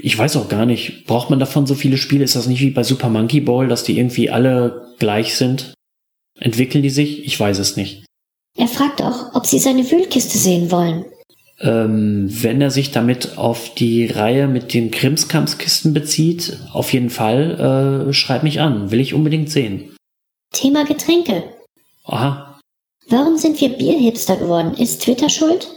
Ich 0.00 0.16
weiß 0.16 0.36
auch 0.36 0.48
gar 0.48 0.66
nicht, 0.66 1.06
braucht 1.06 1.30
man 1.30 1.40
davon 1.40 1.66
so 1.66 1.74
viele 1.74 1.96
Spiele? 1.96 2.24
Ist 2.24 2.36
das 2.36 2.46
nicht 2.46 2.60
wie 2.60 2.70
bei 2.70 2.84
Super 2.84 3.08
Monkey 3.08 3.40
Ball, 3.40 3.68
dass 3.68 3.84
die 3.84 3.98
irgendwie 3.98 4.30
alle 4.30 4.94
gleich 4.98 5.34
sind? 5.34 5.74
Entwickeln 6.38 6.82
die 6.82 6.90
sich? 6.90 7.24
Ich 7.24 7.38
weiß 7.38 7.58
es 7.58 7.76
nicht. 7.76 8.04
Er 8.56 8.68
fragt 8.68 9.00
auch, 9.00 9.34
ob 9.34 9.46
Sie 9.46 9.58
seine 9.58 9.90
Wühlkiste 9.90 10.36
sehen 10.36 10.70
wollen. 10.70 11.06
Ähm, 11.60 12.26
wenn 12.28 12.60
er 12.60 12.70
sich 12.70 12.90
damit 12.90 13.38
auf 13.38 13.74
die 13.74 14.06
Reihe 14.06 14.46
mit 14.46 14.74
den 14.74 14.90
Krimskamskisten 14.90 15.94
bezieht, 15.94 16.58
auf 16.72 16.92
jeden 16.92 17.10
Fall, 17.10 18.08
äh, 18.08 18.12
schreib 18.12 18.42
mich 18.42 18.60
an. 18.60 18.90
Will 18.90 19.00
ich 19.00 19.14
unbedingt 19.14 19.50
sehen. 19.50 19.96
Thema 20.52 20.84
Getränke. 20.84 21.44
Aha. 22.04 22.51
Warum 23.08 23.36
sind 23.36 23.60
wir 23.60 23.70
Bierhipster 23.70 24.36
geworden? 24.36 24.74
Ist 24.74 25.02
Twitter 25.02 25.28
schuld? 25.28 25.68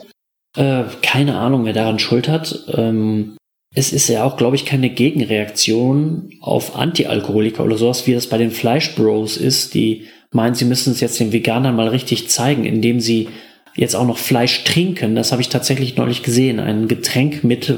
Äh, 0.56 0.84
keine 1.02 1.38
Ahnung, 1.38 1.66
wer 1.66 1.74
daran 1.74 2.00
schuld 2.00 2.28
hat. 2.28 2.66
Ähm, 2.74 3.36
es 3.76 3.92
ist 3.92 4.08
ja 4.08 4.24
auch, 4.24 4.38
glaube 4.38 4.56
ich, 4.56 4.66
keine 4.66 4.90
Gegenreaktion 4.90 6.32
auf 6.40 6.78
Antialkoholiker 6.78 7.64
oder 7.64 7.78
sowas, 7.78 8.08
wie 8.08 8.14
das 8.14 8.28
bei 8.28 8.38
den 8.38 8.52
Fleischbros 8.52 9.36
ist, 9.36 9.74
die 9.74 10.06
meinen, 10.32 10.56
sie 10.56 10.66
müssen 10.66 10.94
es 10.94 11.02
jetzt 11.02 11.20
den 11.20 11.34
Veganern 11.34 11.76
mal 11.76 11.90
richtig 11.90 12.30
zeigen, 12.30 12.64
indem 12.66 13.02
sie 13.02 13.28
jetzt 13.76 13.96
auch 13.96 14.08
noch 14.08 14.18
Fleisch 14.18 14.64
trinken. 14.64 15.16
Das 15.16 15.32
habe 15.32 15.42
ich 15.42 15.50
tatsächlich 15.50 15.98
neulich 15.98 16.24
gesehen. 16.24 16.60
Ein 16.60 16.88
Getränk 16.88 17.44
mit 17.44 17.74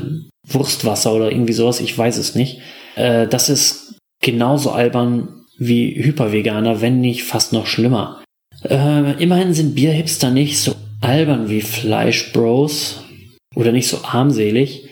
Wurstwasser 0.48 1.14
oder 1.14 1.32
irgendwie 1.32 1.54
sowas, 1.54 1.80
ich 1.80 1.98
weiß 1.98 2.18
es 2.18 2.36
nicht. 2.36 2.62
Äh, 2.96 3.28
das 3.28 3.50
ist 3.50 3.96
genauso 4.22 4.72
albern 4.72 5.46
wie 5.58 5.96
Hyperveganer, 6.04 6.82
wenn 6.82 7.02
nicht 7.02 7.24
fast 7.24 7.54
noch 7.54 7.66
schlimmer. 7.66 8.22
Äh, 8.63 9.22
immerhin 9.22 9.54
sind 9.54 9.76
Bierhipster 9.76 10.32
nicht 10.32 10.60
so 10.60 10.76
albern 11.02 11.50
wie 11.50 11.62
Fleischbros 11.62 13.04
oder 13.56 13.72
nicht 13.72 13.88
so 13.88 14.00
armselig. 14.04 14.91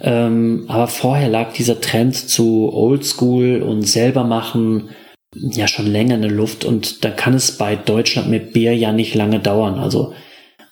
Ähm, 0.00 0.64
aber 0.68 0.86
vorher 0.86 1.28
lag 1.28 1.52
dieser 1.52 1.80
Trend 1.80 2.14
zu 2.14 2.72
Oldschool 2.72 3.62
und 3.62 3.82
selber 3.82 4.24
machen 4.24 4.90
ja 5.34 5.68
schon 5.68 5.86
länger 5.86 6.14
in 6.14 6.22
der 6.22 6.30
Luft 6.30 6.64
und 6.64 7.04
da 7.04 7.10
kann 7.10 7.34
es 7.34 7.58
bei 7.58 7.76
Deutschland 7.76 8.30
mit 8.30 8.52
Bier 8.52 8.74
ja 8.76 8.92
nicht 8.92 9.14
lange 9.14 9.40
dauern. 9.40 9.78
Also 9.78 10.14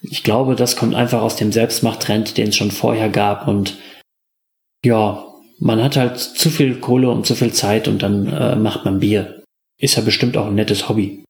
ich 0.00 0.22
glaube, 0.22 0.55
das 0.55 0.76
kommt 0.76 0.94
einfach 0.94 1.22
aus 1.22 1.37
dem 1.37 1.52
Selbstmachttrend, 1.52 2.38
den 2.38 2.48
es 2.48 2.57
schon 2.57 2.70
vorher 2.70 3.09
gab 3.09 3.48
und 3.48 3.76
ja, 4.85 5.24
man 5.59 5.83
hat 5.83 5.96
halt 5.96 6.18
zu 6.18 6.50
viel 6.50 6.76
Kohle 6.76 7.11
und 7.11 7.26
zu 7.26 7.35
viel 7.35 7.52
Zeit 7.52 7.88
und 7.88 8.02
dann 8.02 8.26
äh, 8.26 8.57
macht 8.57 8.85
man 8.85 9.00
Bier. 9.00 9.42
Ist 9.79 9.96
ja 9.96 10.02
bestimmt 10.02 10.37
auch 10.37 10.46
ein 10.46 10.55
nettes 10.55 10.88
Hobby. 10.88 11.24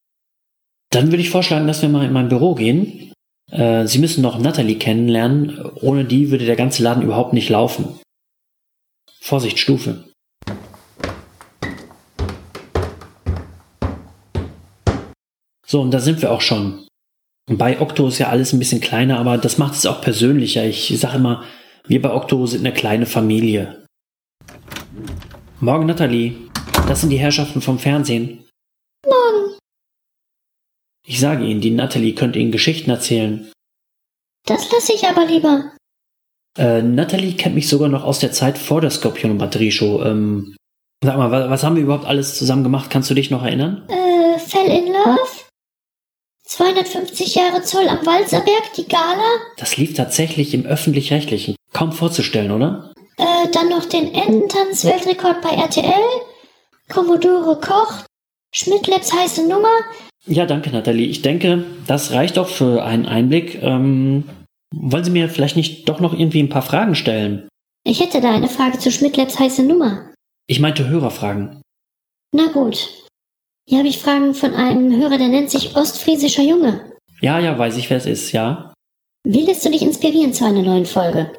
Dann 0.91 1.11
würde 1.11 1.23
ich 1.23 1.31
vorschlagen, 1.31 1.67
dass 1.67 1.83
wir 1.83 1.89
mal 1.89 2.07
in 2.07 2.13
mein 2.13 2.29
Büro 2.29 2.55
gehen. 2.55 3.13
Äh, 3.51 3.87
Sie 3.87 3.99
müssen 3.99 4.23
noch 4.23 4.39
Natalie 4.39 4.79
kennenlernen. 4.79 5.59
Ohne 5.77 6.05
die 6.05 6.31
würde 6.31 6.47
der 6.47 6.57
ganze 6.57 6.83
Laden 6.83 7.03
überhaupt 7.03 7.33
nicht 7.33 7.49
laufen. 7.49 7.99
Vorsicht, 9.21 9.59
Stufe. 9.59 10.05
So, 15.67 15.81
und 15.81 15.91
da 15.91 15.99
sind 15.99 16.23
wir 16.23 16.31
auch 16.31 16.41
schon. 16.41 16.87
Bei 17.51 17.81
Octo 17.81 18.09
ist 18.09 18.19
ja 18.19 18.29
alles 18.29 18.53
ein 18.53 18.59
bisschen 18.59 18.81
kleiner, 18.81 19.19
aber 19.19 19.37
das 19.37 19.59
macht 19.59 19.75
es 19.75 19.87
auch 19.87 20.01
persönlicher. 20.01 20.65
Ich 20.65 20.97
sage 20.99 21.17
immer, 21.17 21.45
wir 21.87 22.01
bei 22.01 22.13
Octo 22.13 22.47
sind 22.47 22.65
eine 22.65 22.73
kleine 22.73 23.07
Familie. 23.07 23.85
Morgen, 25.61 25.87
Nathalie. 25.87 26.37
Das 26.89 27.01
sind 27.01 27.11
die 27.11 27.19
Herrschaften 27.19 27.61
vom 27.61 27.79
Fernsehen. 27.79 28.46
Ich 31.09 31.21
sage 31.21 31.45
Ihnen, 31.45 31.61
die 31.61 31.71
Natalie 31.71 32.15
könnte 32.15 32.41
Ihnen 32.41 32.51
Geschichten 32.51 32.91
erzählen. 32.91 33.51
Das 34.45 34.71
lasse 34.73 34.93
ich 34.93 35.07
aber 35.07 35.25
lieber. 35.25 35.73
Äh, 36.59 36.83
Natalie 36.83 37.35
kennt 37.35 37.55
mich 37.55 37.69
sogar 37.69 37.89
noch 37.89 38.03
aus 38.03 38.19
der 38.19 38.33
Zeit 38.33 38.59
vor 38.59 38.81
der 38.81 38.91
Skorpion- 38.91 39.31
und 39.31 39.39
Batterieshow. 39.39 40.03
Ähm, 40.05 40.57
sag 41.05 41.17
mal, 41.17 41.31
was, 41.31 41.49
was 41.49 41.63
haben 41.63 41.77
wir 41.77 41.85
überhaupt 41.85 42.07
alles 42.07 42.37
zusammen 42.37 42.65
gemacht? 42.65 42.91
Kannst 42.91 43.09
du 43.09 43.15
dich 43.15 43.31
noch 43.31 43.45
erinnern? 43.45 43.89
Äh, 43.89 44.39
Fell 44.41 44.67
in 44.67 44.93
Love? 44.93 45.21
250 46.45 47.35
Jahre 47.35 47.63
Zoll 47.63 47.89
am 47.89 48.05
Walzerberg, 48.05 48.73
die 48.77 48.87
Gala? 48.89 49.31
Das 49.59 49.77
lief 49.77 49.95
tatsächlich 49.95 50.55
im 50.55 50.67
Öffentlich-Rechtlichen. 50.67 51.57
Kaum 51.73 51.93
vorzustellen, 51.93 52.51
oder? 52.51 52.93
Äh, 53.19 53.49
dann 53.53 53.69
noch 53.69 53.85
den 53.85 54.13
Ententanz-Weltrekord 54.13 55.41
bei 55.43 55.51
RTL? 55.51 56.05
Commodore 56.89 57.61
Koch? 57.61 58.05
Schmidtlabs 58.53 59.13
heiße 59.13 59.47
Nummer? 59.47 59.69
Ja, 60.27 60.45
danke, 60.45 60.71
Nathalie. 60.71 61.07
Ich 61.07 61.23
denke, 61.23 61.65
das 61.87 62.13
reicht 62.13 62.39
auch 62.39 62.49
für 62.49 62.85
einen 62.85 63.07
Einblick. 63.07 63.63
Ähm, 63.63 64.25
wollen 64.75 65.05
Sie 65.05 65.11
mir 65.11 65.29
vielleicht 65.29 65.57
nicht 65.57 65.89
doch 65.89 66.01
noch 66.01 66.13
irgendwie 66.13 66.43
ein 66.43 66.49
paar 66.49 66.63
Fragen 66.63 66.95
stellen? 66.95 67.49
Ich 67.85 68.01
hätte 68.01 68.21
da 68.21 68.35
eine 68.35 68.49
Frage 68.49 68.79
zu 68.79 68.91
Schmidtlabs 68.91 69.39
heiße 69.39 69.63
Nummer. 69.63 70.13
Ich 70.49 70.59
meinte 70.59 70.89
Hörerfragen. 70.89 71.63
Na 72.33 72.49
gut. 72.53 73.05
Hier 73.69 73.79
habe 73.79 73.89
ich 73.89 73.99
Fragen 73.99 74.35
von 74.35 74.55
einem 74.55 74.97
Hörer, 74.97 75.19
der 75.19 75.29
nennt 75.29 75.51
sich 75.51 75.77
Ostfriesischer 75.77 76.43
Junge. 76.43 76.93
Ja, 77.21 77.39
ja, 77.39 77.57
weiß 77.57 77.77
ich, 77.77 77.89
wer 77.91 77.97
es 77.97 78.07
ist, 78.07 78.33
ja. 78.33 78.75
Wie 79.25 79.45
lässt 79.45 79.65
du 79.65 79.71
dich 79.71 79.83
inspirieren 79.83 80.33
zu 80.33 80.45
einer 80.45 80.63
neuen 80.63 80.87
Folge? 80.87 81.33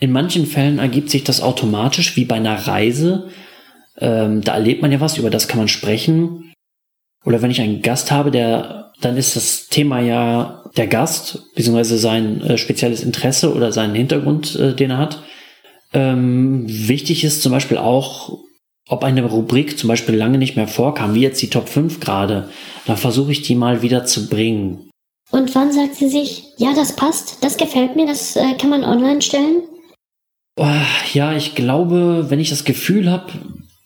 In 0.00 0.12
manchen 0.12 0.46
Fällen 0.46 0.78
ergibt 0.78 1.10
sich 1.10 1.24
das 1.24 1.42
automatisch, 1.42 2.16
wie 2.16 2.24
bei 2.24 2.36
einer 2.36 2.66
Reise. 2.66 3.28
Ähm, 3.98 4.40
da 4.40 4.54
erlebt 4.54 4.82
man 4.82 4.90
ja 4.90 5.00
was, 5.00 5.18
über 5.18 5.30
das 5.30 5.46
kann 5.46 5.58
man 5.58 5.68
sprechen. 5.68 6.49
Oder 7.24 7.42
wenn 7.42 7.50
ich 7.50 7.60
einen 7.60 7.82
Gast 7.82 8.10
habe, 8.10 8.30
der, 8.30 8.92
dann 9.00 9.16
ist 9.16 9.36
das 9.36 9.68
Thema 9.68 10.00
ja 10.00 10.64
der 10.76 10.86
Gast, 10.86 11.54
beziehungsweise 11.54 11.98
sein 11.98 12.40
äh, 12.42 12.58
spezielles 12.58 13.02
Interesse 13.02 13.54
oder 13.54 13.72
seinen 13.72 13.94
Hintergrund, 13.94 14.56
äh, 14.56 14.74
den 14.74 14.90
er 14.90 14.98
hat. 14.98 15.22
Ähm, 15.92 16.64
wichtig 16.66 17.24
ist 17.24 17.42
zum 17.42 17.52
Beispiel 17.52 17.76
auch, 17.76 18.38
ob 18.88 19.04
eine 19.04 19.24
Rubrik 19.24 19.78
zum 19.78 19.88
Beispiel 19.88 20.14
lange 20.14 20.38
nicht 20.38 20.56
mehr 20.56 20.68
vorkam, 20.68 21.14
wie 21.14 21.20
jetzt 21.20 21.42
die 21.42 21.50
Top 21.50 21.68
5 21.68 22.00
gerade, 22.00 22.48
dann 22.86 22.96
versuche 22.96 23.32
ich 23.32 23.42
die 23.42 23.54
mal 23.54 23.82
wieder 23.82 24.04
zu 24.04 24.28
bringen. 24.28 24.90
Und 25.30 25.54
wann 25.54 25.72
sagt 25.72 25.94
sie 25.94 26.08
sich, 26.08 26.44
ja, 26.56 26.74
das 26.74 26.96
passt, 26.96 27.42
das 27.42 27.56
gefällt 27.56 27.96
mir, 27.96 28.06
das 28.06 28.34
äh, 28.36 28.54
kann 28.54 28.70
man 28.70 28.84
online 28.84 29.22
stellen? 29.22 29.62
Oh, 30.56 30.66
ja, 31.12 31.34
ich 31.34 31.54
glaube, 31.54 32.26
wenn 32.28 32.40
ich 32.40 32.50
das 32.50 32.64
Gefühl 32.64 33.10
habe, 33.10 33.32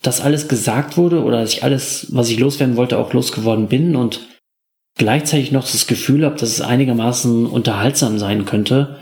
dass 0.05 0.21
alles 0.21 0.47
gesagt 0.47 0.97
wurde 0.97 1.23
oder 1.23 1.41
dass 1.41 1.53
ich 1.53 1.63
alles, 1.63 2.07
was 2.11 2.29
ich 2.29 2.39
loswerden 2.39 2.75
wollte, 2.75 2.97
auch 2.97 3.13
losgeworden 3.13 3.67
bin 3.67 3.95
und 3.95 4.21
gleichzeitig 4.97 5.51
noch 5.51 5.69
das 5.69 5.87
Gefühl 5.87 6.25
habe, 6.25 6.35
dass 6.35 6.49
es 6.49 6.61
einigermaßen 6.61 7.45
unterhaltsam 7.45 8.19
sein 8.19 8.45
könnte. 8.45 8.97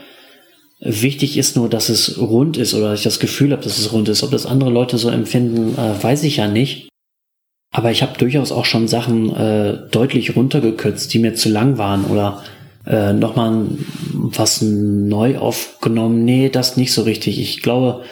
Wichtig 0.80 1.38
ist 1.38 1.56
nur, 1.56 1.70
dass 1.70 1.89
es 1.89 2.20
rund 2.20 2.58
ist 2.58 2.74
oder 2.74 2.91
dass 2.91 2.99
ich 2.99 3.04
das 3.04 3.20
Gefühl 3.20 3.51
habe, 3.51 3.64
dass 3.64 3.78
es 3.78 3.93
rund 3.93 4.10
ist. 4.10 4.24
Ob 4.24 4.32
das 4.32 4.45
andere 4.45 4.70
Leute 4.70 4.97
so 4.97 5.10
empfinden, 5.10 5.76
äh, 5.78 6.04
weiß 6.04 6.24
ich 6.24 6.38
ja 6.38 6.47
nicht. 6.47 6.89
Aber 7.72 7.89
ich 7.89 8.01
habe 8.01 8.18
durchaus 8.18 8.51
auch 8.51 8.66
schon 8.66 8.88
Sachen 8.88 9.36
äh, 9.36 9.89
deutlich 9.91 10.36
runtergekürzt, 10.36 11.14
die 11.14 11.20
mir 11.20 11.36
zu 11.36 11.49
lang 11.49 11.78
waren 11.78 12.06
oder 12.06 12.43
äh, 12.86 13.14
nochmal 13.14 13.66
was 14.12 14.62
neu 14.62 15.38
aufgenommen. 15.38 16.26
Nee, 16.26 16.49
das 16.49 16.78
nicht 16.78 16.93
so 16.93 17.04
richtig. 17.04 17.39
Ich 17.39 17.62
glaube, 17.62 18.04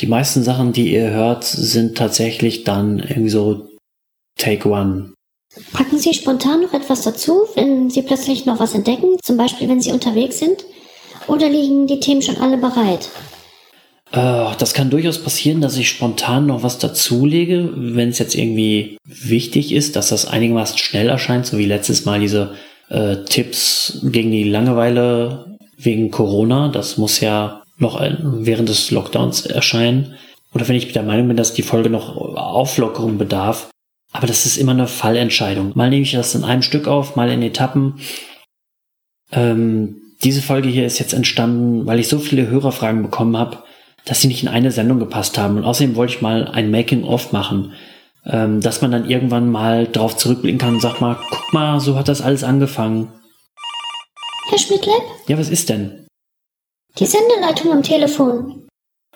die 0.00 0.06
meisten 0.06 0.42
Sachen, 0.42 0.72
die 0.72 0.92
ihr 0.92 1.10
hört, 1.10 1.44
sind 1.44 1.96
tatsächlich 1.96 2.64
dann 2.64 2.98
irgendwie 2.98 3.30
so 3.30 3.68
Take 4.38 4.68
One. 4.68 5.12
Packen 5.72 5.98
Sie 5.98 6.14
spontan 6.14 6.62
noch 6.62 6.72
etwas 6.72 7.02
dazu, 7.02 7.46
wenn 7.54 7.90
Sie 7.90 8.02
plötzlich 8.02 8.46
noch 8.46 8.58
was 8.58 8.74
entdecken, 8.74 9.18
zum 9.22 9.36
Beispiel 9.36 9.68
wenn 9.68 9.82
Sie 9.82 9.92
unterwegs 9.92 10.38
sind? 10.38 10.64
Oder 11.26 11.48
liegen 11.48 11.86
die 11.86 12.00
Themen 12.00 12.22
schon 12.22 12.38
alle 12.38 12.56
bereit? 12.56 13.10
Äh, 14.12 14.56
das 14.58 14.74
kann 14.74 14.90
durchaus 14.90 15.18
passieren, 15.18 15.60
dass 15.60 15.76
ich 15.76 15.88
spontan 15.88 16.46
noch 16.46 16.62
was 16.62 16.78
dazulege, 16.78 17.70
wenn 17.74 18.08
es 18.08 18.18
jetzt 18.18 18.34
irgendwie 18.34 18.98
wichtig 19.04 19.72
ist, 19.72 19.96
dass 19.96 20.08
das 20.08 20.26
einigermaßen 20.26 20.78
schnell 20.78 21.08
erscheint, 21.08 21.46
so 21.46 21.58
wie 21.58 21.66
letztes 21.66 22.04
Mal 22.04 22.20
diese 22.20 22.54
äh, 22.88 23.16
Tipps 23.28 24.00
gegen 24.02 24.30
die 24.30 24.44
Langeweile 24.44 25.56
wegen 25.76 26.10
Corona. 26.10 26.68
Das 26.68 26.98
muss 26.98 27.20
ja 27.20 27.61
noch 27.82 28.00
während 28.00 28.68
des 28.68 28.90
Lockdowns 28.90 29.46
erscheinen. 29.46 30.14
Oder 30.54 30.68
wenn 30.68 30.76
ich 30.76 30.92
der 30.92 31.02
Meinung 31.02 31.28
bin, 31.28 31.36
dass 31.36 31.54
die 31.54 31.62
Folge 31.62 31.90
noch 31.90 32.16
Auflockerung 32.16 33.18
bedarf. 33.18 33.70
Aber 34.12 34.26
das 34.26 34.46
ist 34.46 34.56
immer 34.56 34.72
eine 34.72 34.86
Fallentscheidung. 34.86 35.72
Mal 35.74 35.90
nehme 35.90 36.02
ich 36.02 36.12
das 36.12 36.34
in 36.34 36.44
einem 36.44 36.62
Stück 36.62 36.86
auf, 36.86 37.16
mal 37.16 37.30
in 37.30 37.42
Etappen. 37.42 38.00
Ähm, 39.32 39.96
diese 40.22 40.42
Folge 40.42 40.68
hier 40.68 40.86
ist 40.86 40.98
jetzt 40.98 41.14
entstanden, 41.14 41.86
weil 41.86 41.98
ich 41.98 42.08
so 42.08 42.18
viele 42.18 42.46
Hörerfragen 42.46 43.02
bekommen 43.02 43.36
habe, 43.36 43.64
dass 44.04 44.20
sie 44.20 44.28
nicht 44.28 44.42
in 44.42 44.48
eine 44.48 44.70
Sendung 44.70 44.98
gepasst 44.98 45.38
haben. 45.38 45.56
Und 45.56 45.64
außerdem 45.64 45.96
wollte 45.96 46.14
ich 46.14 46.22
mal 46.22 46.46
ein 46.46 46.70
Making-of 46.70 47.32
machen, 47.32 47.72
ähm, 48.26 48.60
dass 48.60 48.82
man 48.82 48.90
dann 48.90 49.08
irgendwann 49.08 49.50
mal 49.50 49.86
drauf 49.86 50.16
zurückblicken 50.16 50.58
kann 50.58 50.74
und 50.74 50.80
sagt 50.80 51.00
mal, 51.00 51.16
guck 51.30 51.52
mal, 51.52 51.80
so 51.80 51.96
hat 51.96 52.08
das 52.08 52.20
alles 52.20 52.44
angefangen. 52.44 53.08
Herr 54.48 54.58
Schmidtleib? 54.58 55.02
Ja, 55.28 55.38
was 55.38 55.48
ist 55.48 55.70
denn? 55.70 56.06
Die 56.98 57.06
Sendeleitung 57.06 57.72
am 57.72 57.82
Telefon. 57.82 58.68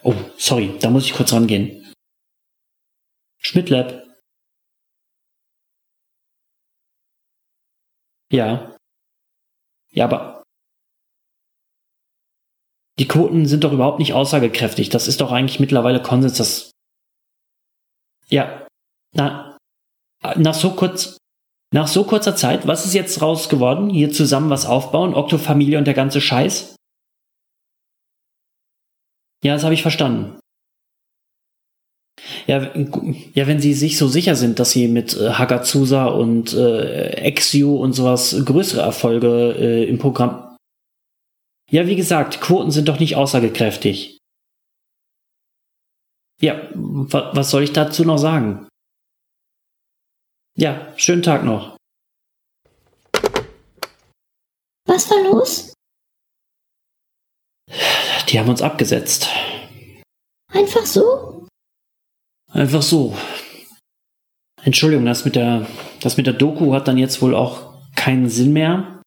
Oh, 0.02 0.14
sorry, 0.38 0.78
da 0.80 0.88
muss 0.90 1.04
ich 1.04 1.12
kurz 1.12 1.32
rangehen. 1.32 1.92
Schmidtlab. 3.38 4.02
Ja. 8.30 8.76
Ja, 9.92 10.04
aber 10.04 10.42
die 12.98 13.08
Quoten 13.08 13.46
sind 13.46 13.64
doch 13.64 13.72
überhaupt 13.72 13.98
nicht 13.98 14.14
aussagekräftig. 14.14 14.88
Das 14.88 15.06
ist 15.06 15.20
doch 15.20 15.30
eigentlich 15.30 15.60
mittlerweile 15.60 16.00
Konsens, 16.02 16.38
dass 16.38 16.70
ja, 18.28 18.66
na, 19.12 19.58
nach 20.36 20.54
so 20.54 20.74
kurz, 20.74 21.18
nach 21.72 21.88
so 21.88 22.04
kurzer 22.04 22.34
Zeit, 22.34 22.66
was 22.66 22.84
ist 22.84 22.94
jetzt 22.94 23.20
raus 23.22 23.48
geworden? 23.48 23.90
Hier 23.90 24.10
zusammen 24.10 24.50
was 24.50 24.66
aufbauen, 24.66 25.14
Oktofamilie 25.14 25.78
und 25.78 25.84
der 25.84 25.94
ganze 25.94 26.20
Scheiß? 26.20 26.75
Ja, 29.46 29.54
das 29.54 29.62
habe 29.62 29.74
ich 29.74 29.82
verstanden. 29.82 30.40
Ja, 32.48 32.74
ja, 32.74 33.46
wenn 33.46 33.60
sie 33.60 33.74
sich 33.74 33.96
so 33.96 34.08
sicher 34.08 34.34
sind, 34.34 34.58
dass 34.58 34.72
sie 34.72 34.88
mit 34.88 35.16
äh, 35.16 35.34
Hagazusa 35.34 36.06
und 36.06 36.52
äh, 36.52 37.10
Exio 37.10 37.76
und 37.76 37.92
sowas 37.92 38.36
größere 38.44 38.80
Erfolge 38.80 39.54
äh, 39.56 39.84
im 39.84 39.98
Programm. 39.98 40.56
Ja, 41.70 41.86
wie 41.86 41.94
gesagt, 41.94 42.40
Quoten 42.40 42.72
sind 42.72 42.88
doch 42.88 42.98
nicht 42.98 43.14
aussagekräftig. 43.14 44.18
Ja, 46.42 46.68
wa 46.74 47.30
was 47.32 47.52
soll 47.52 47.62
ich 47.62 47.72
dazu 47.72 48.04
noch 48.04 48.18
sagen? 48.18 48.66
Ja, 50.58 50.92
schönen 50.96 51.22
Tag 51.22 51.44
noch. 51.44 51.76
Was 54.88 55.08
war 55.08 55.22
los? 55.22 55.75
Die 58.28 58.38
haben 58.38 58.48
uns 58.48 58.62
abgesetzt. 58.62 59.28
Einfach 60.52 60.86
so? 60.86 61.46
Einfach 62.52 62.82
so. 62.82 63.16
Entschuldigung, 64.62 65.06
das 65.06 65.24
mit 65.24 65.36
der, 65.36 65.66
das 66.00 66.16
mit 66.16 66.26
der 66.26 66.34
Doku 66.34 66.72
hat 66.72 66.88
dann 66.88 66.98
jetzt 66.98 67.22
wohl 67.22 67.34
auch 67.34 67.74
keinen 67.94 68.28
Sinn 68.28 68.52
mehr. 68.52 69.02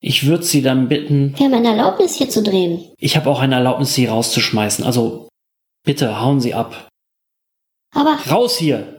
Ich 0.00 0.26
würde 0.26 0.44
Sie 0.44 0.62
dann 0.62 0.88
bitten. 0.88 1.36
Wir 1.36 1.46
haben 1.46 1.54
eine 1.54 1.70
Erlaubnis 1.70 2.14
hier 2.14 2.30
zu 2.30 2.42
drehen. 2.42 2.92
Ich 2.98 3.16
habe 3.16 3.28
auch 3.28 3.40
eine 3.40 3.56
Erlaubnis, 3.56 3.94
Sie 3.94 4.06
rauszuschmeißen. 4.06 4.84
Also 4.84 5.28
bitte 5.84 6.20
hauen 6.20 6.40
Sie 6.40 6.54
ab. 6.54 6.88
Aber. 7.94 8.18
Raus 8.30 8.58
hier! 8.58 8.97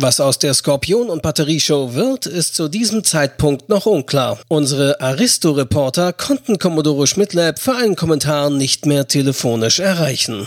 Was 0.00 0.20
aus 0.20 0.38
der 0.38 0.54
Skorpion- 0.54 1.10
und 1.10 1.22
Batterieshow 1.22 1.94
wird, 1.94 2.26
ist 2.26 2.54
zu 2.54 2.68
diesem 2.68 3.02
Zeitpunkt 3.02 3.68
noch 3.68 3.84
unklar. 3.84 4.38
Unsere 4.46 5.00
Aristo-Reporter 5.00 6.12
konnten 6.12 6.60
Commodore 6.60 7.08
Schmidtlab 7.08 7.58
für 7.58 7.74
einen 7.74 7.96
Kommentar 7.96 8.48
nicht 8.48 8.86
mehr 8.86 9.08
telefonisch 9.08 9.80
erreichen. 9.80 10.46